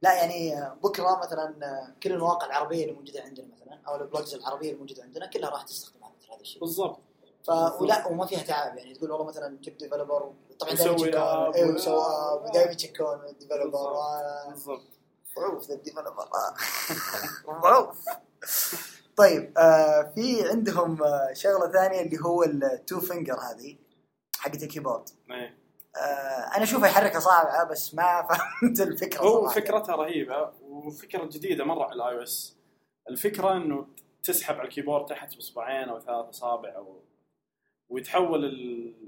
لا 0.02 0.14
يعني 0.14 0.58
آه، 0.58 0.78
بكرة 0.82 1.20
مثلا 1.22 1.54
آه، 1.62 1.94
كل 2.02 2.12
المواقع 2.12 2.46
العربية 2.46 2.82
اللي 2.84 2.94
موجودة 2.94 3.22
عندنا 3.22 3.46
مثلا 3.46 3.80
أو 3.88 3.96
ال 3.96 4.02
blogs 4.02 4.34
العربية 4.34 4.68
اللي 4.68 4.80
موجودة 4.80 5.02
عندنا 5.02 5.26
كلها 5.26 5.50
راح 5.50 5.62
تستخدم 5.62 6.00
مثل 6.18 6.32
هذا 6.32 6.40
الشيء 6.40 6.60
بالضبط. 6.60 6.98
ف 7.46 7.50
ولا 7.80 8.06
وما 8.06 8.26
فيها 8.26 8.42
تعب 8.42 8.76
يعني. 8.78 8.94
تقول 8.94 9.10
والله 9.10 9.26
مثلا 9.26 9.58
جبت 9.60 9.80
developer 9.82 10.32
طبعا 10.60 10.72
دائما 10.74 10.92
يتشكون 10.92 11.14
app. 11.14 11.54
أيوه 11.54 12.44
ودائما 12.44 12.72
يتشكون 12.72 13.24
ال 13.28 13.35
developer 13.35 13.92
بالضبط. 14.48 14.82
معروف 15.36 15.68
ذا 15.68 15.74
ال 15.74 15.79
developer 15.79 16.28
معروف. 17.62 18.04
طيب 19.16 19.58
آه 19.58 20.12
في 20.14 20.48
عندهم 20.48 21.02
آه 21.02 21.32
شغلة 21.32 21.72
ثانية 21.72 22.00
اللي 22.00 22.18
هو 22.24 22.42
ال 22.42 22.57
two 22.57 23.00
finger 23.00 23.40
هذه 23.40 23.76
حقت 24.38 24.62
ال 24.62 24.67
keyboard. 24.67 25.08
إيه. 25.30 25.63
آه 25.96 26.56
أنا 26.56 26.62
اشوفه 26.62 26.86
يحرك 26.86 27.16
اصابعه 27.16 27.64
بس 27.70 27.94
ما 27.94 28.22
فهمت 28.28 28.80
الفكرة 28.80 29.20
هو 29.22 29.40
صراحة. 29.40 29.54
فكرتها 29.60 29.96
رهيبة 29.96 30.50
وفكرة 30.62 31.24
جديدة 31.24 31.64
مرة 31.64 31.84
على 31.84 31.94
ال 31.94 32.16
iOS 32.18 32.56
الفكرة 33.10 33.52
إنه 33.56 33.86
تسحب 34.22 34.54
على 34.54 34.64
ال 34.68 34.72
keyboard 34.72 35.06
تحت 35.06 35.34
باصبعين 35.34 35.88
أو 35.88 36.00
ثلاث 36.00 36.26
أصابع 36.28 36.76
أو 36.76 37.00
ويتحول 37.88 38.44
ال... 38.44 38.52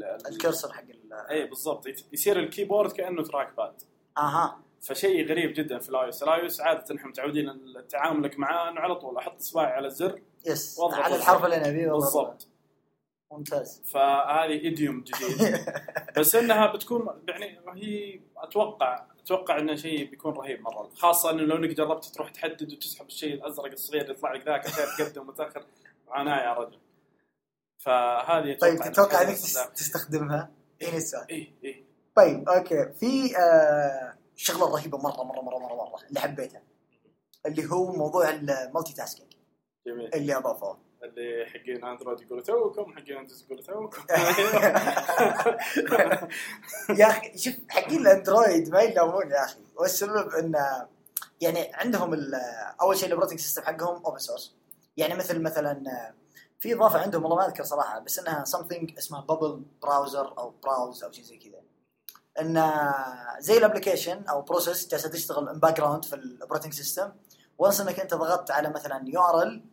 ال- 0.04 0.26
ال 0.28 0.35
cursor 0.35 0.72
حق 0.72 0.82
ال- 0.82 1.12
اي 1.30 1.46
بالضبط. 1.46 1.86
يصير 2.12 2.38
ال 2.40 2.46
keyboard 2.46 2.92
كأنه 2.92 3.22
trackpad 3.22 3.82
أها. 4.18 4.58
فشيء 4.82 5.28
غريب 5.28 5.52
جدا 5.54 5.78
في 5.78 5.88
ال 5.88 6.08
iOS 6.08 6.22
ال 6.22 6.46
iOS 6.46 6.60
عادة 6.60 6.96
إحنا 6.96 7.08
متعودين 7.08 7.52
تعاملك 7.88 8.38
معاه 8.38 8.68
انه 8.70 8.80
على 8.80 8.94
طول 8.94 9.16
أحط 9.18 9.36
أصبعي 9.36 9.66
على 9.66 9.86
الزر 9.86 10.20
yes. 10.46 10.80
على. 10.80 11.16
الحرف 11.16 11.44
اللي 11.44 11.56
والله. 11.86 11.92
بالضبط. 12.04 12.48
ممتاز. 13.32 13.82
فهذه 13.86 14.52
idiom 14.52 15.04
جديد 15.04 15.58
بس 16.18 16.34
إنها 16.34 16.72
بتكون 16.72 17.22
يعني 17.28 17.58
هي 17.74 18.20
أتوقع 18.36 19.06
أتوقع 19.20 19.58
انه 19.58 19.74
شيء 19.74 20.10
بيكون 20.10 20.32
رهيب 20.32 20.60
مرة. 20.60 20.88
خاصة 20.94 21.30
إنه 21.30 21.42
لو 21.42 21.56
إنك 21.56 21.68
جربت 21.70 22.04
تروح 22.04 22.30
تحدد 22.30 22.72
وتسحب 22.72 23.06
الشيء 23.06 23.34
الأزرق 23.34 23.72
الصغير 23.72 24.10
يطلع 24.10 24.32
لك 24.32 24.46
ذاك 24.46 24.66
عشان 24.66 24.84
تقدم 24.98 25.28
وتاخر 25.28 25.66
معاناه 26.08 26.42
يا 26.42 26.52
رجل. 26.52 26.78
فهذه 27.78 28.56
طيب 28.60 28.78
تتوقع 28.78 29.22
إنك 29.22 29.36
تستخدمها؟ 29.74 30.50
إيه 30.82 30.96
السؤال. 30.96 31.28
إيه 31.30 31.52
إيه. 31.64 31.84
طيب 32.14 32.48
okay. 32.48 32.92
في 32.92 33.36
آه 33.36 34.14
شغلة 34.36 34.74
رهيبة 34.74 34.98
مرة 34.98 35.22
مرة 35.22 35.40
مرة 35.40 35.58
مرة 35.58 35.74
مرة 35.74 36.02
اللي 36.08 36.20
حبيتها 36.20 36.62
اللي 37.46 37.70
هو 37.70 37.92
موضوع 37.92 38.30
ال 38.30 38.94
multitasking 38.94 39.32
جميل. 39.86 40.14
اللي 40.14 40.36
أضافوه. 40.36 40.85
اللي 41.06 41.46
حقين 41.46 41.84
أندرويد 41.84 42.20
يقولوا 42.20 42.44
توكم 42.44 42.92
حقين 42.92 43.16
أندرويد 43.16 43.42
يقولوا 43.44 43.64
توكم. 43.64 44.02
يا 47.00 47.06
أخي 47.06 47.38
شوف 47.38 47.54
حقين 47.68 48.00
الأندرويد 48.00 48.68
ما 48.68 48.80
يلومون 48.80 49.30
يا 49.30 49.44
أخي. 49.44 49.58
والسبب 49.76 50.28
إن 50.28 50.54
يعني 51.40 51.70
عندهم 51.74 52.14
أول 52.80 52.96
شيء 52.96 53.06
ال 53.08 53.12
operating 53.12 53.40
system 53.40 53.62
حقهم 53.62 54.04
open 54.04 54.18
source 54.18 54.54
يعني 54.96 55.14
مثل 55.14 55.42
مثلا 55.42 55.82
في 56.60 56.74
إضافة 56.74 56.98
عندهم 56.98 57.22
والله 57.22 57.36
ما 57.36 57.46
أذكر 57.46 57.64
صراحة 57.64 57.98
بس 57.98 58.18
إنها 58.18 58.44
something 58.44 58.98
اسمها 58.98 59.20
bubble 59.20 59.62
browser 59.82 60.38
أو 60.38 60.54
browse 60.62 61.04
أو 61.04 61.12
شيء 61.12 61.24
زي 61.24 61.36
كذا. 61.36 61.60
إن 62.40 62.72
زي 63.38 63.58
ال 63.58 63.64
application 63.64 64.24
أو 64.24 64.42
process 64.42 64.88
جالسة 64.88 65.08
تشتغل 65.08 65.48
in 65.48 65.60
background 65.60 66.04
في 66.04 66.14
ال 66.14 66.20
operating 66.20 66.72
system 66.72 67.12
once 67.58 67.80
إنك 67.80 68.00
أنت 68.00 68.14
ضغطت 68.14 68.50
على 68.50 68.70
مثلا 68.70 69.04
URL 69.06 69.64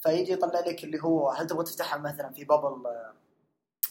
فيجي 0.00 0.32
يطلع 0.32 0.60
لك 0.60 0.84
اللي 0.84 1.02
هو 1.02 1.30
هل 1.30 1.46
تبغى 1.46 1.64
تفتحها 1.64 1.98
مثلا 1.98 2.32
في 2.32 2.44
bubble 2.44 2.82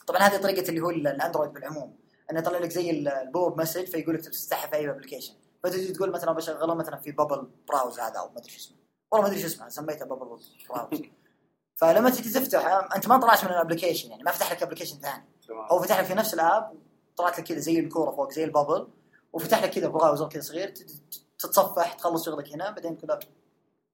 طبعا 0.08 0.22
هذه 0.22 0.42
طريقة 0.42 0.70
اللي 0.70 0.82
هو 0.82 0.90
الأندرويد 0.90 1.54
بالعموم 1.54 1.98
إنه 2.32 2.40
يطلع 2.40 2.58
لك 2.60 2.70
زي 2.72 2.90
ال 2.90 3.08
pop 3.08 3.62
message 3.62 3.86
فيقول 3.86 4.16
لك 4.16 4.22
تفتحها 4.22 4.68
في 4.68 4.76
أي 4.76 4.90
application 4.90 5.34
فتجي 5.64 5.94
تقول 5.94 6.12
مثلا 6.12 6.32
بشغله 6.32 6.74
مثلا 6.76 6.98
في 6.98 7.12
bubble 7.12 7.48
browse 7.68 8.00
هذا 8.00 8.20
أو 8.20 8.30
ما 8.30 8.38
أدري 8.38 8.50
شو 8.50 8.58
اسمه. 8.58 8.78
والله 9.12 9.28
ما 9.28 9.32
أدري 9.34 9.42
شو 9.42 9.48
اسمه 9.48 9.70
سميته 9.70 10.06
bubble 10.06 10.26
browse 10.26 10.58
فلما 11.80 12.10
تجي 12.10 12.30
تفتحه 12.30 12.96
أنت 12.96 13.08
ما 13.08 13.18
طلعت 13.18 13.44
من 13.46 13.52
ال 13.52 13.57
application 13.57 14.10
يعني 14.12 14.24
ما 14.24 14.32
فتح 14.32 14.52
لك 14.52 14.64
application 14.64 15.00
ثاني. 15.00 15.24
هو 15.72 15.80
فتح 15.80 16.00
لك 16.00 16.06
في 16.06 16.14
نفس 16.14 16.34
الآب 16.34 16.74
طلعت 17.18 17.40
لك 17.40 17.46
كذا 17.46 17.60
زي 17.60 17.80
الكورة 17.80 18.12
فوق 18.12 18.32
زي 18.32 18.44
البابل 18.44 18.88
وفتح 19.34 19.64
لك 19.64 19.70
كذا 19.70 19.88
براوزر 19.88 20.30
كذا 20.30 20.42
صغير 20.42 20.70
تت- 20.70 21.02
تتصفح 21.40 21.94
تخلص 21.94 22.26
شغلك 22.26 22.54
هنا 22.54 22.70
بعدين 22.72 22.96
كذا 22.96 23.20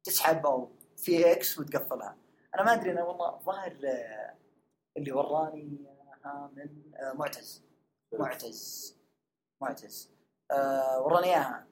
تسحب 0.03 0.45
أو 0.45 0.69
في 0.97 1.31
إكس 1.31 1.59
وتقفلها. 1.59 2.17
أنا 2.55 2.63
ما 2.63 2.73
أدري 2.73 2.91
أنا 2.91 3.03
والله 3.03 3.39
ظاهر 3.39 3.73
آه، 3.85 4.35
اللي 4.97 5.11
وراني 5.11 5.77
إياها 5.79 6.51
من 6.55 6.69
آه، 6.95 7.13
معتز. 7.13 7.65
معتز. 8.13 8.95
معتز. 9.61 10.15
آه 10.51 11.01
وراني 11.01 11.27
إياها. 11.27 11.67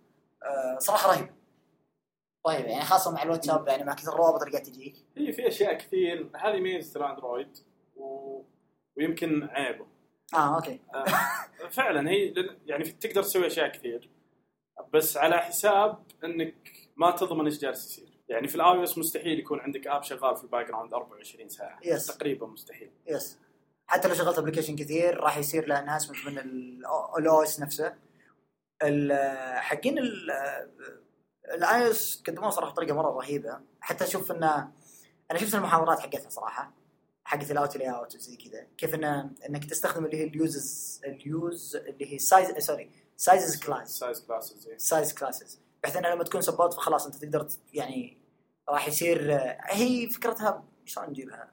صراحة 0.77 1.09
رهيبه 1.11 1.33
رهيبه 2.47 2.69
يعني 2.69 2.83
خاصة 2.83 3.11
مع 3.11 3.23
الواتساب 3.23 3.67
يعني 3.67 3.83
مع 3.83 3.93
كثر 3.93 4.13
الروابط 4.13 4.41
اللي 4.41 4.51
قاعد 4.51 4.65
تجيك. 4.65 4.95
هي 5.17 5.33
في 5.33 5.47
أشياء 5.47 5.73
كثير. 5.73 6.29
هذه 6.35 6.59
ميزة 6.59 6.99
الأندرويد 6.99 7.57
و... 7.95 8.41
ويمكن 8.97 9.43
عيبه. 9.43 9.87
آه 10.33 10.55
okay. 10.55 10.79
آه، 10.95 11.05
فعلا 11.69 12.09
هي 12.09 12.33
يعني 12.65 12.83
تقدر 12.83 13.23
تسوي 13.23 13.47
أشياء 13.47 13.67
كثير. 13.67 14.09
بس 14.93 15.17
على 15.17 15.37
حساب 15.37 16.03
إنك 16.23 16.71
ما 16.97 17.11
تضمن 17.11 17.45
إيش 17.45 17.59
جالس 17.59 17.85
يصير. 17.85 18.12
يعني 18.29 18.47
في 18.47 18.55
ال 18.55 18.83
iOS 18.83 18.97
مستحيل 18.97 19.39
يكون 19.39 19.59
عندك 19.59 19.87
app 19.87 20.03
شغال 20.03 20.35
في 20.35 20.43
ال 20.43 20.67
background 20.67 20.93
24 20.93 21.49
ساعة. 21.49 21.79
yes. 21.83 22.07
تقريبا 22.07 22.47
مستحيل. 22.47 22.91
yes 23.07 23.37
حتى 23.87 24.07
لو 24.07 24.13
شغلت 24.13 24.37
application 24.37 24.75
كثير 24.75 25.17
راح 25.17 25.37
يصير 25.37 25.67
له 25.67 25.79
enhancement 25.79 26.27
من 26.27 26.37
ال 27.17 27.43
OS 27.43 27.59
نفسه. 27.59 27.95
حقين 29.59 29.97
ال 31.53 31.91
iOS 31.91 32.23
قدموها 32.27 32.49
صراحة 32.49 32.71
بطريقة 32.71 32.95
مرة 32.95 33.09
رهيبة. 33.09 33.59
حتى 33.79 34.03
أشوف 34.03 34.31
انه 34.31 34.71
أنا 35.31 35.39
شفت 35.39 35.55
المحاورات 35.55 35.99
حقتها 35.99 36.29
صراحة. 36.29 36.73
حقت 37.25 37.51
ال 37.51 37.77
Auto 37.77 37.89
Layout 37.89 38.15
وزي 38.15 38.35
كذا. 38.35 38.67
كيف 38.77 38.95
انه 38.95 39.31
إنك 39.49 39.65
تستخدم 39.65 40.05
اللي 40.05 40.17
هي 40.17 40.23
ال 40.23 40.39
uses 40.39 41.01
ال 41.05 41.23
use 41.23 41.75
اللي 41.75 42.13
هي 42.13 42.19
size 42.19 42.57
sorry 42.57 42.91
sizes 43.17 43.63
class 43.63 43.99
size 43.99 44.25
classes 44.25 44.69
size 44.77 45.13
classes 45.13 45.59
بحيث 45.83 45.95
انه 45.95 46.09
لما 46.09 46.23
تكون 46.23 46.41
support 46.41 46.73
فخلاص 46.73 47.05
أنت 47.05 47.15
تقدر 47.15 47.47
يعني 47.73 48.17
راح 48.69 48.87
يصير 48.87 49.33
هي 49.69 50.09
فكرتها 50.09 50.63
شلون 50.85 51.09
نجيبها؟ 51.09 51.51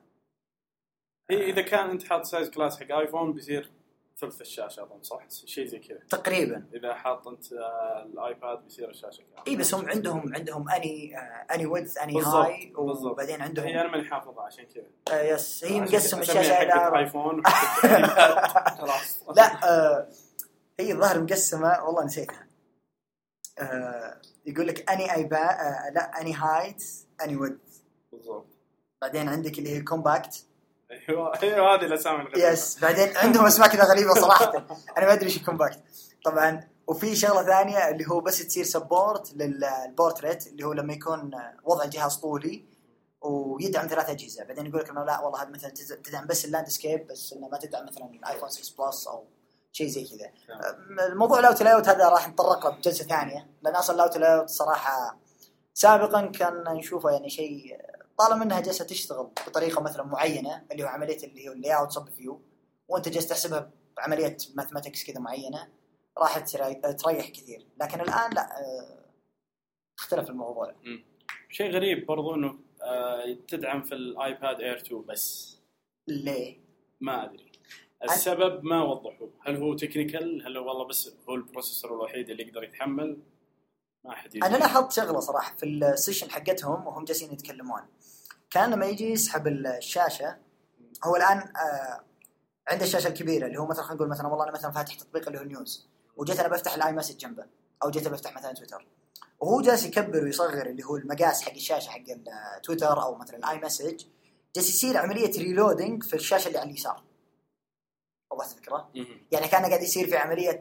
هي 1.30 1.50
إذا 1.50 1.62
كان 1.62 1.90
أنت 1.90 2.02
حاط 2.02 2.24
size 2.24 2.50
class 2.50 2.82
حق 2.82 2.92
ايفون 2.92 3.32
بيصير 3.32 3.70
ثلث 4.20 4.40
الشاشة 4.40 4.82
أظن 4.82 5.02
صح؟ 5.02 5.20
شيء 5.44 5.66
زي 5.66 5.78
كذا 5.78 5.98
تقريبا 6.10 6.64
إذا 6.74 6.94
حاط 6.94 7.28
أنت 7.28 7.52
آه، 7.52 8.02
الآيباد 8.02 8.64
بيصير 8.64 8.90
الشاشة 8.90 9.22
كاملة. 9.22 9.44
إي 9.48 9.56
بس 9.56 9.74
هم 9.74 9.88
عندهم 9.88 10.34
عندهم 10.34 10.68
any 10.68 11.18
any 11.54 11.66
width 11.66 11.98
any 11.98 12.22
height. 12.22 12.72
وبعدين 12.76 13.42
عندهم 13.42 13.66
هي 13.66 13.80
أنا 13.80 13.90
ماني 13.90 14.04
حافظها 14.04 14.44
عشان 14.44 14.64
كذا 14.64 15.16
آه 15.16 15.22
yes 15.22 15.64
هي 15.64 15.80
مقسم 15.80 16.20
الشاشة 16.20 16.62
إلى 16.62 16.98
ايفون 16.98 17.42
لا 19.36 19.64
آه 19.64 20.08
هي 20.80 20.92
الظاهر 20.92 21.22
مقسمة 21.22 21.84
والله 21.84 22.04
نسيتها 22.04 22.40
آه 22.42 22.49
يقول 24.46 24.66
لك 24.66 24.90
any 24.90 25.24
آه 25.32 25.90
لا 25.90 26.20
any 26.20 26.34
height 26.34 26.84
any 27.24 27.36
width 27.36 27.80
بالضبط. 28.12 28.46
بعدين 29.02 29.28
عندك 29.28 29.58
اللي 29.58 29.76
هي 29.76 29.80
compact 29.80 30.44
أيوه 30.90 31.42
أيوه 31.42 31.74
هذه 31.74 31.84
الأسامي 31.84 32.22
الغريبة. 32.22 32.48
yes 32.48 32.78
بعدين 32.80 33.16
عندهم 33.16 33.46
أسماء 33.46 33.68
كذا 33.68 33.84
غريبة 33.84 34.14
صراحة. 34.14 34.52
أنا 34.98 35.06
ما 35.06 35.12
أدري 35.12 35.26
إيش 35.26 35.44
compact 35.44 35.80
طبعا 36.24 36.68
وفي 36.86 37.16
شغلة 37.16 37.42
ثانية 37.42 37.88
اللي 37.88 38.04
هو 38.08 38.20
بس 38.20 38.46
تصير 38.46 38.64
support 38.64 39.32
لل 39.34 39.56
portrait 39.56 40.46
اللي 40.46 40.64
هو 40.64 40.72
لما 40.72 40.92
يكون 40.92 41.30
وضع 41.64 41.84
الجهاز 41.84 42.16
طولي 42.16 42.64
ويدعم 43.22 43.86
ثلاث 43.86 44.10
أجهزة. 44.10 44.44
بعدين 44.44 44.66
يقول 44.66 44.80
لك 44.80 44.90
إنه 44.90 45.04
لا 45.04 45.20
والله 45.20 45.42
هذا 45.42 45.50
مثلا 45.50 45.70
تدعم 46.04 46.26
بس 46.26 46.44
ال 46.44 46.50
landscape 46.50 47.06
بس 47.06 47.32
إنه 47.32 47.48
ما 47.48 47.58
تدعم 47.58 47.86
مثلا 47.86 48.04
الايفون 48.04 48.48
6 48.48 48.84
Plus 48.84 49.06
أو 49.06 49.24
شيء 49.72 49.86
زي 49.86 50.04
كذا. 50.04 50.32
الموضوع 51.12 51.38
ال 51.38 51.43
Auto 51.43 51.62
Layout 51.62 51.88
هذا 51.88 52.08
راح 52.08 52.28
نتطرق 52.28 52.66
له 52.66 52.76
بجلسة 52.76 53.04
ثانية 53.04 53.50
لأن 53.62 53.74
أصلا 53.76 53.96
ال 53.96 54.00
Auto 54.00 54.18
Layout 54.18 54.46
صراحة 54.46 55.20
سابقا 55.74 56.26
كان 56.26 56.64
نشوفه 56.76 57.10
يعني 57.10 57.30
شيء 57.30 57.76
طالما 58.18 58.44
إنها 58.44 58.60
جالسة 58.60 58.84
تشتغل 58.84 59.30
بطريقة 59.46 59.80
مثلا 59.82 60.02
معينة 60.02 60.64
اللي 60.72 60.82
هو 60.84 60.88
عملية 60.88 61.24
اللي 61.24 61.48
هو 61.48 61.52
ال 61.52 61.76
layout 61.76 61.90
subview 61.92 62.40
وأنت 62.88 63.08
جالس 63.08 63.26
تحسبها 63.28 63.70
بعملية 63.96 64.36
mathematics 64.54 65.04
كذا 65.04 65.18
معينة 65.20 65.68
راح 66.18 66.38
تري- 66.38 66.74
تريح 66.74 67.28
كثير. 67.28 67.66
لكن 67.80 68.00
الآن 68.00 68.30
لا 68.34 68.48
اختلف 69.98 70.30
الموضوع. 70.30 70.74
شيء 71.50 71.70
غريب 71.72 72.06
برضو 72.06 72.34
إنه 72.34 72.58
آه، 72.82 73.36
تدعم 73.48 73.82
في 73.82 73.94
الايباد 73.94 74.60
Air 74.60 74.76
2 74.76 75.02
بس. 75.06 75.56
ليه؟ 76.08 76.58
ما 77.00 77.24
أدري. 77.24 77.49
السبب 78.04 78.64
ما 78.64 78.82
وضحوا 78.82 79.28
هل 79.40 79.56
هو 79.56 79.74
technical 79.74 80.42
هل 80.46 80.56
هو 80.56 80.68
والله 80.68 80.84
بس 80.84 81.10
هو 81.28 81.34
ال 81.34 81.40
processor 81.40 81.94
الوحيد 81.94 82.30
اللي 82.30 82.42
يقدر 82.42 82.64
يتحمل؟ 82.64 83.22
ما 84.04 84.12
أحد 84.12 84.34
يدري. 84.34 84.48
أنا 84.48 84.56
لاحظت 84.56 84.92
شغلة 84.92 85.20
صراحة 85.20 85.56
في 85.56 85.66
ال 85.66 85.74
session 85.74 86.30
حقتهم 86.30 86.86
وهم 86.86 87.04
جالسين 87.04 87.32
يتكلمون. 87.32 87.80
كان 88.50 88.70
لما 88.70 88.86
يجي 88.86 89.10
يسحب 89.10 89.46
الشاشة 89.46 90.36
هو 91.04 91.16
الآن 91.16 91.38
آه 91.38 92.04
عنده 92.68 92.84
الشاشة 92.84 93.08
الكبيرة 93.08 93.46
اللي 93.46 93.58
هو 93.58 93.66
مثلا 93.66 93.82
خلينا 93.82 93.96
نقول 93.96 94.08
مثلا 94.08 94.26
والله 94.28 94.44
أنا 94.44 94.52
مثلا 94.52 94.70
فاتح 94.70 94.94
تطبيق 94.94 95.26
اللي 95.26 95.38
هو 95.38 95.42
ال 95.42 95.51
News 95.51 95.88
وجيت 96.16 96.40
أنا 96.40 96.48
بفتح 96.48 96.74
ال 96.74 96.92
iMessage 96.92 97.16
جنبه 97.16 97.44
أو 97.82 97.90
جيت 97.90 98.08
بفتح 98.08 98.36
مثلا 98.36 98.52
تويتر. 98.52 98.86
وهو 99.40 99.60
جالس 99.60 99.86
يكبر 99.86 100.24
ويصغر 100.24 100.66
اللي 100.66 100.84
هو 100.84 100.96
المقاس 100.96 101.42
حق 101.42 101.52
الشاشة 101.52 101.90
حق 101.90 102.04
التويتر 102.56 103.02
أو 103.02 103.14
مثلا 103.14 103.36
ال 103.36 103.60
iMessage 103.60 104.04
جالس 104.56 104.68
يصير 104.68 104.96
عملية 104.96 105.30
reloading 105.38 106.02
في 106.02 106.14
الشاشة 106.14 106.48
اللي 106.48 106.58
على 106.58 106.70
اليسار. 106.70 107.02
وضحت 108.40 108.58
الفكرة؟ 108.58 108.90
يعني 109.32 109.48
كان 109.48 109.64
قاعد 109.64 109.82
يصير 109.82 110.06
في 110.06 110.16
عملية. 110.16 110.60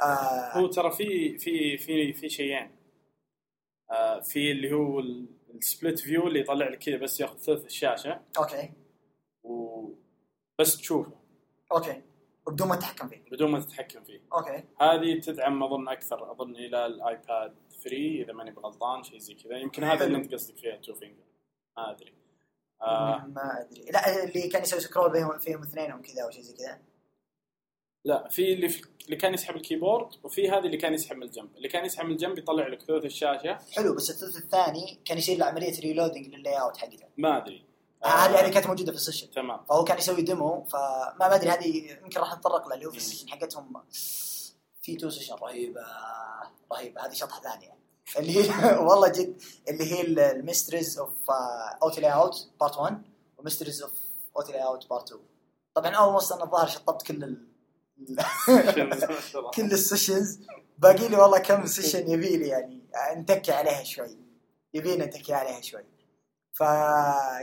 آه 0.00 0.58
هو 0.58 0.66
ترى 0.66 0.90
في 0.90 1.38
في 1.38 1.78
في 1.78 2.12
في 2.12 2.28
شيئين. 2.28 2.70
آه 3.90 4.20
في 4.20 4.52
اللي 4.52 4.72
هو 4.72 5.00
ال 5.54 5.61
split 5.61 5.98
view 5.98 6.26
اللي 6.26 6.40
يطلع 6.40 6.68
لك 6.68 6.78
كذا 6.78 6.96
بس 6.96 7.20
ياخذ 7.20 7.38
ثلث 7.38 7.64
الشاشة. 7.64 8.20
okay. 8.38 8.72
وبس 9.42 10.76
تشوفه 10.76 11.12
okay. 11.72 12.02
وبدون 12.46 12.68
ما 12.68 12.76
تتحكم 12.76 13.08
فيه. 13.08 13.24
بدون 13.32 13.50
ما 13.50 13.60
تتحكم 13.60 14.04
فيه. 14.04 14.20
okay. 14.32 14.64
هذه 14.80 15.20
تدعم 15.20 15.62
أظن 15.62 15.88
أكثر. 15.88 16.32
أظن 16.32 16.56
إلى 16.56 16.86
الايباد 16.86 17.54
3 17.82 18.22
إذا 18.22 18.32
ماني 18.32 18.50
بغلطان 18.50 19.02
شيء 19.02 19.18
زي 19.18 19.34
كذا. 19.34 19.56
يمكن 19.56 19.84
هذا 19.84 20.04
اللي 20.04 20.16
أنت 20.16 20.34
قصدك 20.34 20.56
فيها 20.56 20.76
two 20.76 20.94
finger 20.94 21.24
ما 21.76 21.90
أدري. 21.90 22.14
آه. 22.82 23.26
ما 23.26 23.60
أدري. 23.60 23.84
لا 23.84 24.24
اللي 24.24 24.48
كان 24.48 24.62
يسوي 24.62 24.80
scroll 24.80 25.12
بينهم 25.12 25.38
فيهم 25.38 25.62
اثنينهم 25.62 26.02
كذا 26.02 26.22
أو 26.22 26.30
شيء 26.30 26.42
زي 26.42 26.56
كذا. 26.56 26.82
لا 28.04 28.28
في 28.28 28.52
اللي 28.52 28.68
في 28.68 28.82
اللي 29.04 29.16
كان 29.16 29.34
يسحب 29.34 29.56
ال 29.56 29.62
keyboard 29.62 30.08
وفي 30.22 30.50
هذه 30.50 30.66
اللي 30.66 30.76
كان 30.76 30.94
يسحب 30.94 31.16
من 31.16 31.22
الجنب. 31.22 31.56
اللي 31.56 31.68
كان 31.68 31.84
يسحب 31.84 32.04
من 32.04 32.12
الجنب 32.12 32.38
يطلع 32.38 32.66
لك 32.68 32.82
ثلث 32.82 33.04
الشاشة. 33.04 33.58
حلو 33.72 33.94
بس 33.94 34.10
الثلث 34.10 34.36
الثاني 34.36 34.98
كان 35.04 35.18
يصير 35.18 35.38
له 35.38 35.46
عملية 35.46 35.80
reloading 35.80 36.34
لل 36.34 36.60
layout 36.60 36.76
حقته. 36.76 37.04
ما 37.16 37.36
أدري. 37.36 37.64
آه، 38.04 38.08
هذه 38.08 38.40
هذه 38.40 38.52
كانت 38.52 38.66
موجودة 38.66 38.92
في 38.92 38.98
ال 38.98 39.02
session. 39.02 39.30
تمام. 39.30 39.64
فهو 39.68 39.84
كان 39.84 39.98
يسوي 39.98 40.22
demo 40.22 40.64
فما 40.64 41.14
ما 41.20 41.34
أدري 41.34 41.50
هذه 41.50 41.98
يمكن 42.02 42.20
راح 42.20 42.36
نتطرق 42.36 42.68
لها 42.68 42.74
اللي 42.74 42.86
هو 42.86 42.90
في. 42.90 42.96
ال 42.96 43.00
session 43.00 43.28
حقتهم. 43.28 43.82
في 44.82 44.96
two 44.96 45.10
session 45.10 45.34
رهيبة 45.34 45.80
رهيبة. 46.72 47.06
هذه 47.06 47.12
شطحة 47.12 47.40
ثانية. 47.40 47.82
اللي 48.18 48.32
هي 48.36 48.48
والله 48.88 49.08
جد 49.08 49.42
اللي 49.68 49.92
هي 49.92 50.00
ال 50.02 50.98
Mysteries 50.98 51.30
of 51.82 51.98
Auto 51.98 52.12
Layout 52.12 52.50
Part 52.60 52.76
1 52.78 53.02
و 53.38 53.82
Mysteries 53.82 53.92
of 54.36 54.50
Auto 54.50 54.64
Layout 54.64 54.88
Part 54.90 55.12
2 55.12 55.20
طبعا 55.74 55.90
أول 55.90 56.14
وصل 56.14 56.34
أنا 56.34 56.44
الظاهر 56.44 56.66
شطبت 56.66 57.02
كل. 57.02 57.51
كل 59.54 59.72
ال 59.72 59.79
sessions. 59.79 60.40
باقي 60.78 61.08
لي 61.08 61.16
والله 61.16 61.38
كم 61.38 61.66
session 61.66 62.10
يبي 62.10 62.36
لي 62.36 62.48
يعني. 62.48 62.82
نتكي 63.16 63.52
عليها 63.52 63.82
شوي. 63.82 64.18
يبينا 64.74 65.06
نتكي 65.06 65.34
عليها 65.34 65.60
شوي. 65.60 65.84
ف 66.52 66.60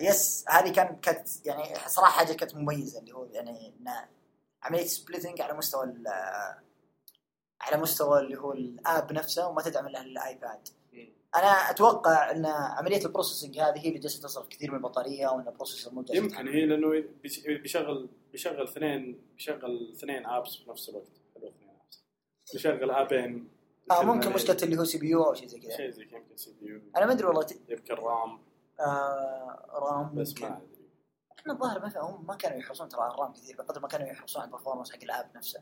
yes 0.02 0.45
هذه 0.50 0.72
كان 0.74 0.95
كانت 0.95 1.28
يعني 1.45 1.63
صراحة 1.88 2.12
حاجة 2.12 2.34
كانت 2.34 2.56
مميزة 2.56 3.00
اللي 3.00 3.12
هو 3.15 3.26
يعني 3.32 3.74
عملية 4.63 4.86
splitting 4.88 5.41
على 5.41 5.54
مستوى 5.58 5.84
ال- 5.84 6.08
على 7.62 7.82
مستوى 7.82 8.19
اللي 8.19 8.38
هو 8.39 8.52
ال 8.54 8.68
app 8.68 9.13
نفسه 9.13 9.48
وما 9.48 9.62
تدعم 9.62 9.88
إلا 9.88 10.02
الآيباد. 10.02 10.67
أنا 11.36 11.48
أتوقع 11.69 12.32
إن 12.32 12.45
عملية 12.45 13.06
ال 13.06 13.10
processing 13.10 13.60
هذه 13.60 13.78
هي 13.80 13.88
اللي 13.88 14.00
جالسة 14.00 14.22
تصرف 14.22 14.48
كثير 14.48 14.72
من 14.72 14.78
البطارية 14.78 15.28
وإن 15.28 15.48
ال 15.47 15.52
processor 15.52 15.93
مو 15.93 16.06
يمكن. 16.13 16.48
هي 16.48 16.65
لأنه 16.65 17.04
بيش- 17.24 17.39
بيشغل 17.48 18.10
بيشغل 18.32 18.63
اثنين 18.63 19.22
بيشغل 19.34 19.92
اثنين 19.92 20.26
apps 20.25 20.56
في 20.56 20.70
نفس 20.70 20.89
الوقت. 20.89 21.08
حلو 21.36 21.48
اثنين 21.48 21.70
apps 21.69 22.04
بيشغل 22.54 22.92
appين 22.91 23.49
آه 23.92 24.04
ممكن 24.04 24.34
مشكلة 24.34 24.58
اللي 24.63 24.78
هو 24.80 24.84
CPU 24.84 25.23
أو 25.24 25.34
شيء 25.34 25.48
زي 25.48 25.60
كذا. 25.60 25.78
شيء 25.78 25.89
زي 25.89 26.06
كذا 26.06 26.18
يمكن 26.20 26.36
CPU 26.38 26.82
أنا 26.98 27.06
ما 27.06 27.12
أدري 27.12 27.28
والله 27.28 27.44
ت- 27.44 27.62
يمكن 27.70 27.94
RAM 27.93 28.39
آه 28.80 29.65
RAM 29.73 30.15
بس. 30.15 30.42
ما 30.42 30.48
أدري. 30.58 30.80
إحنا 31.39 31.54
الظاهر 31.54 31.80
ما 31.82 31.94
هم 32.02 32.28
ما 32.28 32.36
كانوا 32.36 32.58
يحرصون 32.58 32.89
ترى 32.89 33.02
على 33.02 33.13
ال 33.13 33.18
RAM 33.18 33.34
كثير 33.34 33.56
بقدر 33.56 33.82
ما 33.82 33.88
كانوا 33.88 34.08
يحرصون 34.08 34.42
على 34.42 34.48
ال 34.49 34.53
performance 34.53 34.91
حق 34.92 35.04
ال 35.04 35.11
app 35.11 35.32
نفسه. 35.36 35.62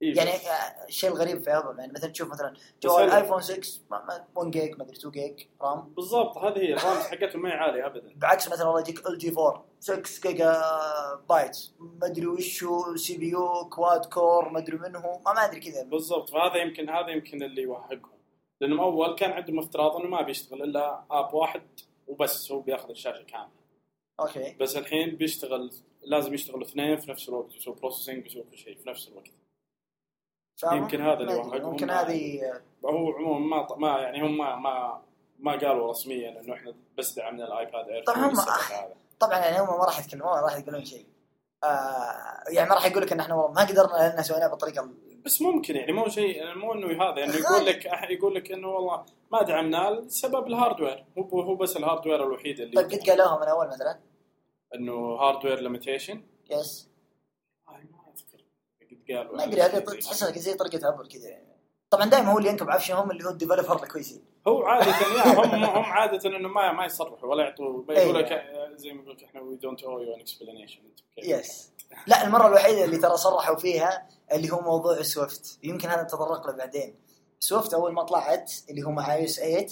يعني 0.00 0.30
بس- 0.30 0.46
آه، 0.46 0.86
الشيء 0.88 1.10
الغريب 1.10 1.42
في 1.42 1.50
ابل 1.50 1.78
يعني 1.78 1.92
مثلا 1.92 2.10
تشوف 2.10 2.28
مثلا 2.30 2.54
جوال 2.82 3.10
آيفون 3.10 3.40
6 3.42 3.80
ما- 3.90 4.04
ما- 4.04 4.24
1 4.36 4.50
جيج 4.50 4.76
ما 4.78 4.84
أدري 4.84 4.96
2 4.96 5.10
gig 5.12 5.46
RAM. 5.62 5.92
بالضبط 5.96 6.38
هذه 6.38 6.58
هي 6.58 6.72
ال 6.74 6.80
RAMs 6.80 7.06
حقتهم 7.06 7.42
ما 7.42 7.48
هي 7.48 7.52
عالية 7.54 7.86
ابدا. 7.86 8.12
بعكس 8.16 8.48
مثلا 8.48 8.66
والله 8.66 8.80
يجيك 8.80 9.06
LG 9.06 9.28
4 9.30 9.64
6 9.80 10.20
جيجا 10.22 10.62
بايت 11.28 11.56
ما 11.80 12.06
أدري 12.06 12.26
وش 12.26 12.64
هو 12.64 12.96
CPU 12.96 13.28
quad 13.28 14.04
core 14.06 14.48
ما 14.48 14.58
أدري 14.58 14.76
منه 14.76 15.00
ما 15.24 15.32
ما 15.32 15.44
أدري 15.44 15.60
كذا. 15.60 15.82
بالضبط 15.82 16.30
فهذا 16.30 16.56
يمكن 16.56 16.90
هذا 16.90 17.08
يمكن 17.08 17.42
اللي 17.42 17.62
يوهقهم. 17.62 18.18
لأنهم 18.60 18.80
أول 18.80 19.14
كان 19.14 19.30
عندهم 19.30 19.58
افتراض 19.58 19.96
إنه 19.96 20.08
ما 20.08 20.22
بيشتغل 20.22 20.62
إلا 20.62 21.04
app 21.10 21.34
واحد 21.34 21.62
وبس 22.08 22.52
هو 22.52 22.60
بيأخذ 22.60 22.90
الشاشة 22.90 23.22
كاملة. 23.22 23.48
okay. 24.20 24.56
بس 24.60 24.76
الحين 24.76 25.16
بيشتغل 25.16 25.70
لازم 26.02 26.34
يشتغلوا 26.34 26.62
اثنين 26.66 26.96
في 26.96 27.10
نفس 27.10 27.28
الوقت 27.28 27.54
يسوي 27.54 27.74
processing 27.74 28.26
يسوي 28.26 28.42
كل 28.50 28.58
شيء 28.58 28.76
في 28.78 28.88
نفس 28.88 29.08
الوقت. 29.08 29.28
يمكن 30.72 31.00
هذا 31.02 31.20
اللي 31.20 31.34
وهقهم. 31.34 31.62
ممكن 31.70 31.90
هذه 31.90 32.40
هو 32.84 33.12
عموما 33.12 33.56
ما 33.56 33.76
ما 33.76 33.98
يعني 34.00 34.22
هم 34.22 34.38
ما 34.38 34.56
ما, 34.56 35.02
ما 35.38 35.52
قالوا 35.52 35.90
رسميا 35.90 36.40
إنه 36.40 36.54
إحنا 36.54 36.74
بس 36.98 37.14
دعمنا 37.14 37.44
الآيباد 37.44 37.88
Air 37.88 38.04
طبعاً 38.04 38.26
هم- 38.26 38.36
طبعا 39.20 39.38
يعني 39.38 39.60
هم 39.60 39.66
ما 39.78 39.84
راح 39.84 40.00
يتكلمون 40.00 40.26
ما 40.28 40.40
راح 40.40 40.56
يقولون 40.56 40.84
شيء. 40.84 41.06
آه 41.64 42.42
يعني 42.52 42.68
ما 42.68 42.74
راح 42.74 42.86
يقول 42.86 43.02
لك 43.02 43.12
إن 43.12 43.20
إحنا 43.20 43.34
والله 43.34 43.52
ما 43.54 43.60
قدرنا 43.68 43.92
لأن 43.96 44.22
سويناه 44.22 44.46
بالطريقة 44.48 44.84
ال- 44.84 45.22
بس 45.24 45.42
ممكن 45.42 45.76
يعني 45.76 45.92
مو 45.92 46.08
شيء 46.08 46.54
مو 46.54 46.74
إنه 46.74 47.02
هذا 47.02 47.18
يعني 47.20 47.32
يقول 47.32 47.66
لك 47.66 47.84
يقول 48.10 48.34
لك 48.34 48.52
إنه 48.52 48.68
والله 48.68 49.04
ما 49.32 49.42
دعمناه 49.42 49.90
لسبب 49.90 50.46
ال 50.46 50.52
hardware 50.52 51.04
هو 51.18 51.40
هو 51.40 51.54
بس 51.54 51.76
ال 51.76 51.81
hardware 51.81 52.24
الوحيد 52.26 52.60
اللي 52.60 52.82
طيب 52.82 53.00
قد 53.00 53.08
قالوها 53.10 53.40
من 53.40 53.48
أول 53.48 53.66
مثلا؟ 53.68 53.98
إنه 54.74 54.92
hardware 55.14 55.60
limitation 55.60 56.22
yes 56.50 56.87
ما 59.10 59.44
أدري 59.44 59.62
هذه 59.62 59.78
تحسها 59.78 60.30
زي 60.30 60.54
طريقة 60.54 60.88
ابل 60.88 61.08
كذا. 61.08 61.28
يعني 61.28 61.48
طبعا 61.90 62.06
دائما 62.06 62.32
هو 62.32 62.38
اللي 62.38 62.48
ينكب 62.48 62.70
عفشهم 62.70 63.10
اللي 63.10 63.24
هو 63.24 63.30
ال 63.30 63.35
developer 63.35 63.82
الكويسين. 63.82 64.24
هو 64.48 64.62
عادة 64.62 64.90
يا 65.16 65.32
هم 65.32 65.64
هم 65.64 65.84
عادة 65.84 66.36
إنه 66.36 66.48
ما 66.48 66.72
ما 66.72 66.84
يصرحوا 66.84 67.28
ولا 67.28 67.44
يعطوا 67.44 67.82
يقول 67.82 67.96
أيوة. 67.96 68.18
لك 68.18 68.42
زي 68.76 68.92
ما 68.92 69.02
يقول 69.02 69.16
لك 69.16 69.24
إحنا 69.24 69.40
وي 69.40 69.56
دونت 69.56 69.82
أو 69.82 70.00
يو 70.00 70.14
ان 70.14 70.20
اكسبلانيشن 70.20 70.80
يس 71.18 71.72
لا 72.06 72.26
المرة 72.26 72.46
الوحيدة 72.46 72.84
اللي 72.84 72.98
ترى 72.98 73.16
صرحوا 73.16 73.56
فيها 73.56 74.08
اللي 74.32 74.50
هو 74.52 74.60
موضوع 74.60 75.02
سويفت. 75.02 75.58
يمكن 75.62 75.88
هذا 75.88 76.02
نتطرق 76.02 76.46
له 76.46 76.52
بعدين. 76.52 76.94
سويفت 77.40 77.74
أول 77.74 77.92
ما 77.92 78.02
طلعت 78.02 78.52
اللي 78.70 78.82
هو 78.82 78.90
مع 78.90 79.14
اي 79.14 79.24
اس 79.24 79.36
8 79.36 79.66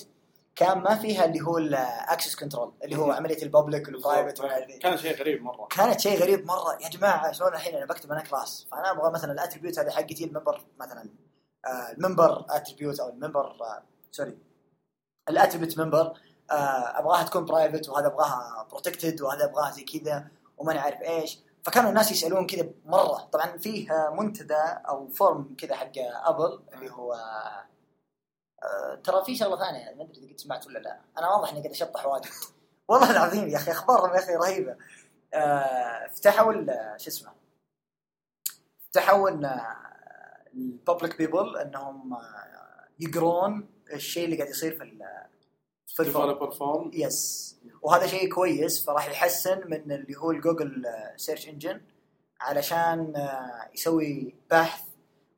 كان 0.56 0.78
ما 0.78 0.94
فيها 0.94 1.24
اللي 1.24 1.40
هو 1.40 1.58
الاكسس 1.58 2.36
كنترول 2.36 2.72
اللي 2.84 2.96
هو 2.96 3.12
عملية 3.12 3.42
الببليك 3.42 3.88
والبرايفت. 3.88 4.42
كان 4.82 4.96
شيء 4.96 5.16
غريب 5.16 5.42
مرة. 5.42 5.66
كانت 5.66 6.00
شيء 6.00 6.22
غريب 6.22 6.46
مرة. 6.46 6.78
يا 6.82 6.88
جماعة 6.88 7.32
شلون 7.32 7.54
الحين 7.54 7.74
أنا 7.76 7.86
بكتب 7.86 8.12
أنا 8.12 8.20
كلاس 8.20 8.66
فأنا 8.70 8.90
أبغى 8.90 9.10
مثلا 9.10 9.32
الاتريبيوت 9.32 9.78
هذه 9.78 9.90
حقتي 9.90 10.24
الممبر 10.24 10.64
مثلا 10.80 11.08
آه 11.66 11.92
الممبر 11.92 12.46
اتريبيوت 12.50 13.00
أو 13.00 13.08
الممبر 13.08 13.46
آه 13.46 13.82
سوري 14.10 14.38
الاتريبيوت 15.28 15.78
ممبر 15.78 16.12
آه 16.50 16.54
أبغاها 16.98 17.22
تكون 17.22 17.44
برايفت 17.44 17.88
وهذا 17.88 18.06
أبغاها 18.06 18.66
بروتكتد 18.70 19.20
وهذا 19.20 19.44
أبغاها 19.44 19.70
زي 19.70 19.84
كذا 19.84 20.28
وما 20.58 20.80
عارف 20.80 21.02
إيش. 21.02 21.38
فكانوا 21.64 21.90
الناس 21.90 22.12
يسألون 22.12 22.46
كذا 22.46 22.68
مرة. 22.84 23.28
طبعا 23.32 23.58
فيه 23.58 23.92
آه، 23.92 24.14
منتدى 24.14 24.54
أو 24.88 25.08
فورم 25.08 25.54
كذا 25.58 25.74
حق 25.74 25.92
ابل 26.24 26.60
اللي 26.74 26.90
هو 26.90 27.12
آه 27.12 27.75
ترى 29.04 29.24
في 29.24 29.36
شغلة 29.36 29.56
ثانية 29.58 29.94
ما 29.94 30.02
أدري 30.02 30.18
إذا 30.24 30.32
قد 30.32 30.38
سمعت 30.38 30.66
ولا 30.66 30.78
لا. 30.78 31.00
أنا 31.18 31.28
واضح 31.28 31.50
إني 31.50 31.60
قاعد 31.60 31.70
أشطح 31.72 32.06
واجد. 32.06 32.26
والله 32.88 33.10
العظيم 33.10 33.48
يا 33.48 33.56
أخي 33.56 33.70
أخبارهم 33.70 34.14
يا 34.14 34.18
أخي 34.18 34.34
رهيبة. 34.34 34.76
آه، 35.34 36.06
فتحوا 36.06 36.52
ال- 36.52 36.94
شو 37.00 37.08
اسمه؟ 37.10 37.32
فتحوا 38.90 39.28
ان 39.30 39.60
الببليك 40.54 41.18
بيبل 41.18 41.56
إنهم 41.56 42.14
آه، 42.14 42.88
يقرون 43.00 43.68
الشيء 43.92 44.24
اللي 44.24 44.36
قاعد 44.36 44.48
يصير 44.50 44.76
في 44.76 44.82
ال- 44.84 45.26
في 45.86 46.00
الفورم 46.02 46.32
ديفلوبر 46.32 46.50
فورم 46.54 46.90
يس 46.94 47.46
وهذا 47.82 48.06
شيء 48.06 48.34
كويس 48.34 48.84
فراح 48.86 49.08
يحسن 49.10 49.60
من 49.70 49.92
اللي 49.92 50.16
هو 50.16 50.30
الجوجل 50.30 50.84
سيرش 51.16 51.48
انجن 51.48 51.80
علشان 52.40 53.16
آه، 53.16 53.70
يسوي 53.74 54.34
بحث 54.50 54.85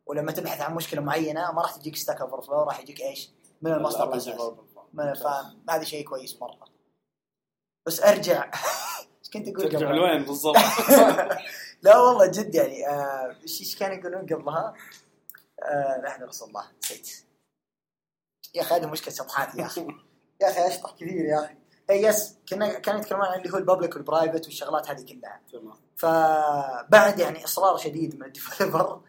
ولما 0.09 0.33
تبحث 0.33 0.61
عن 0.61 0.75
مشكلة 0.75 1.01
معينة 1.01 1.53
ما 1.53 1.63
راح 1.63 1.77
تجيك 1.77 1.97
ستاك 1.97 2.21
اوفر 2.21 2.41
فلو 2.43 2.63
راح 2.63 2.81
يجيك 2.81 3.01
إيش؟ 3.01 3.31
من 3.63 3.73
المصدر 3.73 4.09
الاساسي 4.09 4.57
فهذا 4.97 5.85
شيء 5.85 6.09
كويس 6.09 6.41
مرة. 6.41 6.69
بس 7.87 8.03
أرجع. 8.03 8.45
إيش 9.21 9.31
كنت 9.33 9.49
أقول 9.49 9.69
ترجع؟ 9.69 9.91
لوين 9.91 10.25
بالضبط؟ 10.25 10.57
لا 11.83 11.99
والله 11.99 12.27
جد 12.27 12.55
يعني 12.55 12.89
آه، 12.89 13.37
إيش 13.43 13.61
إيش 13.61 13.79
كانوا 13.79 13.97
يقولون 13.97 14.27
قبلها؟ 14.27 14.75
آه، 15.63 16.25
رسول 16.25 16.49
الله 16.49 16.65
نسيت. 16.85 17.25
يا 18.55 18.63
أخي 18.63 18.75
هذه 18.75 18.87
مشكلة 18.87 19.15
شطحات 19.15 19.55
يا 19.55 19.67
أخي. 19.67 19.87
يا 20.41 20.51
أخي 20.51 20.67
أشطح 20.67 20.91
كثير 20.91 21.25
يا 21.25 21.45
أخي. 21.45 21.55
اي 21.91 22.03
يس 22.03 22.37
كنا 22.49 22.79
كانوا 22.79 23.01
يتكلمون 23.01 23.27
عن 23.27 23.39
اللي 23.39 23.53
هو 23.53 23.57
الببليك 23.57 23.97
والبرايفت 23.97 24.45
والشغلات 24.45 24.91
هذه 24.91 25.03
كلها. 25.03 25.41
تمام. 25.53 25.77
فبعد 25.97 27.19
يعني 27.19 27.45
إصرار 27.45 27.77
شديد 27.77 28.15
من 28.15 28.27
الديفلوبر 28.27 28.81
آه، 28.81 29.03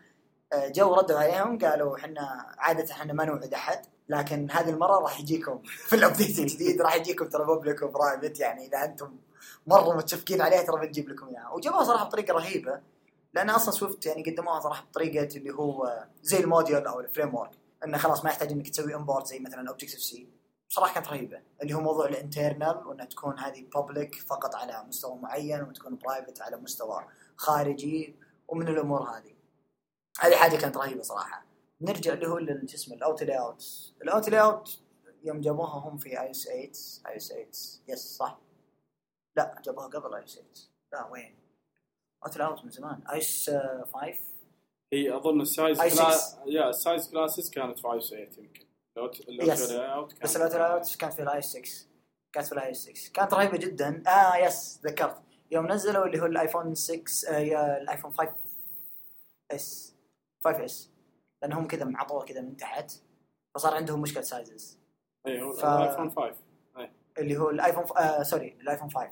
جو 0.54 0.94
ردوا 0.94 1.20
عليهم 1.20 1.60
قالوا 1.60 1.98
إحنا 1.98 2.56
عادة 2.58 2.92
إحنا 2.92 3.14
ما 3.14 3.26
نوعد 3.26 3.54
أحد 3.54 3.86
لكن 4.10 4.52
هذه 4.52 4.70
المرة 4.70 5.00
راح 5.00 5.20
يجيكم 5.20 5.62
في 5.90 5.96
الأبديت 5.96 6.40
الجديد 6.40 6.82
راح 6.82 6.96
يجيكم 6.96 7.26
ترى 7.26 7.46
بابليك 7.46 7.82
وبرايفت 7.82 8.40
يعني 8.40 8.68
إذا 8.68 8.86
أنتم 8.86 9.18
مرة 9.68 9.98
متفقين 9.98 10.42
عليها 10.42 10.64
ترى 10.64 10.86
بنجيب 10.86 11.10
لكم 11.10 11.28
إياها. 11.28 11.50
وجابوها 11.50 11.84
صراحة 11.84 12.06
بطريقة 12.06 12.34
رهيبة 12.34 12.82
لأن 13.34 13.50
أصلا 13.50 13.72
سويفت 13.72 14.06
يعني 14.06 14.24
قدموها 14.24 14.60
صراحة 14.60 14.86
بطريقة 14.86 15.38
اللي 15.38 15.54
هو 15.54 16.04
زي 16.22 16.40
الموديول 16.40 16.88
أو 16.88 17.00
الفريم 17.00 17.36
ورك 17.36 17.52
إنه 17.86 17.98
خلاص 17.98 18.24
ما 18.24 18.30
يحتاج 18.30 18.52
إنك 18.52 18.70
تسوي 18.70 18.96
امبورت 18.96 19.28
زي 19.28 19.40
مثلا 19.40 19.70
اوبجكتيف 19.70 20.00
سي 20.00 20.28
بصراحه 20.70 20.94
كانت 20.94 21.08
رهيبة 21.08 21.42
اللي 21.62 21.74
هو 21.74 21.82
موضوع 21.82 22.06
الانترنال 22.06 22.88
وإنها 22.88 23.06
تكون 23.06 23.40
هذه 23.40 23.66
بابليك 23.76 24.16
فقط 24.16 24.56
على 24.56 24.84
مستوى 24.88 25.16
معين 25.16 25.64
وتكون 25.64 25.98
برايفت 25.98 26.42
على 26.42 26.58
مستوى 26.58 27.06
خارجي 27.36 28.16
ومن 28.48 28.68
الأمور 28.68 29.02
هذه. 29.02 29.39
هذه 30.20 30.36
حاجة 30.36 30.58
كانت 30.58 30.78
رهيبة 30.78 31.02
صراحة. 31.02 31.46
نرجع 31.82 32.14
اللي 32.14 32.28
هو 32.28 32.40
شو 32.40 32.76
اسمه 32.76 32.96
الاوت 32.96 33.24
لاي 33.24 33.40
اوت 33.40 33.66
الاوت 34.02 34.30
لاي 34.30 34.42
اوت 34.42 34.80
يوم 35.24 35.42
جابوها 35.42 35.80
هم 35.80 35.98
في 35.98 36.22
اي 36.22 36.32
اس 36.32 36.44
8 36.44 36.62
اي 37.08 37.18
اس 37.18 37.28
8 37.28 37.48
يس 37.88 38.18
صح. 38.18 38.40
لا 39.36 39.56
جابوها 39.66 39.88
قبل 39.88 40.16
اي 40.16 40.24
اس 40.24 40.34
8 40.36 40.50
لا 40.94 41.12
وين؟ 41.12 41.36
اوت 42.26 42.38
لاي 42.38 42.48
اوت 42.48 42.66
من 42.66 42.72
زمان. 42.72 43.02
اي 43.12 43.18
اس 43.18 43.50
5 43.94 44.14
هي 44.94 45.16
أظن 45.16 45.42
السايز 45.42 45.80
I6. 45.82 45.84
كلاس 45.84 46.38
يا 46.48 46.70
السايز 46.70 47.10
كلاسز 47.12 47.50
كانت 47.50 47.80
5 47.80 48.10
8 48.10 48.30
يمكن. 48.38 48.66
لو 48.98 49.12
لو 49.28 49.56
Yes. 49.56 49.72
اوت 49.72 50.22
بس 50.24 50.36
الاوت 50.36 50.56
لاي 50.56 50.72
اوت 50.74 50.96
كانت 50.96 51.14
في 51.14 51.22
الاي 51.22 51.42
6 51.42 51.62
كانت 52.34 52.48
في 52.48 52.52
الاي 52.54 52.74
6 52.74 52.94
كانت 53.14 53.34
رهيبة 53.34 53.58
جدا. 53.58 54.04
آه 54.08 54.36
يس 54.38 54.80
ذكرت. 54.84 55.18
يوم 55.52 55.72
نزلوا 55.72 56.06
اللي 56.06 56.22
هو 56.22 56.26
الايفون 56.26 56.76
6 56.76 57.04
آه 57.30 57.78
الايفون 57.78 58.12
5 58.14 58.32
اس 59.52 59.89
5 60.44 60.66
اس 60.66 60.90
لأنهم 61.42 61.68
كذا 61.68 61.86
معطوه 61.86 62.26
كذا 62.26 62.42
من 62.42 62.58
تحت 62.58 62.92
فصار 63.56 63.74
عندهم 63.76 64.02
مشكلة 64.02 64.24
سايزز 64.24 64.78
اي 65.28 65.42
هو 65.42 65.54
ف- 65.54 65.66
الآيفون 65.66 66.10
5 66.12 66.36
اللي 67.18 67.38
هو 67.38 67.50
الآيفون 67.50 67.86
ف... 67.86 67.92
آه 67.98 68.24
سوري 68.24 68.58
الآيفون 68.62 68.90
5 68.92 69.10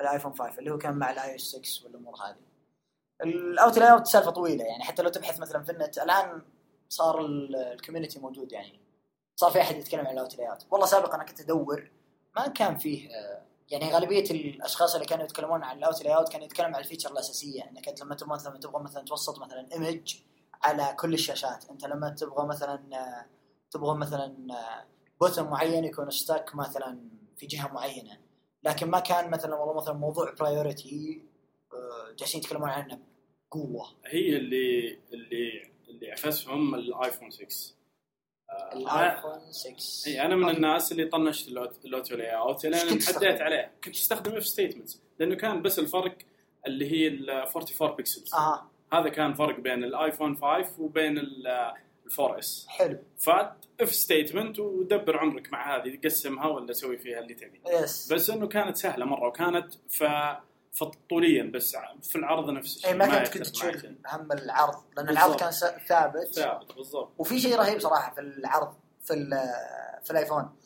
الآيفون 0.00 0.32
5 0.34 0.58
اللي 0.58 0.70
هو 0.70 0.78
كان 0.78 0.94
مع 0.94 1.10
الاي 1.10 1.34
اس 1.34 1.40
6 1.42 1.84
والأمور 1.84 2.14
هذه. 2.16 2.36
الاوت 3.22 3.78
لاي 3.78 3.92
اوت 3.92 4.06
سالفة 4.06 4.30
طويلة 4.30 4.64
يعني 4.64 4.84
حتى 4.84 5.02
لو 5.02 5.08
تبحث 5.10 5.40
مثلا 5.40 5.62
في 5.62 5.72
النت 5.72 5.98
الآن 5.98 6.42
صار 6.88 7.20
ال- 7.20 7.56
الكوميونتي 7.56 8.18
موجود 8.18 8.52
يعني. 8.52 8.80
صار 9.36 9.50
في 9.50 9.60
أحد 9.60 9.76
يتكلم 9.76 10.06
عن 10.06 10.12
الأوت 10.14 10.36
لاي 10.38 10.50
اوت 10.50 10.66
والله 10.70 10.86
سابقا 10.86 11.14
أنا 11.14 11.24
كنت 11.24 11.40
أدور 11.40 11.90
ما 12.36 12.48
كان 12.48 12.76
فيه 12.78 13.10
آه، 13.10 13.42
يعني 13.70 13.92
غالبية 13.92 14.30
الأشخاص 14.30 14.94
اللي 14.94 15.06
كانوا 15.06 15.24
يتكلمون 15.24 15.62
عن 15.64 15.78
الأوت 15.78 16.02
لاي 16.04 16.16
اوت 16.16 16.28
كانوا 16.32 16.46
يتكلمون 16.46 16.74
عن 16.74 16.80
الفيتشر 16.80 17.10
الأساسية. 17.12 17.62
إنك 17.70 17.88
أنت 17.88 18.02
لما 18.02 18.14
تبغى 18.14 18.32
مثلا 18.34 18.58
تبغى 18.58 18.82
مثلا 18.82 19.04
توسط 19.04 19.38
مثلا 19.38 19.68
ايمج 19.72 20.16
على 20.62 20.96
كل 21.00 21.14
الشاشات. 21.14 21.70
انت 21.70 21.84
لما 21.84 22.10
تبغى 22.10 22.46
مثلا 22.46 22.74
آه، 22.92 23.26
تبغى 23.70 23.98
مثلا 23.98 24.36
بوتن 25.20 25.44
معين 25.44 25.84
يكون 25.84 26.10
ستاك 26.10 26.54
مثلا 26.54 26.98
في 27.36 27.46
جهة 27.46 27.72
معينة. 27.72 28.18
لكن 28.62 28.90
ما 28.90 29.00
كان 29.00 29.30
مثلا 29.30 29.54
والله 29.54 29.74
مثلا 29.82 29.94
موضوع 29.94 30.32
برايورتي 30.40 31.22
جالسين 32.18 32.40
يتكلمون 32.40 32.68
عنه 32.70 32.98
بقوة. 33.50 33.86
هي 34.06 34.36
اللي 34.36 34.98
اللي 35.12 35.70
اللي 35.88 36.10
عفسهم 36.12 36.74
الآيفون 36.74 37.30
6 37.30 37.74
آه، 38.50 38.72
الآيفون 38.72 39.52
6 39.52 40.06
إي 40.10 40.20
أنا 40.22 40.36
من 40.36 40.48
الناس 40.48 40.92
اللي 40.92 41.04
طنشت 41.04 41.48
اللوت- 41.48 41.84
اللوتو 41.84 42.16
لاي 42.16 42.36
اوت 42.36 42.66
تستخدم؟ 42.66 43.16
حديت 43.16 43.40
عليه. 43.40 43.72
كنت 43.84 43.94
استخدم 43.94 44.36
اف 44.36 44.46
ستيتمنتس 44.46 45.00
لأنه 45.18 45.34
كان 45.34 45.62
بس 45.62 45.78
الفرق 45.78 46.18
اللي 46.66 46.92
هي 46.92 47.08
ال 47.08 47.30
44 47.30 47.96
بكسلز 47.96 48.34
آه. 48.34 48.70
هذا 48.92 49.08
كان 49.08 49.34
فرق 49.34 49.60
بين 49.60 49.84
الايفون 49.84 50.36
5 50.36 50.68
وبين 50.78 51.18
ال 51.18 51.46
4 52.20 52.38
اس 52.38 52.66
حلو. 52.68 52.98
فات 53.18 53.52
اف 53.80 53.94
ستيتمنت 53.94 54.58
ودبر 54.58 55.18
عمرك 55.18 55.52
مع 55.52 55.76
هذه 55.76 55.98
قسمها 56.04 56.46
ولا 56.46 56.72
سوي 56.72 56.98
فيها 56.98 57.18
اللي 57.18 57.34
تبي. 57.34 57.60
يس 57.70 58.12
بس 58.12 58.30
إنه 58.30 58.46
كانت 58.48 58.76
سهلة 58.76 59.04
مرة 59.04 59.26
وكانت 59.28 59.74
ف 59.90 60.04
فطوليا 60.72 61.42
بس 61.54 61.76
في 62.02 62.16
العرض 62.16 62.50
نفس 62.50 62.76
الشيء 62.76 62.90
اي 62.90 62.96
ما 62.96 63.18
كنت 63.24 63.34
كنت 63.38 63.46
تشيل 63.46 63.96
هم 64.12 64.32
العرض 64.32 64.74
لأن 64.96 65.08
العرض. 65.08 65.36
كان 65.36 65.50
ثابت. 65.88 66.34
ثابت 66.34 66.72
بالضبط. 66.76 67.12
وفي 67.18 67.38
شيء 67.40 67.56
رهيب 67.58 67.80
صراحة 67.80 68.14
في 68.14 68.20
العرض 68.20 68.74
في 69.04 69.14
ال- 69.14 69.50
في 70.04 70.10
الآيفون. 70.10 70.40
ال- 70.42 70.65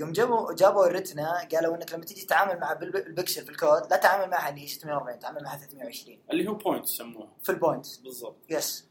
يوم 0.00 0.12
جابوا 0.12 0.52
جابوا 0.52 0.86
الريتنا 0.86 1.48
قالوا 1.52 1.76
إنك 1.76 1.92
لما 1.92 2.04
تيجي 2.04 2.26
تتعامل 2.26 2.60
مع 2.60 2.72
البكسل 2.72 3.44
في 3.44 3.50
الكود 3.50 3.90
لا 3.90 3.96
تعامل 3.96 4.30
معها 4.30 4.48
اللي 4.48 4.60
هي 4.60 4.66
640 4.66 5.18
تعامل 5.18 5.42
معها 5.44 5.56
320 5.56 6.18
اللي 6.30 6.48
هو 6.48 6.54
بوينت 6.54 6.84
يسموها. 6.84 7.36
في 7.42 7.52
البوينت 7.52 7.86
بالضبط. 8.04 8.36
يس 8.50 8.88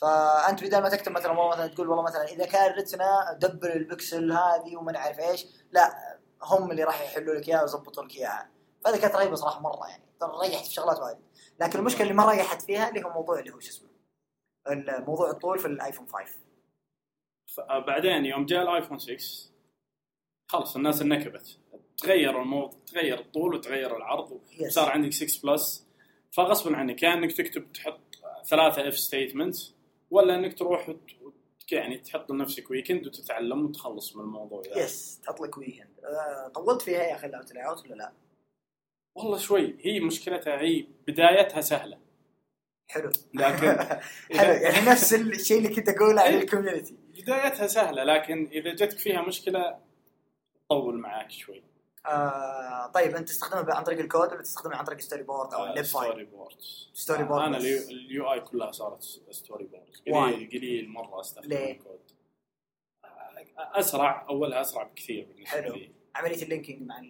فأنت 0.00 0.64
بدل 0.64 0.82
ما 0.82 0.88
تكتب 0.88 1.12
مثلا 1.12 1.30
والله 1.30 1.48
مثلا 1.48 1.66
تقول 1.66 1.88
والله 1.88 2.04
مثلا 2.04 2.24
إذا 2.24 2.46
كان 2.46 2.72
ريتنا 2.72 3.38
دبر 3.40 3.72
البكسل 3.72 4.32
هذه 4.32 4.76
وما 4.76 4.92
نعرف 4.92 5.20
إيش 5.20 5.46
لا 5.72 6.18
هم 6.42 6.70
اللي 6.70 6.84
راح 6.84 7.02
يحلوا 7.02 7.34
لك 7.34 7.48
إياها 7.48 7.62
ويظبطوا 7.62 8.04
لك 8.04 8.16
إياها. 8.16 8.50
فهذه 8.84 9.00
كانت 9.00 9.14
رهيبة 9.14 9.34
صراحة 9.34 9.60
مرة 9.60 9.88
يعني. 9.88 10.04
ريحت 10.42 10.66
في 10.66 10.74
شغلات 10.74 10.98
وايد. 10.98 11.16
لكن 11.60 11.78
المشكلة 11.78 12.02
اللي 12.02 12.14
ما 12.14 12.30
ريحت 12.30 12.62
فيها 12.62 12.88
اللي 12.88 13.04
هو 13.04 13.10
موضوع 13.10 13.38
اللي 13.38 13.50
هو 13.50 13.60
شو 13.60 13.70
اسمه 13.70 13.88
الموضوع 14.68 15.30
الطول 15.30 15.58
في 15.58 15.66
الآيفون 15.66 16.06
5 16.06 17.80
بعدين 17.86 18.24
يوم 18.24 18.46
جاء 18.46 18.62
الآيفون 18.62 18.98
6 18.98 19.53
خلص 20.48 20.76
الناس 20.76 21.02
انكبت. 21.02 21.58
تغير 21.98 22.42
الموضوع 22.42 22.80
تغير 22.86 23.18
الطول 23.18 23.54
وتغير 23.54 23.96
العرض 23.96 24.40
يس. 24.60 24.74
صار 24.74 24.90
عندك 24.90 25.12
6 25.12 25.48
بلس 25.48 25.86
فغصبا 26.30 26.76
عنك 26.76 26.96
كان 26.96 27.12
إنك 27.22 27.32
تكتب 27.32 27.72
تحط 27.72 28.00
ثلاثة 28.46 28.88
اف 28.88 28.98
ستيتمنت 28.98 29.56
ولا 30.10 30.34
إنك 30.34 30.58
تروح 30.58 30.88
وت... 30.88 31.00
يعني 31.72 31.98
تحط 31.98 32.30
لنفسك 32.30 32.70
ويكند 32.70 33.06
وتتعلم 33.06 33.64
وتخلص 33.64 34.16
من 34.16 34.22
الموضوع 34.22 34.62
ذا 34.62 34.84
يس 34.84 35.20
تحط 35.24 35.40
لك 35.40 35.58
ويكند 35.58 35.88
آه، 36.04 36.48
طولت 36.48 36.82
فيها 36.82 37.02
يا 37.02 37.14
أخي 37.14 37.26
الاوت 37.26 37.56
اوت 37.56 37.86
ولا 37.86 37.94
لا؟ 37.94 38.12
والله 39.16 39.38
شوي. 39.38 39.76
هي 39.80 40.00
مشكلتها 40.00 40.60
هي 40.60 40.86
بدايتها 41.08 41.60
سهلة. 41.60 41.98
حلو. 42.88 43.10
لكن 43.34 43.76
حلو. 44.38 44.52
يعني 44.52 44.86
نفس 44.86 45.14
الشيء 45.14 45.58
اللي 45.58 45.68
كنت 45.68 45.88
أقوله 45.88 46.22
عن 46.22 46.34
الكوميونتي. 46.34 46.96
بدايتها 47.18 47.66
سهلة 47.66 48.04
لكن 48.04 48.48
إذا 48.52 48.74
جتك 48.74 48.98
فيها 48.98 49.22
مشكلة 49.22 49.78
تطول 50.70 50.98
معاك 50.98 51.30
شوي 51.30 51.62
آه 52.06 52.86
طيب 52.86 53.16
أنت 53.16 53.28
تستخدمها 53.28 53.74
عن 53.74 53.82
طريق 53.84 53.98
الكود 53.98 54.32
ولا 54.32 54.42
تستخدمها 54.42 54.76
عن 54.76 54.84
طريق 54.84 55.00
ستوري 55.00 55.22
بورد 55.22 55.54
أو 55.54 55.64
الليب 55.66 55.84
فايل؟ 55.84 55.84
ستوري 56.10 56.24
بورد 56.24 56.56
ستوري 56.92 57.24
بورد 57.24 57.42
أنا. 57.42 57.56
اليو- 57.58 58.32
آي 58.32 58.40
كلها 58.40 58.72
صارت 58.72 59.02
ستوري 59.30 59.64
بورد؟ 59.64 59.84
قليل 60.06 60.48
قليل 60.50 60.88
مرة 60.88 61.20
أستخدم 61.20 61.48
ليه؟ 61.48 61.72
الكود 61.72 62.00
أسرع 63.58 64.26
أولها 64.28 64.60
أسرع 64.60 64.82
بكثير 64.82 65.24
بالنسبة 65.26 65.50
حلو. 65.62 65.74
لي 65.74 65.90
عملية 66.14 66.42
اللينكينج 66.42 66.82
مع 66.82 67.02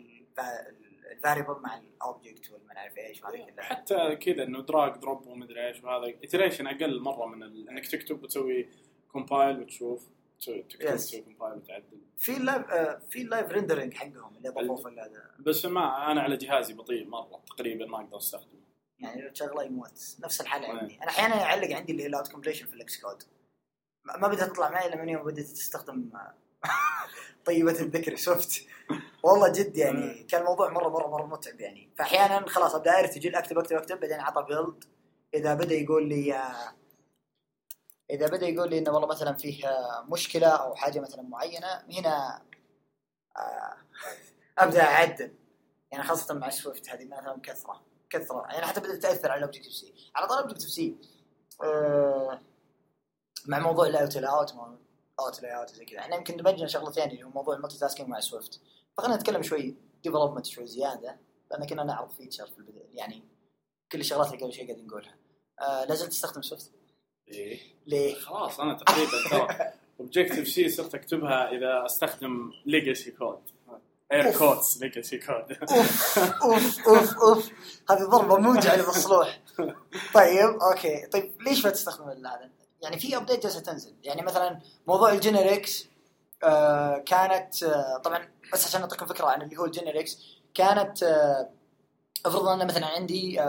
الفاريبل 1.12 1.60
مع 1.60 1.78
الاوبجكت 1.78 2.50
والما 2.50 2.74
نعرف 2.74 2.98
إيش 2.98 3.22
وهذه 3.22 3.36
كلها 3.50 3.64
حتى 3.64 4.16
كذا 4.16 4.42
إنه 4.42 4.62
دراج 4.62 4.96
دروب 5.00 5.26
ومدري 5.26 5.66
إيش 5.68 5.84
وهذا 5.84 6.14
اتريشن 6.24 6.66
أقل 6.66 7.00
مرة 7.00 7.26
من. 7.26 7.68
إنك 7.68 7.86
تكتب 7.86 8.22
وتسوي 8.22 8.68
كومبايل 9.12 9.60
وتشوف 9.60 10.08
Yes. 10.44 11.14
وتعدل 11.40 12.00
في 12.18 12.37
ال 12.37 12.43
live 12.43 12.70
آه 12.70 13.02
في 13.11 13.22
ال 13.22 13.28
live 13.28 13.50
rendering 13.50 13.94
حقهم 13.94 14.37
اللي 14.37 14.48
اضافوه 14.48 14.76
في 14.76 15.00
هذا 15.00 15.30
بس 15.38 15.66
ما 15.66 16.11
أنا 16.11 16.20
على 16.22 16.37
جهازي 16.37 16.74
بطيء 16.74 17.07
مرة 17.07 17.42
تقريبا 17.46 17.87
ما 17.87 18.00
أقدر 18.00 18.16
أستخدمه. 18.16 18.61
يعني 18.98 19.22
لو 19.22 19.30
تشغله 19.30 19.62
يموت 19.62 20.16
نفس 20.24 20.40
الحالة. 20.40 20.68
عندي. 20.68 20.96
أنا 20.96 21.09
أحيانا 21.09 21.37
يعلق 21.37 21.76
عندي 21.76 21.92
اللي 21.92 22.02
هي 22.02 22.07
ال 22.06 22.11
auto 22.11 22.28
completion 22.28 22.66
في 22.66 22.74
ال 22.74 23.00
Xcode. 23.00 23.22
ما 24.04 24.28
بدأت 24.28 24.50
تطلع 24.50 24.70
معي 24.70 24.87
إلا 24.87 24.96
من 24.96 25.09
يوم 25.09 25.24
بديت 25.24 25.46
تستخدم 25.46 26.11
طيبة 27.46 27.80
الذكر 27.80 28.16
شفت؟ 28.16 28.66
والله 29.22 29.52
جد 29.52 29.76
يعني 29.76 30.22
كان 30.22 30.40
الموضوع 30.40 30.70
مره 30.70 30.88
مره 30.88 31.09
مرة 31.09 31.26
متعب 31.26 31.61
يعني. 31.61 31.90
فاحيانا 31.98 32.48
خلاص 32.48 32.74
أبدأ 32.74 33.00
ارتجل 33.00 33.35
أكتب 33.35 33.59
أكتب 33.59 33.76
أكتب 33.76 34.00
بعدين 34.00 34.20
عطى 34.20 34.42
build 34.48 34.84
إذا 35.35 35.54
بدأ 35.54 35.74
يقول 35.74 36.09
لي 36.09 36.35
آه، 36.35 36.72
إذا 38.10 38.26
بدأ 38.26 38.46
يقول 38.46 38.70
لي 38.70 38.78
إنه 38.78 38.90
والله 38.90 39.08
مثلا 39.08 39.32
فيه 39.34 39.64
مشكلة 40.08 40.48
أو 40.48 40.74
حاجة 40.74 41.00
مثلا 41.00 41.22
معينة 41.22 41.66
هنا 41.66 42.42
آه، 43.36 43.76
أبدأ 44.58 44.82
أعدل. 44.82 45.34
يعني 45.92 46.04
خاصة 46.04 46.34
مع 46.34 46.50
Swift 46.50 46.88
هذه 46.88 47.04
مثلا 47.04 47.40
كثرة 47.42 47.82
كثرة. 48.10 48.46
يعني 48.50 48.66
حتى 48.66 48.80
بدأت 48.80 49.02
تأثر 49.02 49.30
على 49.30 49.38
ال 49.38 49.72
Objective-C 49.72 49.94
على 50.16 50.26
طاري 50.26 50.38
ال 50.38 50.70
Objective-C 50.70 50.96
آه، 51.62 52.40
مع 53.46 53.58
موضوع 53.58 53.86
ال 53.87 53.92
auto 53.92 54.16
auto 54.16 54.54
auto 55.20 55.44
auto 55.44 55.70
زي 55.70 55.84
كذا. 55.84 55.98
إحنا 55.98 56.16
يمكن 56.16 56.36
نبجن 56.36 56.66
شغلتين 56.66 57.10
اللي 57.10 57.22
هو 57.22 57.30
موضوع 57.30 57.56
ال 57.56 57.78
multitasking 57.78 58.08
مع 58.08 58.20
Swift. 58.20 58.60
فخلينا 58.96 59.16
نتكلم 59.16 59.42
شوي 59.42 59.76
development 60.04 60.46
شوي 60.46 60.66
زيادة 60.66 61.18
لأن 61.50 61.66
كنا 61.66 61.84
نعرض 61.84 62.10
feature 62.10 62.46
في 62.46 62.58
البداية. 62.58 62.96
يعني 62.96 63.24
كل 63.92 64.00
الشغلات 64.00 64.26
اللي 64.26 64.42
قبل 64.44 64.52
شوي 64.52 64.66
قاعدين 64.66 64.87
نقولها. 64.87 65.16
آه 65.60 65.85
لازلت 65.85 66.10
تستخدم 66.10 66.42
Swift؟ 66.42 66.72
إيه. 67.29 67.58
ليه؟ 67.87 68.14
خلاص 68.14 68.60
أنا 68.60 68.75
تقريبا 68.75 69.29
ترى 69.31 69.72
Objective-C 70.00 70.68
صرت 70.68 70.94
أكتبها 70.94 71.50
إذا 71.50 71.87
أستخدم 71.87 72.52
legacy 72.66 73.10
code 73.10 73.38
اير. 74.12 74.38
codes 74.38 74.79
legacy 74.83 75.18
code 75.18 75.56
أوف. 75.62 76.18
أوف. 76.42 76.88
أوف. 76.88 77.16
أوف. 77.18 77.50
هذه 77.90 78.04
ضربة 78.04 78.37
موجعة 78.37 78.77
للمصلوح. 78.77 79.40
طيب 80.14 80.58
أوكي. 80.70 81.06
طيب 81.06 81.33
ليش 81.42 81.64
ما 81.64 81.70
تستخدم 81.70 82.08
هذا؟ 82.08 82.50
يعني 82.83 82.98
في 82.98 83.16
update 83.16 83.42
جالسة 83.42 83.60
تنزل. 83.60 83.94
يعني 84.02 84.22
مثلا 84.22 84.60
موضوع 84.87 85.12
ال 85.12 85.21
generics 85.21 85.87
آه 86.44 86.98
كانت 86.98 87.62
آه 87.62 87.98
طبعا 87.98 88.29
بس 88.52 88.66
عشان 88.66 88.81
أعطيكم 88.81 89.06
فكرة 89.06 89.27
عن 89.27 89.42
اللي 89.42 89.56
هو 89.56 89.64
ال 89.64 89.70
generics 89.70 90.18
كانت 90.54 91.02
آه 91.02 91.50
افرض 92.27 92.48
ان 92.48 92.66
مثلا 92.66 92.87
عندي 92.87 93.40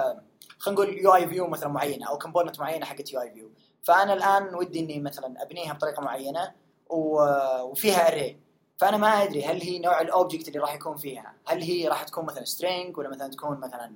خلينا 0.57 0.82
نقول 0.82 0.97
UIView 0.97 1.47
مثلا 1.47 1.69
معينة 1.69 2.09
أو 2.09 2.17
component 2.17 2.59
معينة 2.59 2.86
حقت 2.86 3.13
UIView 3.13 3.51
فأنا 3.86 4.13
الآن 4.13 4.55
ودي 4.55 4.79
إني 4.79 4.99
مثلا 4.99 5.41
أبنيها 5.41 5.73
بطريقة 5.73 6.01
معينة 6.01 6.53
وفيها 6.89 8.07
array 8.07 8.39
فأنا 8.77 8.97
ما 8.97 9.23
أدري 9.23 9.45
هل 9.45 9.61
هي 9.61 9.79
نوع 9.79 10.01
ال 10.01 10.08
object 10.08 10.47
اللي 10.47 10.59
راح 10.59 10.73
يكون 10.73 10.97
فيها. 10.97 11.33
هل 11.45 11.61
هي 11.61 11.88
راح 11.88 12.03
تكون 12.03 12.25
مثلا 12.25 12.43
string 12.45 12.97
ولا 12.97 13.09
مثلا 13.09 13.27
تكون 13.27 13.59
مثلا 13.59 13.91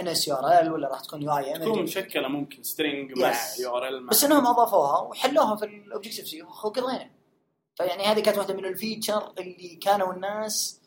ان 0.00 0.08
اس 0.08 0.28
يو 0.28 0.34
ار 0.34 0.60
ال 0.60 0.72
ولا 0.72 0.88
راح 0.88 1.00
تكون 1.00 1.22
UI 1.22 1.54
تكون 1.58 1.78
ام 1.78 1.84
مشكلة 1.84 2.28
ممكن 2.28 2.62
string 2.62 3.18
مع. 3.18 3.32
URL 3.60 4.06
بس 4.06 4.24
إنهم 4.24 4.46
أضافوها 4.46 4.98
وحلوها 5.00 5.56
في 5.56 5.64
ال 5.64 6.28
Objective-C 6.28 6.42
وقضينا 6.42 7.10
فيعني 7.76 8.02
هذه 8.02 8.20
كانت 8.20 8.38
واحدة 8.38 8.54
من 8.54 8.64
ال 8.64 8.73
feature 8.73 9.32
اللي 9.38 9.78
كانوا 9.82 10.12
الناس 10.12 10.80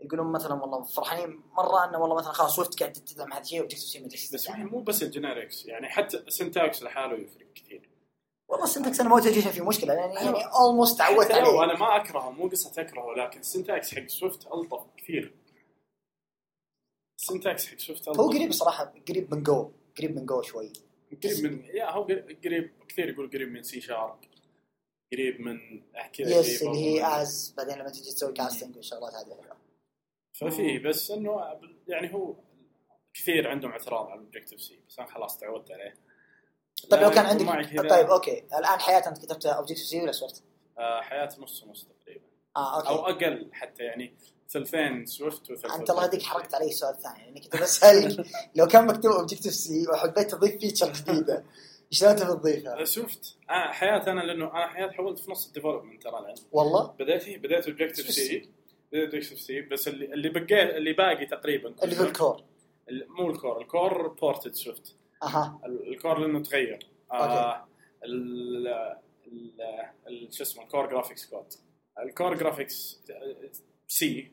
يقولون 0.00 0.32
مثلا 0.32 0.54
والله 0.54 0.82
فرحانين 0.82 1.40
مرة 1.52 1.88
انه 1.88 1.98
والله 1.98 2.16
مثلا 2.16 2.32
خلاص 2.32 2.56
Swift 2.56 2.80
قاعد 2.80 2.92
تدعم 2.92 3.32
هذا 3.32 3.42
الشيء 3.42 3.60
Objective-C 3.60 4.34
بس 4.36 4.50
هي 4.50 4.64
مو 4.64 4.80
بس 4.80 5.02
ال 5.02 5.09
generics 5.09 5.66
يعني 5.66 5.88
حتى 5.88 6.16
ال 6.16 6.25
syntax 6.25 6.82
لحاله 6.82 7.18
يفرق. 7.18 7.49
والله 8.50 8.64
ال 8.64 8.69
syntax 8.69 9.00
أنا 9.00 9.08
ما 9.08 9.20
تجي 9.20 9.42
فيه 9.42 9.68
مشكلة 9.68 9.94
لأن 9.94 10.10
يعني 10.10 10.44
almost 10.44 10.98
تعودت 10.98 11.30
عليه 11.30 11.64
أنا 11.64 11.78
ما 11.78 11.96
اكرهه 11.96 12.30
مو 12.30 12.48
قصة 12.48 12.82
اكرهه 12.82 13.14
لكن 13.14 13.40
ال 13.40 13.48
syntax 13.48 13.94
حق 13.94 14.06
Swift 14.06 14.46
ألطف 14.46 14.86
كثير. 14.96 15.34
ال 17.18 17.25
syntax 17.25 17.66
حق 17.66 17.78
Swift 17.78 18.08
ألطف. 18.08 18.20
هو 18.20 18.28
قريب 18.28 18.52
صراحة 18.52 18.94
قريب 19.08 19.34
من 19.34 19.42
جو 19.42 19.70
قريب 19.98 20.16
من 20.16 20.26
جو 20.26 20.42
شوي. 20.42 20.72
قريب 21.24 21.44
من 21.44 21.64
يا 21.64 21.90
هو 21.90 22.02
قريب 22.44 22.70
كثير 22.88 23.08
يقول 23.08 23.30
قريب 23.30 23.48
من 23.48 23.62
C 23.62 23.80
Sharp 23.80 24.18
قريب 25.12 25.40
من 25.40 25.82
كذا 26.12 26.40
yes 26.40 26.62
اللي 26.62 26.78
هي. 26.78 27.22
as 27.22 27.54
بعدين 27.56 27.78
لما 27.78 27.90
تجي 27.90 28.00
تسوي 28.00 28.32
casting 28.32 28.76
والشغلات 28.76 29.14
هذه. 29.14 29.56
ففي 30.40 30.78
بس 30.78 31.10
إنه 31.10 31.60
يعني 31.88 32.14
هو 32.14 32.34
كثير 33.14 33.48
عندهم 33.48 33.70
اعتراض 33.70 34.06
على 34.06 34.20
ال 34.20 34.60
Objective-C 34.60 34.80
بس 34.88 34.98
أنا 34.98 35.08
خلاص 35.08 35.38
تعودت 35.38 35.70
عليه. 35.70 36.09
طيب 36.90 37.00
لو 37.02 37.10
كان 37.10 37.36
لكن 37.36 37.44
معي 37.46 37.64
عندك 37.64 37.90
طيب 37.90 38.06
أوكي. 38.06 38.38
الآن 38.58 38.80
حياة 38.80 39.08
أنت 39.08 39.18
كتبتها 39.18 39.52
Objective-C 39.52 40.02
ولا 40.02 40.12
Swift؟ 40.12 40.42
آه، 40.78 41.00
حياة 41.00 41.28
نص 41.38 41.64
نص 41.64 41.86
تقريبا. 42.04 42.24
آه 42.56 42.76
أوكي. 42.76 42.88
أو 42.88 43.06
أقل 43.06 43.48
حتى 43.52 43.82
يعني 43.82 44.14
ثلثين 44.50 45.06
Swift 45.06 45.50
وثلثين 45.50 45.70
أنت 45.70 45.90
الله 45.90 46.04
يهديك 46.04 46.22
حرقت 46.22 46.54
علي 46.54 46.66
السؤال 46.68 46.94
الثاني 46.94 47.24
لاني 47.24 47.40
كنت 47.40 47.56
بسألك 47.62 48.26
لو 48.56 48.66
كان 48.66 48.86
مكتوب 48.86 49.12
Objective-C 49.12 49.86
وحبيت 49.88 50.30
تضيف 50.30 50.56
feature 50.60 50.92
جديدة. 50.92 51.44
شلون 51.90 52.16
تبي 52.16 52.26
تضيفها؟ 52.34 52.84
Swift 52.84 53.36
آه 53.50 53.72
حياتي 53.72 54.10
أنا 54.10 54.20
لأنه 54.20 54.50
أنا 54.50 54.66
حياتي 54.68 54.92
حولت 54.94 55.18
في 55.18 55.30
نص 55.30 55.46
ال 55.46 55.51
development 55.51 56.02
ترى 56.02 56.18
الآن. 56.18 56.34
والله؟ 56.52 56.94
بديت 56.98 57.22
فيه 57.22 57.38
بديت 57.38 57.66
Objective-C 57.68 58.48
بديت 58.92 59.14
Objective-C 59.14 59.60
بس 59.60 59.88
اللي 59.88 60.04
اللي 60.14 60.28
بقى 60.28 60.76
اللي 60.76 60.92
باقي 60.92 61.26
تقريبا. 61.26 61.74
اللي 61.82 61.98
هو 61.98 62.04
ال 62.04 62.12
core 62.12 62.44
ال- 62.88 63.06
مو 63.08 63.30
ال 63.30 63.36
core 63.36 63.60
ال 63.60 63.70
core 63.70 64.08
ported 64.08 64.54
Swift 64.54 64.96
أها. 65.22 65.60
ال- 65.66 65.88
ال 65.92 65.97
core 65.97 66.18
لأنه 66.18 66.42
تغير. 66.42 66.90
آه 67.12 67.66
ال 68.04 68.98
شو 70.30 70.42
اسمه 70.42 70.62
ال 70.62 70.67
Core 70.67 70.86
Graphics 70.90 71.26
code 71.26 71.46
ال 71.98 72.05
Core 72.05 72.34
Graphics 72.34 73.00
C 73.88 74.32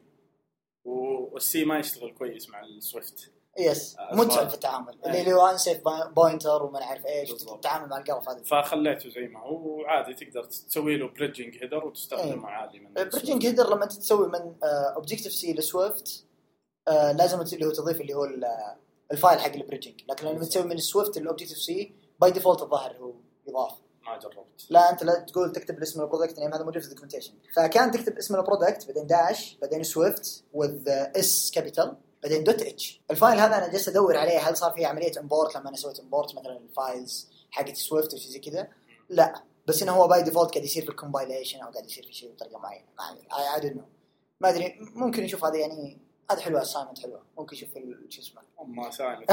وال 0.85 1.38
C 1.38 1.65
ما 1.65 1.79
يشتغل 1.79 2.11
كويس 2.11 2.49
مع 2.49 2.63
ال 2.63 2.73
Swift. 2.73 3.31
yes 3.59 3.97
آه، 3.99 4.15
متعب 4.15 4.47
في 4.49 4.53
التعامل. 4.55 4.97
اللي 5.05 5.17
أي. 5.17 5.21
اللي 5.21 5.33
هو 5.33 5.47
unsafe 5.47 5.81
pointer 6.15 6.63
وما 6.63 6.79
نعرف 6.79 7.05
إيش. 7.05 7.31
التعامل 7.31 7.89
مع 7.89 7.97
القرف 7.97 8.29
هذا. 8.29 8.43
فخليته 8.43 9.09
زي 9.09 9.27
ما 9.27 9.39
هو 9.39 9.79
وعادي 9.81 10.13
تقدر 10.13 10.43
تسوي 10.43 10.97
له 10.97 11.07
bridging 11.07 11.63
header. 11.63 11.85
وتستخدمه 11.85 12.47
عادي 12.47 12.79
من 12.79 12.93
bridging 12.93 13.45
header 13.45 13.69
لما 13.75 13.83
انت 13.83 13.93
تسوي 13.93 14.27
من 14.27 14.55
Objective-C 14.63 15.31
ل 15.33 15.53
Swift 15.53 16.25
آه، 16.87 17.11
لازم 17.11 17.41
اللي 17.53 17.65
هو 17.65 17.71
تضيف 17.71 18.01
اللي 18.01 18.13
هو 18.13 18.23
آه، 18.25 18.77
ال 19.11 19.17
file 19.17 19.39
حق 19.39 19.53
ال 19.53 19.58
bridging. 19.58 20.01
لكن 20.09 20.27
لما 20.27 20.45
تسوي 20.45 20.63
من 20.63 20.77
Swift 20.77 21.17
لل 21.17 21.57
Objective-C 21.57 21.95
by 22.21 22.31
default 22.31 22.61
الظاهر 22.61 22.97
هو 22.97 23.13
يضاف. 23.47 23.73
ما 24.07 24.17
جربت. 24.17 24.65
لا 24.69 24.91
أنت 24.91 25.03
لا 25.03 25.19
تقول 25.19 25.51
تكتب 25.51 25.81
اسم 25.81 26.01
ال 26.01 26.06
product 26.06 26.39
name 26.39 26.53
هذا 26.53 26.63
موجود 26.63 26.81
في 26.81 26.87
ال 26.87 26.90
documentation 26.90 27.33
فكان 27.55 27.91
تكتب 27.91 28.17
اسم 28.17 28.35
ال 28.35 28.42
product 28.42 28.87
بعدين 28.87 29.07
dash 29.07 29.57
بعدين 29.61 29.83
Swift 29.83 30.43
with 30.53 30.89
S 30.89 31.51
capital 31.55 31.97
بعدين 32.23 32.43
dot 32.43 33.01
H 33.11 33.16
ال 33.16 33.20
file 33.20 33.39
هذا 33.39 33.57
أنا 33.57 33.67
جالس 33.67 33.89
أدور 33.89 34.17
عليه 34.17 34.39
هل 34.39 34.57
صار 34.57 34.71
فيه 34.71 34.87
عملية 34.87 35.19
import 35.19 35.55
لما 35.55 35.69
أنا 35.69 35.77
سويت 35.77 35.99
import 35.99 36.35
مثلا 36.35 36.57
ال 36.57 36.69
files 36.69 37.27
حقت 37.51 37.75
Swift 37.75 38.13
أو 38.13 38.19
شيء 38.19 38.31
زي 38.31 38.39
كذا. 38.39 38.67
لا. 39.09 39.43
بس 39.67 39.83
إنه 39.83 39.91
هو 39.91 40.07
by 40.07 40.23
default 40.23 40.51
قاعد 40.51 40.65
يصير 40.65 40.83
في 40.83 40.89
ال 40.89 40.95
compilation 40.95 41.59
أو 41.59 41.71
قاعد 41.71 41.85
يصير 41.85 42.05
في 42.05 42.13
شيء 42.13 42.31
بطريقة 42.31 42.59
معينة. 42.59 42.85
I 43.55 43.61
don't 43.61 43.75
know 43.75 43.83
ما 44.41 44.49
أدري. 44.49 44.77
ممكن 44.79 45.23
نشوف 45.23 45.45
هذا 45.45 45.57
يعني 45.57 45.97
هذا 46.31 46.41
حلوة 46.41 46.61
assignment 46.61 46.99
حلوة. 46.99 47.21
ممكن 47.37 47.55
نشوف 47.55 47.77
ال- 47.77 48.05
شو 48.09 48.21
اسمه. 48.21 48.41
ما 48.67 48.91
سالت 48.91 49.31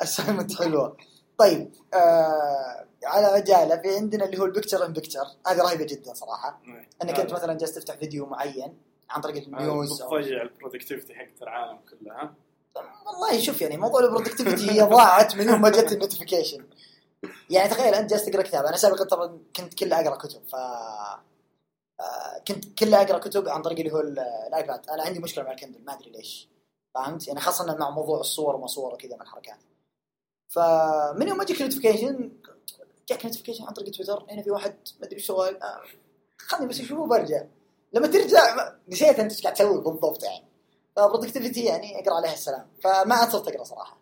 assignment 0.00 0.54
حلوة. 0.62 0.96
طيب 1.38 1.72
آه 1.94 2.86
على 3.04 3.26
عجاله 3.26 3.76
في 3.76 3.96
عندنا 3.96 4.24
اللي 4.24 4.38
هو 4.38 4.44
ال 4.44 4.49
picture 4.49 4.86
in 4.86 4.92
picture. 4.92 5.24
هذه 5.46 5.58
رهيبة 5.58 5.84
جدا 5.84 6.14
صراحة. 6.14 6.60
إنك 7.02 7.20
أنت 7.20 7.32
مثلا 7.32 7.54
جالس 7.58 7.74
تفتح 7.74 7.94
فيديو 7.96 8.26
معين 8.26 8.76
عن 9.10 9.20
طريق 9.20 9.42
الميوز 9.42 10.02
أو- 10.02 10.06
بتضيع 10.14 10.42
ال 10.42 10.48
productivity 10.48 11.14
حقت 11.14 11.42
العالم 11.42 11.78
كلها 11.90 12.34
والله 13.06 13.40
شوف 13.40 13.62
يعني 13.62 13.76
موضوع 13.76 14.00
ال 14.00 14.05
productivity 14.05 14.70
هي 14.70 14.82
ضاعت 14.82 15.36
من 15.36 15.48
يوم 15.48 15.60
ما 15.60 15.70
جت 15.70 15.92
ال 15.92 15.97
notification. 15.97 16.64
يعني 17.50 17.68
تخيل 17.68 17.94
أنت 17.94 18.10
جالس 18.10 18.24
تقرأ 18.24 18.42
كتاب. 18.42 18.64
أنا 18.64 18.76
سابقا 18.76 19.04
طبعا 19.04 19.38
كنت 19.56 19.74
كله 19.74 20.00
أقرأ 20.00 20.16
كتب 20.16 20.40
ف 20.48 20.56
كنت 22.48 22.78
كله 22.78 23.02
أقرأ 23.02 23.18
كتب 23.18 23.48
عن 23.48 23.62
طريق 23.62 23.78
اللي 23.78 23.92
هو 23.92 24.00
ال- 24.00 24.18
iPad. 24.18 24.90
أنا 24.90 25.02
عندي 25.02 25.18
مشكلة 25.20 25.44
مع 25.44 25.50
ال 25.52 25.57
Kindle 25.57 25.84
ما 25.84 25.92
أدري 25.94 26.10
ليش. 26.10 26.48
فهمت؟ 26.94 27.28
يعني 27.28 27.40
خاصة 27.40 27.76
مع 27.76 27.90
موضوع 27.90 28.20
الصور 28.20 28.56
وما 28.56 28.66
صور 28.66 28.94
وكذا 28.94 29.16
من 29.16 29.22
الحركات. 29.22 29.58
فمن 30.48 31.28
يوم 31.28 31.36
ما 31.38 31.42
يجيك 31.42 31.62
notification 31.62 32.32
جاك 33.08 33.24
notification 33.24 33.64
عن 33.64 33.72
طريق 33.72 33.90
تويتر 33.94 34.26
هنا 34.30 34.42
في 34.42 34.50
واحد 34.50 34.74
ما 35.00 35.06
أدري 35.06 35.20
سوى 35.20 35.48
آه، 35.48 35.80
خلني 36.38 36.66
بس 36.66 36.80
أشوفه 36.80 37.00
وبرجع. 37.02 37.42
لما 37.92 38.06
ترجع 38.06 38.72
نسيت 38.88 39.18
أنت 39.20 39.32
إيش 39.32 39.42
قاعد 39.42 39.54
تسوي 39.54 39.80
بالضبط 39.80 40.22
يعني. 40.24 40.44
ف 40.96 41.01
productivity 41.01 41.64
يعني 41.64 42.00
أقرأ 42.00 42.14
عليها 42.16 42.32
السلام. 42.32 42.68
فما 42.84 43.14
عاد 43.14 43.28
صرت 43.30 43.48
أقرأ 43.48 43.64
صراحة. 43.64 43.98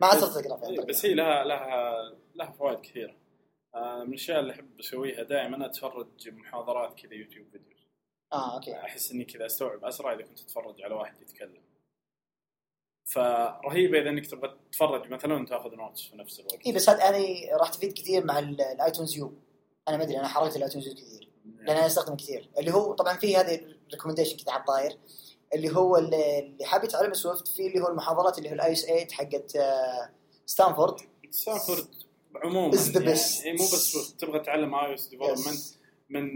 ما 0.00 0.06
عاد 0.06 0.18
صرت 0.18 0.46
أقرأ. 0.46 0.84
بس 0.84 1.06
هي 1.06 1.14
لها 1.14 1.44
لها 1.44 1.92
لها 2.34 2.50
فوائد 2.58 2.80
كثيرة. 2.80 3.10
آه، 3.10 3.23
من 3.76 4.08
الأشياء 4.08 4.40
اللي 4.40 4.52
أحب 4.52 4.80
أسويها 4.80 5.22
دائما 5.22 5.66
أتفرج 5.66 6.28
محاضرات 6.28 7.00
كذا 7.00 7.14
YouTube 7.14 7.46
videos. 7.52 7.86
آه 8.32 8.54
أوكي. 8.54 8.74
أحس 8.76 9.12
إني 9.12 9.24
كذا 9.24 9.46
أستوعب 9.46 9.84
أسرع 9.84 10.12
إذا 10.12 10.22
كنت 10.22 10.40
أتفرج 10.40 10.82
على 10.82 10.94
واحد 10.94 11.22
يتكلم. 11.22 11.62
فرهيبة 13.04 13.98
إذا 14.00 14.10
إنك 14.10 14.26
تبغى 14.26 14.56
تتفرج 14.70 15.10
مثلا 15.10 15.42
وتأخذ 15.42 15.74
notes 15.74 16.02
في 16.02 16.16
نفس 16.16 16.40
الوقت. 16.40 16.66
اي 16.66 16.72
بس 16.72 16.88
هذه 16.88 17.50
راح 17.60 17.68
تفيد 17.68 17.92
كثير 17.92 18.24
مع 18.24 18.38
ال- 18.38 18.60
iTunes 18.60 19.16
U. 19.16 19.32
أنا 19.88 19.96
ما 19.96 20.02
أدري 20.02 20.18
أنا 20.18 20.28
حركت 20.28 20.56
ال 20.56 20.60
iTunes 20.60 20.86
U 20.88 20.94
كثير. 20.94 21.28
لأن 21.44 21.76
أنا 21.76 21.86
أستخدمه 21.86 22.16
كثير. 22.16 22.50
اللي 22.58 22.70
هو 22.74 22.92
طبعا 22.94 23.16
في 23.16 23.36
هذه 23.36 23.54
ال 23.54 23.60
recommendation 23.60 24.36
كذا 24.36 24.52
على 24.52 24.60
الطاير. 24.60 24.98
اللي 25.54 25.76
هو 25.76 25.96
اللي 25.96 26.56
حاب 26.64 26.84
يتعلم 26.84 27.14
Swift 27.14 27.48
في 27.48 27.66
اللي 27.66 27.80
هو 27.80 27.88
المحاضرات 27.88 28.38
اللي 28.38 28.50
هو 28.50 28.54
ال 28.54 28.72
iOS 28.72 28.86
8 28.86 29.08
حقت 29.12 29.56
آه، 29.56 30.10
ستانفورد 30.46 31.00
ستانفورد 31.30 31.86
عموما 32.36 32.72
the 32.76 32.94
best. 32.94 33.44
يعني 33.44 33.58
مو 33.58 33.64
بس 33.64 33.92
Swift 33.92 34.20
تبغى 34.20 34.38
تتعلم 34.38 34.74
iOS 34.74 35.06
development. 35.06 35.60
من 36.08 36.28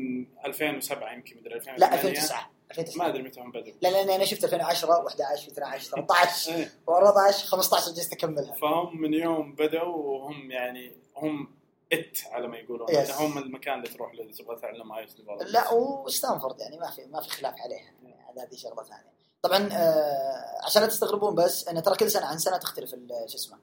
2007 0.45 1.13
يمكن 1.13 1.37
مدري 1.37 1.55
2008 1.55 1.79
لا 1.81 1.95
2009 1.95 2.51
2009 2.71 2.99
ما 2.99 3.09
أدري 3.09 3.23
متى 3.23 3.41
هم 3.41 3.51
بدوا 3.51 3.73
لا 3.83 3.89
لأن 3.89 4.11
أنا 4.11 4.25
شفت 4.25 4.45
2010 4.45 5.07
11 5.09 5.49
12 5.53 5.91
13 5.91 6.55
إيه. 6.55 6.73
و14 6.91 7.33
15 7.33 7.93
جلست 7.93 8.13
أكملها. 8.13 8.55
فهم 8.55 9.01
من 9.01 9.15
يوم 9.15 9.55
بدوا 9.55 9.83
وهم 9.85 10.51
يعني 10.51 10.93
هم 11.17 11.55
ات 11.93 12.19
على 12.33 12.49
ما 12.49 12.57
يقولون. 12.57 12.89
Yes. 12.89 13.11
هم 13.11 13.39
المكان 13.39 13.75
اللي 13.75 13.89
تروح 13.89 14.15
له 14.15 14.33
تبغى 14.33 14.57
تعلم 14.61 14.93
iOS 14.93 15.13
development 15.15 15.51
لا 15.51 15.73
وستانفورد 15.73 16.61
يعني 16.61 16.79
ما 16.79 16.91
في 16.91 17.07
ما 17.07 17.21
في 17.21 17.29
خلاف 17.31 17.55
عليها. 17.61 17.93
يعني 18.03 18.17
هذه 18.41 18.57
شغلة 18.57 18.83
ثانية. 18.83 19.13
طبعا 19.43 19.69
آه 19.73 20.65
عشان 20.67 20.83
لا 20.83 20.89
تستغربون 20.89 21.35
بس 21.35 21.69
ان 21.69 21.83
ترى 21.83 21.97
كل 21.97 22.11
سنة 22.11 22.27
عن 22.27 22.39
سنة 22.39 22.57
تختلف 22.57 22.95
ال- 22.95 23.25
شو 23.31 23.37
اسمه 23.37 23.59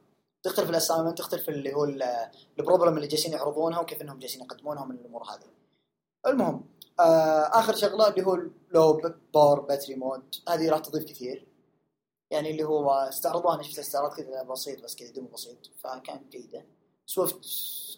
تختلف 0.46 0.70
ال 0.70 0.74
assignment 0.74 1.18
تختلف 1.18 1.50
اللي 1.50 1.74
هو 1.74 1.84
ال- 1.84 2.30
ال 2.60 2.64
problem 2.64 2.96
اللي 2.98 3.08
جالسين 3.08 3.34
يعرضونها 3.34 3.80
وكيف 3.80 4.02
إنهم 4.02 4.20
جالسين 4.20 4.42
يقدمونها 4.42 4.86
من 4.86 4.96
الأمور 4.96 5.24
هذه. 5.24 5.50
المهم 6.28 6.66
آه 7.00 7.50
آخر 7.60 7.76
شغلة 7.76 8.08
اللي 8.08 8.26
هو 8.26 8.34
ال 8.36 8.52
low 8.52 9.02
power 9.34 9.60
battery 9.60 9.96
mode 9.96 10.36
هذه 10.50 10.70
راح 10.70 10.80
تضيف 10.80 11.04
كثير. 11.04 11.48
يعني 12.32 12.52
اللي 12.52 12.64
هو 12.64 12.90
استعرضوها 12.92 13.56
أنا 13.56 13.64
شفت 13.64 13.80
استعراض 13.80 14.14
كذا 14.14 14.44
بسيط 14.44 14.84
بس 14.84 14.96
كذا 14.96 15.12
demo 15.12 15.28
بسيط 15.28 15.58
فكان 15.84 16.22
جيدة. 16.32 16.66
Swift 17.06 17.46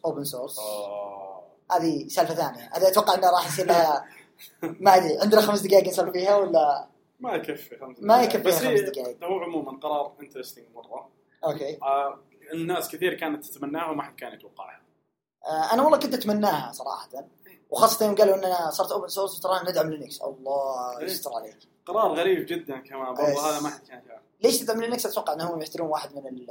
open 0.05 0.24
source 0.24 0.60
آه. 0.60 1.43
هذه 1.72 2.08
سالفة 2.08 2.34
ثانية. 2.36 2.70
هذه 2.74 2.88
أتوقع 2.88 3.14
انه 3.14 3.30
راح 3.30 3.48
يصير 3.48 3.66
لها 3.66 4.06
ما 4.62 4.95
أدري 4.95 5.18
عندنا 5.22 5.41
خمس 5.41 5.62
دقائق 5.62 5.88
نسولف 5.88 6.12
فيها 6.12 6.36
ولا؟ 6.36 6.88
ما 7.20 7.34
يكفي 7.36 7.78
خمس 7.78 7.98
ما 8.00 8.16
دقائق. 8.16 8.30
يكفي 8.36 8.48
بس 8.48 8.56
خمس 8.56 8.80
دقائق. 8.80 9.24
هو 9.24 9.39
عموما 9.39 9.80
قرار 9.80 10.14
interesting 10.22 10.66
مرة. 10.76 11.10
okay. 11.45 11.78
آه 11.82 12.20
الناس 12.54 12.89
كثير 12.89 13.14
كانت 13.14 13.45
تتمناها 13.45 13.91
وما 13.91 14.04
حد 14.04 14.16
كان 14.16 14.34
يتوقعها. 14.34 14.82
آه 15.45 15.74
أنا 15.74 15.84
والله 15.84 16.00
كنت 16.00 16.14
أتمناها 16.14 16.72
صراحة. 16.72 17.10
وخاصة 17.70 18.06
يوم 18.06 18.16
قالوا 18.16 18.36
إننا 18.36 18.72
صرت 18.72 18.91
open 18.91 19.08
source 19.08 19.39
ترى 19.39 19.60
ندعم 19.70 19.89
Linux 19.89 20.22
الله 20.22 21.00
إيه. 21.00 21.06
يستر 21.06 21.32
عليك 21.34 21.58
قرار 21.86 22.14
غريب 22.14 22.45
جدا 22.45 22.80
كمان. 22.80 23.14
برضو 23.14 23.32
بس. 23.32 23.38
هذا 23.38 23.62
ما 23.62 23.70
حد 23.70 23.88
كان 23.88 24.02
يعرف. 24.08 24.22
ليش 24.43 24.60
تدعم 24.60 24.82
لينكس 24.82 25.06
أتوقع 25.06 25.34
إنهم 25.34 25.62
يحترون 25.62 25.88
واحد 25.89 26.16
من 26.16 26.28
ال 26.28 26.48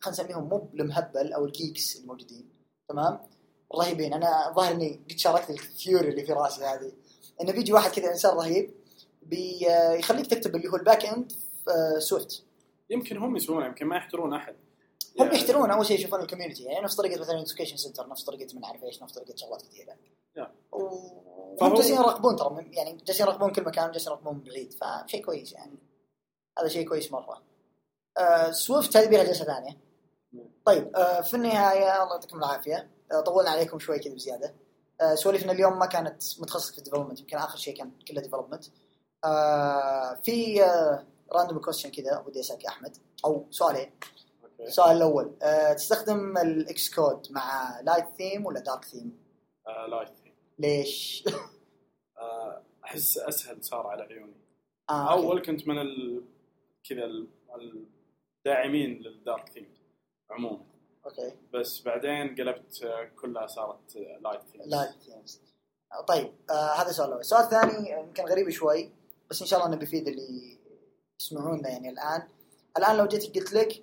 خلينا 0.00 0.22
نسميهم 0.22 0.48
مو 0.48 0.68
المهبل 0.74 1.32
أو 1.32 1.44
ال 1.44 1.53
geeks 1.53 1.96
الموجودين. 1.96 2.48
تمام؟ 2.88 3.20
رهيبين 3.74 4.14
أنا 4.14 4.52
ظاهر 4.56 4.72
إني 4.72 5.00
قد 5.10 5.18
شاركت 5.18 5.50
ال 5.50 5.58
theory 5.58 6.08
اللي 6.08 6.24
في 6.24 6.32
راسي 6.32 6.64
هذه. 6.64 6.92
إنه 7.40 7.52
بيجي 7.52 7.72
واحد 7.72 7.90
كذا 7.90 8.10
إنسان 8.10 8.36
رهيب 8.36 8.74
بيخليك 9.22 10.26
تكتب 10.26 10.56
اللي 10.56 10.68
هو 10.68 10.76
ال 10.76 10.82
back 10.82 11.06
end 11.06 11.32
في 11.32 12.00
Swift 12.00 12.44
يمكن 12.90 13.16
هم 13.16 13.36
يسوونه 13.36 13.66
يمكن 13.66 13.86
ما 13.86 13.96
يحترون 13.96 14.34
أحد. 14.34 14.56
هم 15.20 15.26
يعني- 15.26 15.38
يحترون 15.38 15.70
أول 15.70 15.86
شيء 15.86 15.98
يشوفون 15.98 16.20
ال 16.20 16.24
community 16.24 16.62
يعني 16.62 16.84
نفس 16.84 16.94
طريقة 16.96 17.20
مثلا 17.20 17.40
education 17.40 17.76
center 17.76 18.08
نفس 18.08 18.24
طريقة 18.24 18.54
من 18.56 18.64
عارف 18.64 18.84
إيش 18.84 19.02
نفس 19.02 19.12
طريقة 19.14 19.36
شغلات 19.36 19.62
كثيرة. 19.62 19.96
وهم 20.72 21.74
جالسين 21.74 21.94
يراقبون 21.96 22.36
ترى 22.36 22.66
يعني 22.72 22.96
جالسين 23.06 23.26
يراقبون 23.26 23.52
كل 23.52 23.64
مكان 23.64 23.90
جالسين 23.90 24.12
يراقبون 24.12 24.34
من 24.34 24.40
بعيد 24.44 24.72
فشيء 24.72 25.24
كويس 25.24 25.52
يعني. 25.52 25.78
هذا 26.58 26.68
شيء 26.68 26.88
كويس 26.88 27.12
مرة. 27.12 27.42
آه 28.18 28.50
Swift 28.50 28.96
هذه 28.96 29.08
بيها 29.08 29.24
جلسة 29.24 29.44
ثانية. 29.44 29.76
طيب 30.64 30.96
آه 30.96 31.20
في 31.20 31.34
النهاية 31.34 32.02
الله 32.02 32.14
يعطيكم 32.14 32.38
العافية. 32.38 32.90
آه 33.12 33.20
طولنا 33.20 33.50
عليكم 33.50 33.78
شوي 33.78 33.98
كذا 33.98 34.14
بزيادة. 34.14 34.54
آه 35.00 35.14
سواليفنا 35.14 35.52
اليوم 35.52 35.78
ما 35.78 35.86
كانت 35.86 36.22
متخصصة 36.40 36.72
في 36.72 36.78
ال 36.78 36.81
development 36.81 37.20
يمكن 37.20 37.36
آخر 37.36 37.58
شيء 37.58 37.76
كان 37.76 37.90
كله 38.08 38.20
development 38.20 38.64
آه 39.24 40.14
في 40.24 40.64
آه 40.64 41.04
random 41.32 41.58
question 41.58 41.90
كذا 41.90 42.24
ودي 42.26 42.40
اسالك 42.40 42.66
أحمد. 42.66 42.96
أو 43.24 43.46
سؤالين. 43.50 43.90
السؤال 44.60 44.96
الأول 44.96 45.34
أه 45.42 45.72
تستخدم 45.72 46.38
ال 46.38 46.94
Xcode 46.94 47.26
مع 47.30 47.80
light 47.80 48.04
theme 48.18 48.46
ولا 48.46 48.60
dark 48.60 48.84
theme؟ 48.84 49.18
آه 49.66 49.86
light 49.86 50.08
ليش؟ 50.58 51.24
آه، 52.18 52.62
أحس 52.84 53.18
أسهل 53.18 53.64
صار 53.64 53.86
على 53.86 54.02
عيوني. 54.02 54.34
آه 54.90 55.12
okay. 55.12 55.22
أول 55.26 55.42
كنت 55.42 55.68
من 55.68 55.78
ال... 55.78 56.22
كذا 56.88 57.04
ال- 57.04 57.28
الداعمين 58.38 58.90
لل 59.02 59.17
dark 59.17 59.48
theme 59.48 59.74
عموما. 60.30 60.64
okay. 61.06 61.32
بس 61.54 61.82
بعدين 61.82 62.34
قلبت 62.36 62.82
آه، 62.82 63.04
كلها 63.20 63.46
صارت 63.46 63.96
light 63.96 64.40
theme 64.42 64.62
light 64.66 64.90
themes 65.06 65.40
طيب 66.08 66.32
آه 66.50 66.72
هذا 66.74 66.90
السؤال 66.90 67.06
الأول، 67.08 67.20
السؤال 67.20 67.42
الثاني 67.44 67.90
يمكن 67.90 68.22
غريب 68.24 68.50
شوي 68.50 68.90
بس 69.30 69.40
إن 69.40 69.46
شاء 69.46 69.58
الله 69.58 69.70
إنه 69.72 69.80
بيفيد 69.80 70.08
اللي 70.08 70.58
يسمعونا 71.20 71.68
يعني 71.68 71.88
الآن. 71.90 72.22
الآن 72.78 72.96
لو 72.96 73.06
جيت 73.06 73.36
قلت 73.36 73.52
لك 73.52 73.82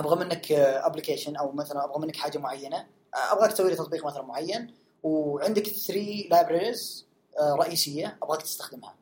أبغى 0.00 0.24
منك 0.24 0.52
application 0.52 1.36
أو 1.36 1.52
مثلا 1.52 1.84
أبغى 1.84 2.00
منك 2.00 2.16
حاجة 2.16 2.38
معينة 2.38 2.76
آه، 3.14 3.32
أبغاك 3.32 3.52
تسوي 3.52 3.70
لي 3.70 3.76
تطبيق 3.76 4.06
مثلا 4.06 4.22
معين 4.22 4.74
وعندك 5.02 5.62
3 5.68 6.28
libraries 6.30 7.08
رئيسية 7.40 8.18
أبغاك 8.22 8.42
تستخدمها. 8.42 8.96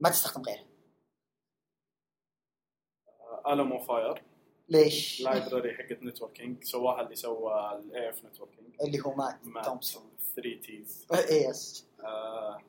ما 0.00 0.10
تستخدم 0.10 0.42
غيرها. 0.42 0.64
Alamofire 3.52 4.22
ليش؟ 4.68 5.20
library 5.20 5.74
حقت 5.74 6.02
networking 6.02 6.64
سواها 6.64 7.00
اللي 7.00 7.14
سوى 7.16 7.72
ال 7.78 8.10
AFNetworking 8.10 8.68
اللي 8.84 9.00
هو 9.06 9.14
Mattt 9.14 9.64
Thompson 9.64 10.10
3 10.36 10.60
t's 10.60 11.06
اي 11.14 11.42
yes 11.42 11.86
آه، 12.04 12.62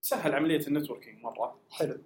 سهل 0.00 0.34
عملية 0.34 0.66
ال 0.66 0.71
networking 0.71 1.22
مرة. 1.22 1.60
حلو. 1.70 1.98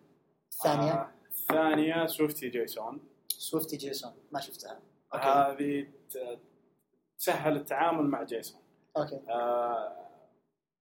الثانية 0.53 0.93
آه، 0.93 1.11
الثانية 1.31 2.07
SwiftyJSON 2.07 3.01
SwiftyJSON 3.39 4.13
ما 4.33 4.41
شفتها. 4.41 4.81
هذه 5.13 5.87
تسهل 7.19 7.57
التعامل 7.57 8.07
مع 8.07 8.23
JSON. 8.23 8.61
okay. 8.97 9.21
آه، 9.29 10.07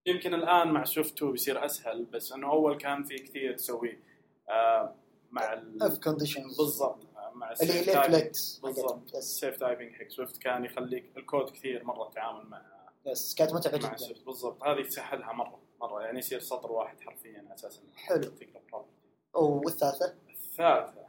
يمكن 0.06 0.34
الآن 0.34 0.68
مع 0.68 0.84
Swift 0.84 1.16
2 1.16 1.32
بيصير 1.32 1.64
أسهل 1.64 2.04
بس 2.04 2.32
إنه 2.32 2.50
أول 2.50 2.76
كان 2.78 3.04
في 3.04 3.14
كثير 3.14 3.56
تسويه 3.56 4.00
آه، 4.48 4.94
مع 5.30 5.52
ال... 5.52 5.82
if 5.82 5.98
conditions 5.98 6.56
بالضبط 6.56 7.06
آه، 7.16 7.30
مع 7.34 7.52
ال 7.52 7.59
safe 7.59 7.86
typing 7.86 8.34
بالضبط 8.62 9.14
ال 9.14 9.22
safe 9.22 9.56
typing 9.56 9.92
حق 9.92 10.08
Swift 10.08 10.36
كان 10.36 10.64
يخليك 10.64 11.12
الكود 11.16 11.50
كثير 11.50 11.84
مرة 11.84 12.08
التعامل 12.08 12.46
مع 12.46 12.62
JSON 13.06 13.34
كانت 13.34 13.52
متعبة 13.52 13.78
مع 13.78 13.88
جدا. 13.88 13.96
Swift 13.96 14.26
بالضبط. 14.26 14.64
هذه 14.64 14.82
تسهلها 14.82 15.32
مرة 15.32 15.60
مرة. 15.80 16.02
يعني 16.02 16.18
يصير 16.18 16.40
سطر 16.40 16.72
واحد 16.72 17.00
حرفيا 17.00 17.48
أساسا. 17.54 17.80
حلو. 17.96 18.20
تقرأ. 18.20 18.86
والثالثة؟ 19.34 20.14
الثالثة. 20.30 21.05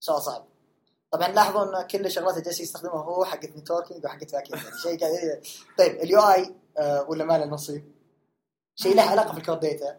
سؤال 0.00 0.22
صعب. 0.22 0.46
طبعا 1.10 1.28
لاحظوا 1.28 1.80
إن 1.82 1.86
كل 1.86 2.06
الشغلات 2.06 2.32
اللي 2.32 2.44
جالس 2.44 2.60
يستخدمها 2.60 3.04
هو 3.04 3.24
حقت 3.24 3.56
networking 3.56 4.04
وحقت 4.04 4.32
back 4.32 4.52
end 4.52 4.62
يعني 4.64 4.76
شيء 4.82 5.00
قاعد 5.00 5.42
طيب 5.78 5.92
ال 5.94 6.20
UI 6.20 6.54
آه 6.78 7.06
ولا 7.10 7.24
ما 7.24 7.38
له 7.38 7.46
نصيب؟ 7.46 7.84
شيء 8.76 8.94
له 8.96 9.02
علاقة 9.02 9.32
في 9.32 9.38
ال 9.38 9.42
Core 9.42 9.60
Data 9.60 9.98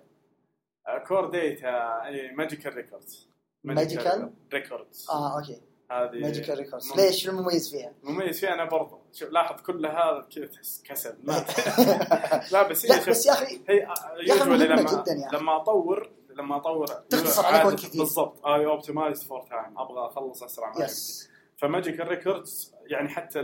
Core 1.07 1.29
Data 1.29 2.01
Magical 2.35 2.73
Records 2.75 3.27
Magical؟ 3.67 4.19
Records 4.53 5.07
آه 5.09 5.37
okay. 5.39 5.61
هذه 5.91 6.19
Magical 6.21 6.57
Records 6.57 6.91
ليش؟ 6.95 7.23
شو 7.23 7.31
المميز 7.31 7.71
فيها؟ 7.71 7.93
مميز 8.03 8.39
فيها 8.39 8.53
أنا 8.53 8.65
برضو. 8.65 8.99
شوف 9.13 9.29
لاحظ 9.29 9.61
كل 9.61 9.85
هذا 9.85 10.27
كذا 10.35 10.45
تحس 10.45 10.83
كسل. 10.85 11.17
لا 12.53 12.67
بس 12.69 12.85
هي 12.85 12.89
لا 12.89 12.97
شوف 12.99 13.09
بس 13.09 13.25
يا 13.25 13.31
أخي 13.33 13.61
هي 13.69 13.87
usually 14.33 14.47
مهمة 14.47 14.65
لما 14.65 14.81
جداً 15.03 15.27
أخي. 15.27 15.37
لما 15.37 15.55
أطور 15.61 16.09
لما 16.41 16.55
أطور 16.57 16.87
تختصر 16.87 17.45
عليك 17.45 17.65
وقت 17.65 17.75
كثير. 17.85 18.01
بالضبط. 18.01 18.45
I 18.45 18.65
optimize 18.65 19.23
for 19.23 19.41
time 19.41 19.79
أبغى 19.79 20.05
أخلص 20.05 20.43
أسرع. 20.43 20.77
ما 20.77 20.85
يس 20.85 21.29
ف 21.57 21.64
Magical 21.64 22.07
Records 22.07 22.73
يعني 22.85 23.09
حتى 23.09 23.43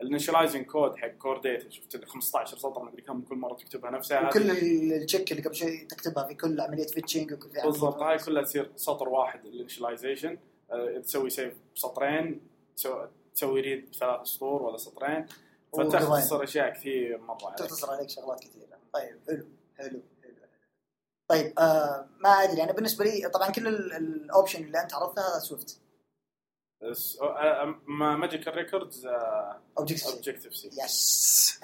ال 0.00 0.05
initializing 0.05 0.66
code 0.66 0.96
حق 0.96 1.08
Core 1.08 1.38
Data 1.40 1.70
شفت 1.70 1.94
ال 1.94 2.06
15 2.08 2.58
سطر 2.58 2.82
مدري 2.82 3.02
كم 3.02 3.22
كل 3.22 3.36
مرة 3.36 3.54
تكتبها 3.54 3.90
نفسها. 3.90 4.28
وكل 4.28 4.50
ال 4.50 4.64
check 4.64 5.32
اللي 5.32 5.42
قبل 5.42 5.54
شوي 5.54 5.78
تكتبها 5.78 6.24
في 6.24 6.34
كل 6.34 6.60
عملية 6.60 6.86
fetching 6.86 7.32
وكل 7.32 7.48
بالضبط. 7.64 7.96
هاي 8.02 8.18
كلها 8.18 8.42
تصير 8.42 8.70
سطر 8.76 9.08
واحد 9.08 9.44
ال 9.46 9.52
initialization 9.52 10.38
تسوي 11.02 11.30
save 11.30 11.54
سطرين 11.74 12.40
تسوي- 13.34 13.60
read 13.60 13.90
بثلاث 13.90 14.26
سطور 14.26 14.62
ولا 14.62 14.76
سطرين. 14.76 15.26
فتختصر 15.72 16.42
أشياء 16.42 16.70
كثير 16.74 17.18
مرة 17.18 17.38
عليك. 17.46 17.58
تختصر 17.58 17.90
عليك 17.90 18.08
شغلات 18.10 18.40
كثيرة. 18.40 18.78
طيب 18.92 19.18
حلو 19.28 19.46
حلو. 19.78 20.00
طيب 21.28 21.58
آه 21.58 22.06
ما 22.20 22.28
أدري. 22.30 22.62
أنا 22.62 22.72
بالنسبة 22.72 23.04
لي 23.04 23.28
طبعا 23.28 23.50
كل 23.50 23.68
ال- 23.68 23.92
ال 23.96 24.06
option 24.06 24.64
اللي 24.64 24.82
أنت 24.82 24.94
عرضتها 24.94 25.30
هذا 25.30 25.38
Swift. 25.38 25.78
آه، 27.22 27.74
Magical 27.88 28.54
Records 28.54 29.06
Objective 29.78 30.06
Objective-C 30.14 30.56
yes 30.56 31.60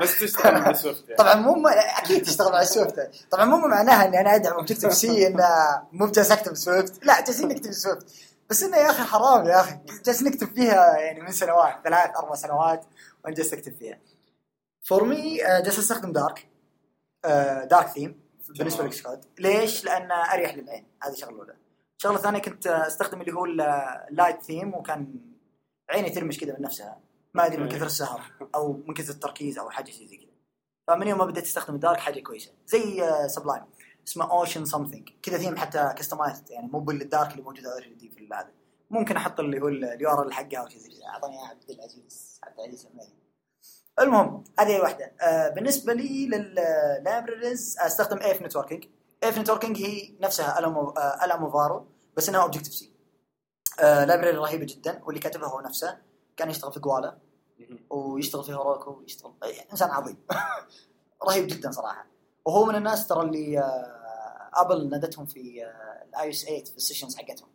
بس 0.00 0.18
تشتغل 0.20 0.62
ب 0.72 0.77
Swift 0.77 1.02
يعني. 1.04 1.16
طبعا 1.16 1.34
مو 1.34 1.68
أكيد 1.68 2.22
تشتغل 2.22 2.54
على 2.54 2.64
Swift. 2.64 3.10
طبعا 3.30 3.44
مو 3.44 3.56
معناها 3.68 4.04
إني 4.04 4.20
أنا 4.20 4.34
أدعم 4.34 4.52
Objective-C 4.54 5.26
انه 5.26 5.46
مو 5.92 6.06
جالس 6.06 6.30
أكتب 6.30 6.54
Swift. 6.54 7.04
لا 7.04 7.24
جالسين 7.24 7.48
نكتب 7.48 7.72
Swift. 7.72 8.06
بس 8.50 8.62
إنه 8.62 8.76
يا 8.76 8.90
أخي 8.90 9.02
حرام 9.02 9.46
يا 9.46 9.60
أخي. 9.60 9.78
جالس 10.04 10.22
نكتب 10.22 10.54
فيها 10.54 10.98
يعني 10.98 11.20
من 11.20 11.32
سنوات 11.32 11.74
ثلاث 11.84 12.16
أربع 12.16 12.34
سنوات 12.34 12.84
وأنا 13.24 13.34
جالس 13.34 13.52
أكتب 13.52 13.72
فيها. 13.74 13.98
for 14.82 15.04
me 15.04 15.36
جالس 15.36 15.78
أستخدم 15.78 16.12
dark 16.12 16.48
dark 17.70 17.86
theme 17.86 18.23
بالنسبة. 18.48 18.84
لك 18.84 19.02
كود 19.02 19.24
ليش؟ 19.38 19.84
لأن 19.84 20.12
أريح 20.12 20.54
للعين 20.54 20.86
هذه 21.02 21.14
شغلة 21.14 21.38
اولى 21.38 21.54
الشغله 21.98 22.16
الثانية 22.16 22.38
كنت 22.38 22.66
أستخدم 22.66 23.20
اللي 23.20 23.32
هو 23.32 23.44
ال 24.10 24.15
light 24.15 24.42
theme 24.42 24.74
وكان 24.74 25.14
عيني 25.90 26.10
ترمش 26.10 26.38
كذا 26.38 26.52
من 26.52 26.62
نفسها. 26.62 27.00
ما 27.34 27.46
أدري 27.46 27.56
من 27.56 27.62
okay. 27.62 27.76
كثر 27.76 27.86
السهر 27.86 28.32
أو 28.54 28.72
من 28.72 28.94
كثر 28.94 29.12
التركيز 29.12 29.58
أو 29.58 29.70
حاجة 29.70 29.90
زي 29.90 30.16
كذا 30.16 30.30
فمن 30.86 31.08
يوم 31.08 31.18
ما 31.18 31.24
بديت 31.24 31.44
أستخدم 31.44 31.74
ال 31.74 31.79
dark 31.79 31.98
حاجة 31.98 32.20
كويسة. 32.20 32.52
زي 32.66 33.04
Sublime 33.28 33.62
اسمه 34.06 34.30
Ocean 34.30 34.64
something 34.64 35.08
كذا 35.22 35.38
ثيم 35.38 35.56
حتى 35.56 35.94
customized 35.96 36.50
يعني 36.50 36.66
مو 36.66 36.78
بال 36.78 36.96
dark 36.96 37.32
اللي 37.32 37.42
موجوده 37.42 37.72
already 37.72 38.08
في 38.08 38.28
هذا. 38.32 38.50
ممكن 38.90 39.16
أحط 39.16 39.40
اللي 39.40 39.60
هو 39.60 39.68
ال 39.68 40.10
URL 40.10 40.32
حقها 40.32 40.60
أو 40.60 40.68
شيء 40.68 40.78
زي 40.78 40.88
كذا. 40.88 41.06
أعطاني 41.08 41.38
اياه 41.38 41.48
عبد 41.48 41.70
العزيز 41.70 42.40
عبد 42.44 42.60
العزيز 42.60 42.88
المهم 44.00 44.44
هذه 44.58 44.80
واحدة. 44.80 45.04
آه 45.20 45.48
بالنسبة 45.48 45.92
لي 45.92 46.26
لل 46.26 46.53
libraries 46.53 47.76
أستخدم 47.80 48.18
AFNetworking 48.18 48.84
AFNetworking 49.24 49.78
هي 49.82 50.14
نفسها 50.20 50.58
Alamo 50.58 50.88
آه 50.90 51.24
Alamofire 51.24 51.86
بس 52.16 52.28
إنها 52.28 52.42
Objective-C 52.42 52.92
آه 53.80 54.04
library 54.04 54.30
رهيبة 54.36 54.64
جدا 54.64 55.00
واللي 55.04 55.20
كاتبها 55.20 55.48
هو 55.48 55.60
نفسه. 55.60 55.98
كان 56.36 56.50
يشتغل 56.50 56.72
في 56.72 56.80
Gowalla 56.80 57.18
مهم. 57.60 57.86
ويشتغل 57.90 58.44
في 58.44 58.52
Heroku 58.54 58.90
ويشتغل 58.90 59.32
يعني 59.42 59.70
إنسان 59.72 59.90
عظيم. 59.90 60.16
رهيب 61.28 61.46
جدا 61.46 61.70
صراحة. 61.70 62.06
وهو 62.46 62.64
من 62.64 62.74
الناس 62.74 63.06
ترى 63.06 63.22
اللي 63.22 63.58
آه 63.58 64.50
Apple 64.54 64.88
نادتهم 64.90 65.26
في 65.26 65.64
ال 66.08 66.30
iOS 66.30 66.44
8 66.44 66.64
في 66.64 66.76
ال 66.76 66.80
sessions 66.80 67.16
حقتهم. 67.16 67.48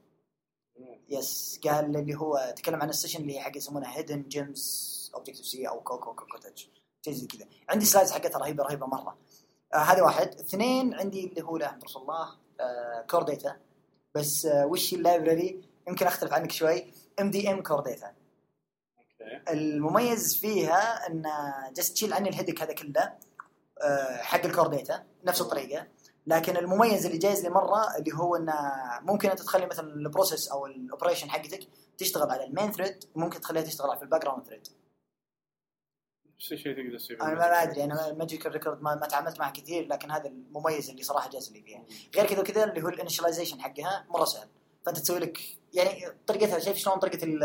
yes 1.10 1.60
قال 1.64 1.96
اللي 1.98 2.16
هو 2.16 2.54
تكلم 2.56 2.82
عن 2.82 2.90
ال 2.90 2.94
session 2.94 3.22
اللي 3.22 3.40
حق 3.40 3.58
يسمونها 3.58 3.98
hidden 3.98 4.24
gems 4.28 4.99
Objective-C 5.16 5.68
أو 5.68 5.82
Cocoa 5.82 6.14
Cocoa 6.14 6.40
Touch 6.40 6.66
شيء 7.02 7.14
زي 7.14 7.28
كذا. 7.28 7.46
عندي 7.70 7.86
slides 7.86 8.12
حقتها 8.12 8.40
رهيبة 8.40 8.64
رهيبة 8.64 8.88
مرة. 8.88 9.18
آه 9.74 9.78
هذه 9.78 10.02
واحد. 10.02 10.28
اثنين 10.28 10.94
عندي 10.94 11.28
اللي 11.28 11.44
هو 11.44 11.58
لا 11.58 11.80
رسول 11.84 12.02
الله 12.02 12.36
آه 12.60 13.06
Core 13.10 13.24
Data 13.24 13.58
بس 14.16 14.46
آه 14.46 14.66
وش 14.66 14.94
ال 14.94 15.02
library 15.02 15.62
يمكن 15.88 16.08
أختلف 16.08 16.34
عنك 16.34 16.52
شوي. 16.52 16.94
MDM 17.20 17.64
Core 17.64 17.80
Data 17.80 18.14
okay. 18.98 19.52
المميز 19.52 20.38
فيها 20.38 21.08
إن 21.08 21.24
جالس 21.74 21.94
تشيل 21.94 22.14
عني 22.14 22.30
ال 22.30 22.33
headache 22.33 22.62
هذا 22.62 22.74
كله 22.74 23.14
آه، 23.82 24.18
حق 24.18 24.46
ال 24.46 24.50
Core 24.50 24.68
Data 24.68 25.04
نفس 25.26 25.42
الطريقة. 25.42 25.88
لكن 26.28 26.58
المميز 26.58 27.06
اللي 27.06 27.18
جايز 27.18 27.44
لي 27.44 27.50
مرة 27.50 27.98
اللي 27.98 28.12
هو 28.14 28.36
انه 28.36 28.54
ممكن 29.02 29.30
أنت 29.30 29.42
تخلي 29.42 29.66
مثلا 29.66 29.94
ال 29.94 30.00
process 30.01 30.48
أو 30.48 30.66
ال 30.66 30.72
operation 30.72 31.30
حقتك 31.30 31.68
تشتغل 31.98 32.30
على 32.30 32.44
ال 32.44 32.49
main 32.49 32.72
thread 32.72 33.04
وممكن 33.16 33.42
تخليها 33.42 33.64
تشتغل 33.64 33.98
في 33.98 34.04
ال 34.04 34.22
background 34.22 34.46
thread 34.46 34.68
نفس 36.40 36.52
الشيء 36.52 36.74
تقدر 36.76 36.98
تسويه 36.98 37.22
أنا 37.22 37.34
ما 37.36 37.64
أدري 37.64 37.84
أنا 37.84 38.14
Magical 38.14 38.46
Record 38.46 38.82
ما, 38.82 38.96
ما 38.96 39.08
تعاملت 39.08 39.40
معه 39.40 39.52
كثير 39.52 39.88
لكن 39.88 40.12
هذا 40.12 40.28
المميز 40.28 40.90
اللي 40.90 41.04
صراحة 41.04 41.30
جاز 41.30 41.52
لي 41.52 41.62
فيها. 41.62 41.84
غير 42.16 42.26
كذا 42.26 42.40
وكذا 42.40 42.64
اللي 42.64 42.82
هو 42.84 42.88
ال 42.90 42.95
initialization 42.95 43.62
حقها 43.62 44.06
مرة 44.10 44.26
سهل. 44.26 44.48
فأنت 44.86 44.98
تسوي 45.00 45.20
لك 45.20 45.40
يعني 45.74 46.06
طريقتها 46.28 46.60
شايف 46.60 46.78
شلون 46.78 47.00
طريقة 47.00 47.24
ال 47.24 47.44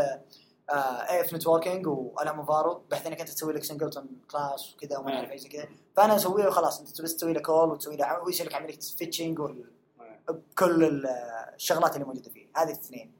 AFNetworking 1.09 1.87
وال 1.87 2.04
Alamofire 2.04 2.81
بحيث 2.91 3.07
إنك 3.07 3.19
أنت 3.19 3.29
تسوي 3.29 3.53
لك 3.53 3.63
singleton 3.63 4.07
class 4.31 4.73
وكذا 4.73 4.97
وما 4.97 5.15
اعرف 5.15 5.31
اي 5.31 5.37
زي 5.37 5.49
كذا. 5.49 5.67
فأنا 5.97 6.15
أسويه 6.15 6.47
وخلاص 6.47 6.79
أنت 6.79 7.01
بس 7.01 7.15
تسوي 7.15 7.33
له 7.33 7.39
call 7.41 7.69
وتسوي 7.69 7.95
له 7.97 8.11
هو 8.17 8.29
يسوي 8.29 8.47
لك 8.47 8.53
عمليه 8.55 8.79
fetching 8.97 9.37
بكل 10.29 10.83
ال- 10.83 11.05
الشغلات 11.55 11.93
اللي 11.95 12.05
موجودة 12.05 12.29
فيه. 12.29 12.47
هذه 12.55 12.67
الاثنين. 12.67 13.11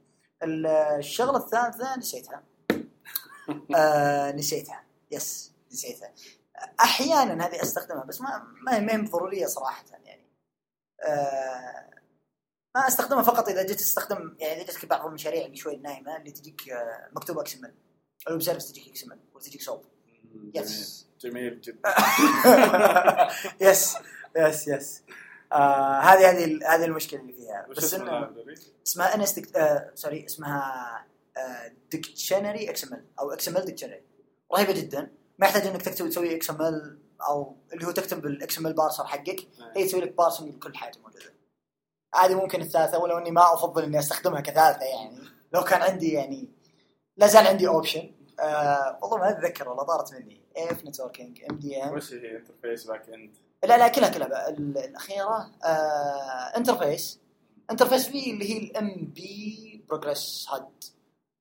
الشغلة 0.42 1.36
الثالثة 1.36 1.96
نسيتها. 1.98 2.42
آه 3.76 4.32
نسيتها. 4.32 4.82
yes 5.10 5.55
نسيتها 5.76 6.14
أحيانا 6.80 7.46
هذه 7.46 7.62
أستخدمها 7.62 8.04
بس 8.04 8.20
ما 8.20 8.42
ما 8.62 8.94
هي 8.94 8.96
ضرورية 8.96 9.46
صراحة 9.46 9.84
يعني. 10.04 10.26
آه 11.06 11.90
ما 12.76 12.88
أستخدمها 12.88 13.22
فقط 13.22 13.48
إذا 13.48 13.62
جيت 13.62 13.80
تستخدم 13.80 14.36
يعني 14.38 14.62
إذا 14.62 14.72
جتك 14.72 14.86
بعض 14.86 15.06
المشاريع 15.06 15.44
اللي 15.44 15.56
شوي 15.56 15.76
نايمة 15.76 16.16
اللي 16.16 16.30
تجيك 16.30 16.68
آه، 16.68 17.08
مكتوبة 17.12 17.40
XML 17.40 17.64
ال 17.64 17.74
web 18.28 18.42
service 18.42 18.72
تجيك 18.72 18.88
XML 18.88 19.18
وتجيك 19.34 19.62
جميل 20.32 20.50
yes. 20.54 21.06
جميل. 21.20 21.60
جدا. 21.60 21.78
yes 23.70 23.96
yes 24.36 24.68
yes. 24.68 25.02
آه 25.52 26.00
هذه 26.00 26.30
هذه 26.30 26.74
هذه 26.74 26.84
المشكلة 26.84 27.20
اللي 27.20 27.32
فيها. 27.32 27.66
بس؟ 27.70 27.94
اسمها 28.86 29.14
آه 29.56 29.90
sorry 29.94 30.24
اسمها 30.26 31.06
dictionary 31.90 32.70
XML 32.70 33.04
أو 33.20 33.32
XML 33.32 33.64
dictionary 33.64 34.02
رهيبة 34.54 34.72
جدا. 34.72 35.12
ما 35.38 35.46
يحتاج 35.46 35.66
انك 35.66 35.82
تكتب 35.82 36.08
تسوي 36.08 36.36
XML 36.36 36.98
أو 37.28 37.56
اللي 37.72 37.86
هو 37.86 37.90
تكتب 37.90 38.22
بال 38.22 38.58
XML 38.58 38.72
parser 38.72 39.06
حقك. 39.06 39.48
هي 39.76 39.84
تسوي 39.84 40.00
لك 40.00 40.16
parsing 40.16 40.54
لكل 40.54 40.76
حاجة 40.76 40.98
موجوده 40.98 41.34
هذه 42.14 42.34
ممكن 42.34 42.60
الثالثة 42.60 42.98
ولو 42.98 43.18
إني 43.18 43.30
ما 43.30 43.54
أفضل 43.54 43.82
إني 43.82 43.98
أستخدمها 43.98 44.40
كثالثة 44.40 44.84
يعني. 44.84 45.18
لو 45.52 45.64
كان 45.64 45.82
عندي 45.82 46.12
يعني 46.12 46.48
لا 47.16 47.26
زال 47.26 47.46
عندي 47.46 47.68
option 47.68 48.10
آه 48.40 48.98
والله 49.02 49.18
ما 49.18 49.30
أتذكر 49.30 49.68
والله 49.68 49.84
طارت 49.84 50.14
مني. 50.14 50.40
AFNetworking 50.56 51.42
MDM 51.50 51.92
وش 51.94 52.12
هي 52.12 52.36
interface 52.36 52.86
back 52.86 53.08
end؟ 53.08 53.36
لا 53.64 53.78
لا 53.78 53.88
كلها 53.88 54.08
كلها. 54.08 54.48
الأخيرة 54.48 55.50
آه 55.64 56.56
interface 56.56 57.20
interface 57.70 58.08
في 58.08 58.30
اللي 58.30 58.54
هي 58.54 58.58
ال 58.58 59.12
MBProgressHUD 59.14 60.68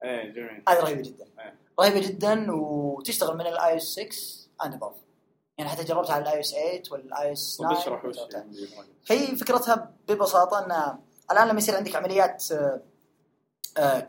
إيه 0.03 0.29
جميل. 0.33 0.63
هذه 0.69 0.79
رهيبة 0.79 1.01
جدا. 1.01 1.25
إيه. 1.39 1.64
رهيبه 1.79 1.99
جدا 1.99 2.51
وتشتغل 2.51 3.37
من 3.37 3.47
ال 3.47 3.77
iOS 3.77 3.83
6 3.83 4.65
and 4.65 4.73
above 4.73 4.93
يعني 5.57 5.69
حتى 5.69 5.83
جربتها 5.83 6.13
على 6.13 6.23
ال 6.23 6.39
iOS 6.39 6.51
8 6.51 6.81
وال 6.91 7.33
iOS 7.33 7.57
9 7.57 7.71
وبشرح 7.71 8.05
وش 8.05 8.15
جربتها. 8.15 8.37
يعني 8.39 8.57
هي 9.31 9.35
فكرتها 9.35 9.93
ببساطة 10.07 10.59
إن 10.65 10.97
الآن 11.31 11.47
لما 11.47 11.57
يصير 11.57 11.75
عندك 11.75 11.95
عمليات 11.95 12.43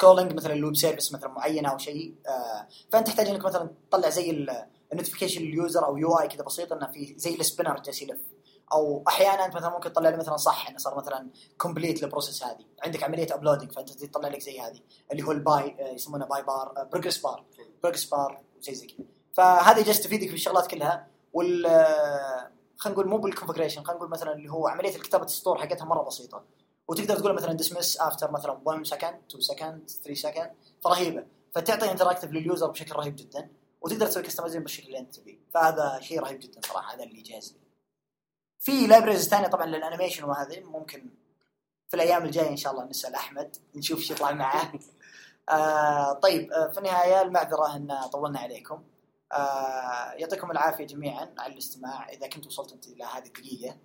calling 0.00 0.32
مثلا 0.32 0.52
ال 0.52 0.58
web 0.58 0.76
service 0.76 1.12
مثلا 1.12 1.28
معينة 1.28 1.68
أو 1.68 1.78
شيء 1.78 2.14
آه، 2.28 2.66
فأنت 2.92 3.06
تحتاج 3.06 3.28
إنك 3.28 3.44
مثلا 3.44 3.70
تطلع 3.90 4.08
زي 4.08 4.46
ال 4.92 4.96
notification 4.96 5.42
لل 5.42 5.57
user 5.57 5.86
أو 5.86 5.96
UI 5.96 6.28
كذا 6.28 6.44
بسيط 6.44 6.72
إنه 6.72 6.86
في 6.86 7.14
زي 7.18 7.34
ال 7.34 7.40
spinner 7.40 7.80
جالس 7.80 8.02
يلف. 8.02 8.20
أو 8.72 9.04
أحيانا 9.08 9.44
أنت 9.46 9.56
مثلا 9.56 9.70
ممكن 9.70 9.92
تطلع 9.92 10.10
لي 10.10 10.16
مثلا 10.16 10.36
صح 10.36 10.68
إنه 10.68 10.78
صار 10.78 10.96
مثلا 10.98 11.30
complete 11.58 12.02
ال 12.04 12.09
process 12.09 12.44
هذه. 12.44 12.64
عندك 12.82 13.02
عملية 13.02 13.34
uploading 13.34 13.72
فأنت 13.72 13.90
تطلع 13.90 14.28
لك 14.28 14.40
زي 14.40 14.60
هذه 14.60 14.80
اللي 15.12 15.22
هو 15.22 15.32
الباي 15.32 15.76
آه، 15.80 15.92
يسمونه 15.92 16.26
باي 16.26 16.42
bar 16.42 16.88
progress 16.92 17.18
bar 17.18 17.44
progress 17.82 18.04
bar 18.04 18.40
وزي 18.58 18.74
زي 18.74 18.86
كذا. 18.86 19.06
فهذه 19.34 19.84
جالس 19.84 20.00
تفيدك 20.00 20.28
في 20.28 20.34
الشغلات 20.34 20.66
كلها. 20.66 21.06
وال 21.32 21.66
خلينا 22.76 22.98
نقول 22.98 23.08
مو 23.08 23.18
بال 23.18 23.27
configuration 23.27 23.82
خلينا 23.84 23.98
نقول 23.98 24.10
مثلا 24.10 24.32
اللي 24.32 24.48
هو 24.52 24.68
عملية 24.68 24.96
الكتابة 24.96 25.24
السطور 25.24 25.58
حقتها 25.58 25.84
مرة 25.84 26.02
بسيطة. 26.02 26.44
وتقدر 26.88 27.18
تقول 27.18 27.34
مثلا 27.34 27.52
dismiss 27.52 28.00
after 28.00 28.30
مثلا 28.30 28.60
1 28.64 28.86
second 28.86 29.20
2 29.28 29.40
second 29.40 29.90
3 30.04 30.14
second 30.14 30.52
فرهيبه 30.84 31.24
فتعطي 31.54 31.90
interactive 31.90 32.30
لل 32.30 32.44
user 32.44 32.70
بشكل 32.70 32.96
رهيب 32.96 33.16
جدا 33.16 33.48
وتقدر 33.80 34.06
تسوي 34.06 34.22
customizing 34.22 34.62
بالشكل 34.62 34.86
اللي 34.86 34.98
أنت 34.98 35.14
تبيه. 35.14 35.38
فهذا 35.54 36.00
شيء 36.00 36.20
رهيب 36.20 36.40
جدا 36.40 36.60
صراحة 36.64 36.94
هذا 36.94 37.04
اللي 37.04 37.22
جاز 37.22 37.52
لي 37.52 37.66
في 38.60 38.86
libraries 38.86 39.28
ثانية 39.28 39.46
طبعا 39.46 39.66
لل 39.66 39.77
animation 39.77 40.24
وهذه 40.24 40.60
ممكن 40.60 41.08
في 41.88 41.94
الأيام 41.94 42.24
الجاية 42.24 42.48
إن 42.48 42.56
شاء 42.56 42.72
الله 42.72 42.84
نسأل 42.84 43.14
أحمد 43.14 43.56
نشوف 43.74 43.98
إيش 43.98 44.10
يطلع 44.10 44.32
معاه 44.32 44.72
آه 45.48 46.12
طيب 46.12 46.52
آه 46.52 46.68
في 46.68 46.78
النهاية 46.78 47.22
المعذرة 47.22 47.76
أن 47.76 47.98
طولنا 48.12 48.38
عليكم. 48.38 48.84
آه 49.32 50.12
يعطيكم 50.12 50.50
العافية 50.50 50.84
جميعا 50.86 51.34
على 51.38 51.52
الاستماع. 51.52 52.08
إذا 52.08 52.28
كنت 52.28 52.46
وصلت 52.46 52.72
أنت 52.72 52.86
إلى 52.86 53.04
هذه 53.04 53.26
الدقيقة 53.26 53.76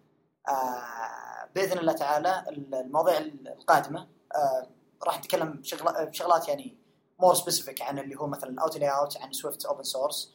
آه 0.49 1.49
بإذن 1.55 1.77
الله 1.77 1.93
تعالى 1.93 2.43
المواضيع 2.49 3.17
القادمة 3.57 4.07
آه 4.35 4.67
راح 5.03 5.19
نتكلم 5.19 5.51
بشغل- 5.53 6.05
بشغلات 6.05 6.47
يعني 6.47 6.77
more 7.19 7.33
specific 7.33 7.81
عن 7.81 7.99
اللي 7.99 8.15
هو 8.15 8.27
مثلا 8.27 8.49
ال 8.49 8.77
auto 8.77 8.89
layout 8.89 9.17
عن 9.17 9.31
Swift 9.31 9.65
open 9.65 9.83
source 9.83 10.33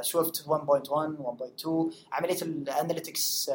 Swift 0.00 0.36
1.1 0.36 0.46
1.2 0.46 1.68
عملية 2.12 2.42
ال 2.42 2.53
analytics 2.53 3.50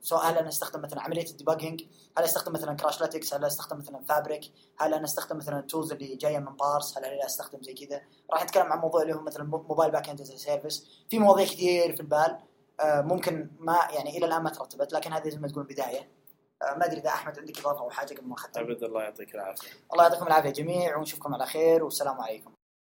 سواء 0.00 0.30
هل 0.30 0.38
أنا 0.38 0.48
أستخدم 0.48 0.82
مثلا 0.82 1.02
عملية 1.02 1.26
ال 1.30 1.35
debugging 1.35 1.82
هل 2.18 2.24
أستخدم 2.24 2.52
مثلا 2.52 2.76
Crashlytics 2.76 3.34
هل 3.34 3.44
أستخدم 3.44 3.78
مثلا 3.78 4.04
Fabric 4.08 4.52
هل 4.78 4.94
أنا 4.94 5.04
أستخدم 5.04 5.36
مثلا 5.36 5.58
ال 5.58 5.64
tools 5.64 5.92
اللي 5.92 6.16
جاية 6.16 6.38
من 6.38 6.56
Parse 6.56 6.98
هل 6.98 7.04
أنا 7.04 7.26
أستخدم 7.26 7.62
زي 7.62 7.74
كذا. 7.74 8.02
راح 8.32 8.44
نتكلم 8.44 8.72
عن 8.72 8.78
موضوع 8.78 9.02
اللي 9.02 9.14
هو 9.14 9.20
مثلا 9.20 9.44
mobile 9.44 9.90
back 9.90 10.08
end 10.08 10.22
service 10.22 11.04
في 11.10 11.18
مواضيع 11.18 11.44
كثير 11.44 11.96
في 11.96 12.00
البال 12.00 12.38
آه، 12.80 13.00
ممكن 13.00 13.50
ما 13.58 13.78
يعني 13.90 14.18
إلى 14.18 14.26
الآن 14.26 14.42
ما 14.42 14.50
ترتبت 14.50 14.92
لكن 14.92 15.12
هذه 15.12 15.28
زي 15.28 15.38
ما 15.38 15.48
تقول 15.48 15.64
بداية. 15.64 16.08
آه، 16.62 16.74
ما 16.74 16.86
أدري 16.86 17.00
إذا 17.00 17.08
أحمد 17.08 17.38
عندك 17.38 17.58
إضافة 17.58 17.80
أو 17.80 17.90
حاجة 17.90 18.14
قبل 18.14 18.28
ما 18.28 18.34
اختم 18.34 18.60
أبد 18.60 18.82
الله 18.84 19.02
يعطيك 19.02 19.34
العافية. 19.34 19.68
الله 19.92 20.04
يعطيكم 20.04 20.26
العافية 20.26 20.50
جميع 20.50 20.96
ونشوفكم 20.96 21.34
على 21.34 21.46
خير 21.46 21.84
والسلام 21.84 22.20
عليكم. 22.20 22.52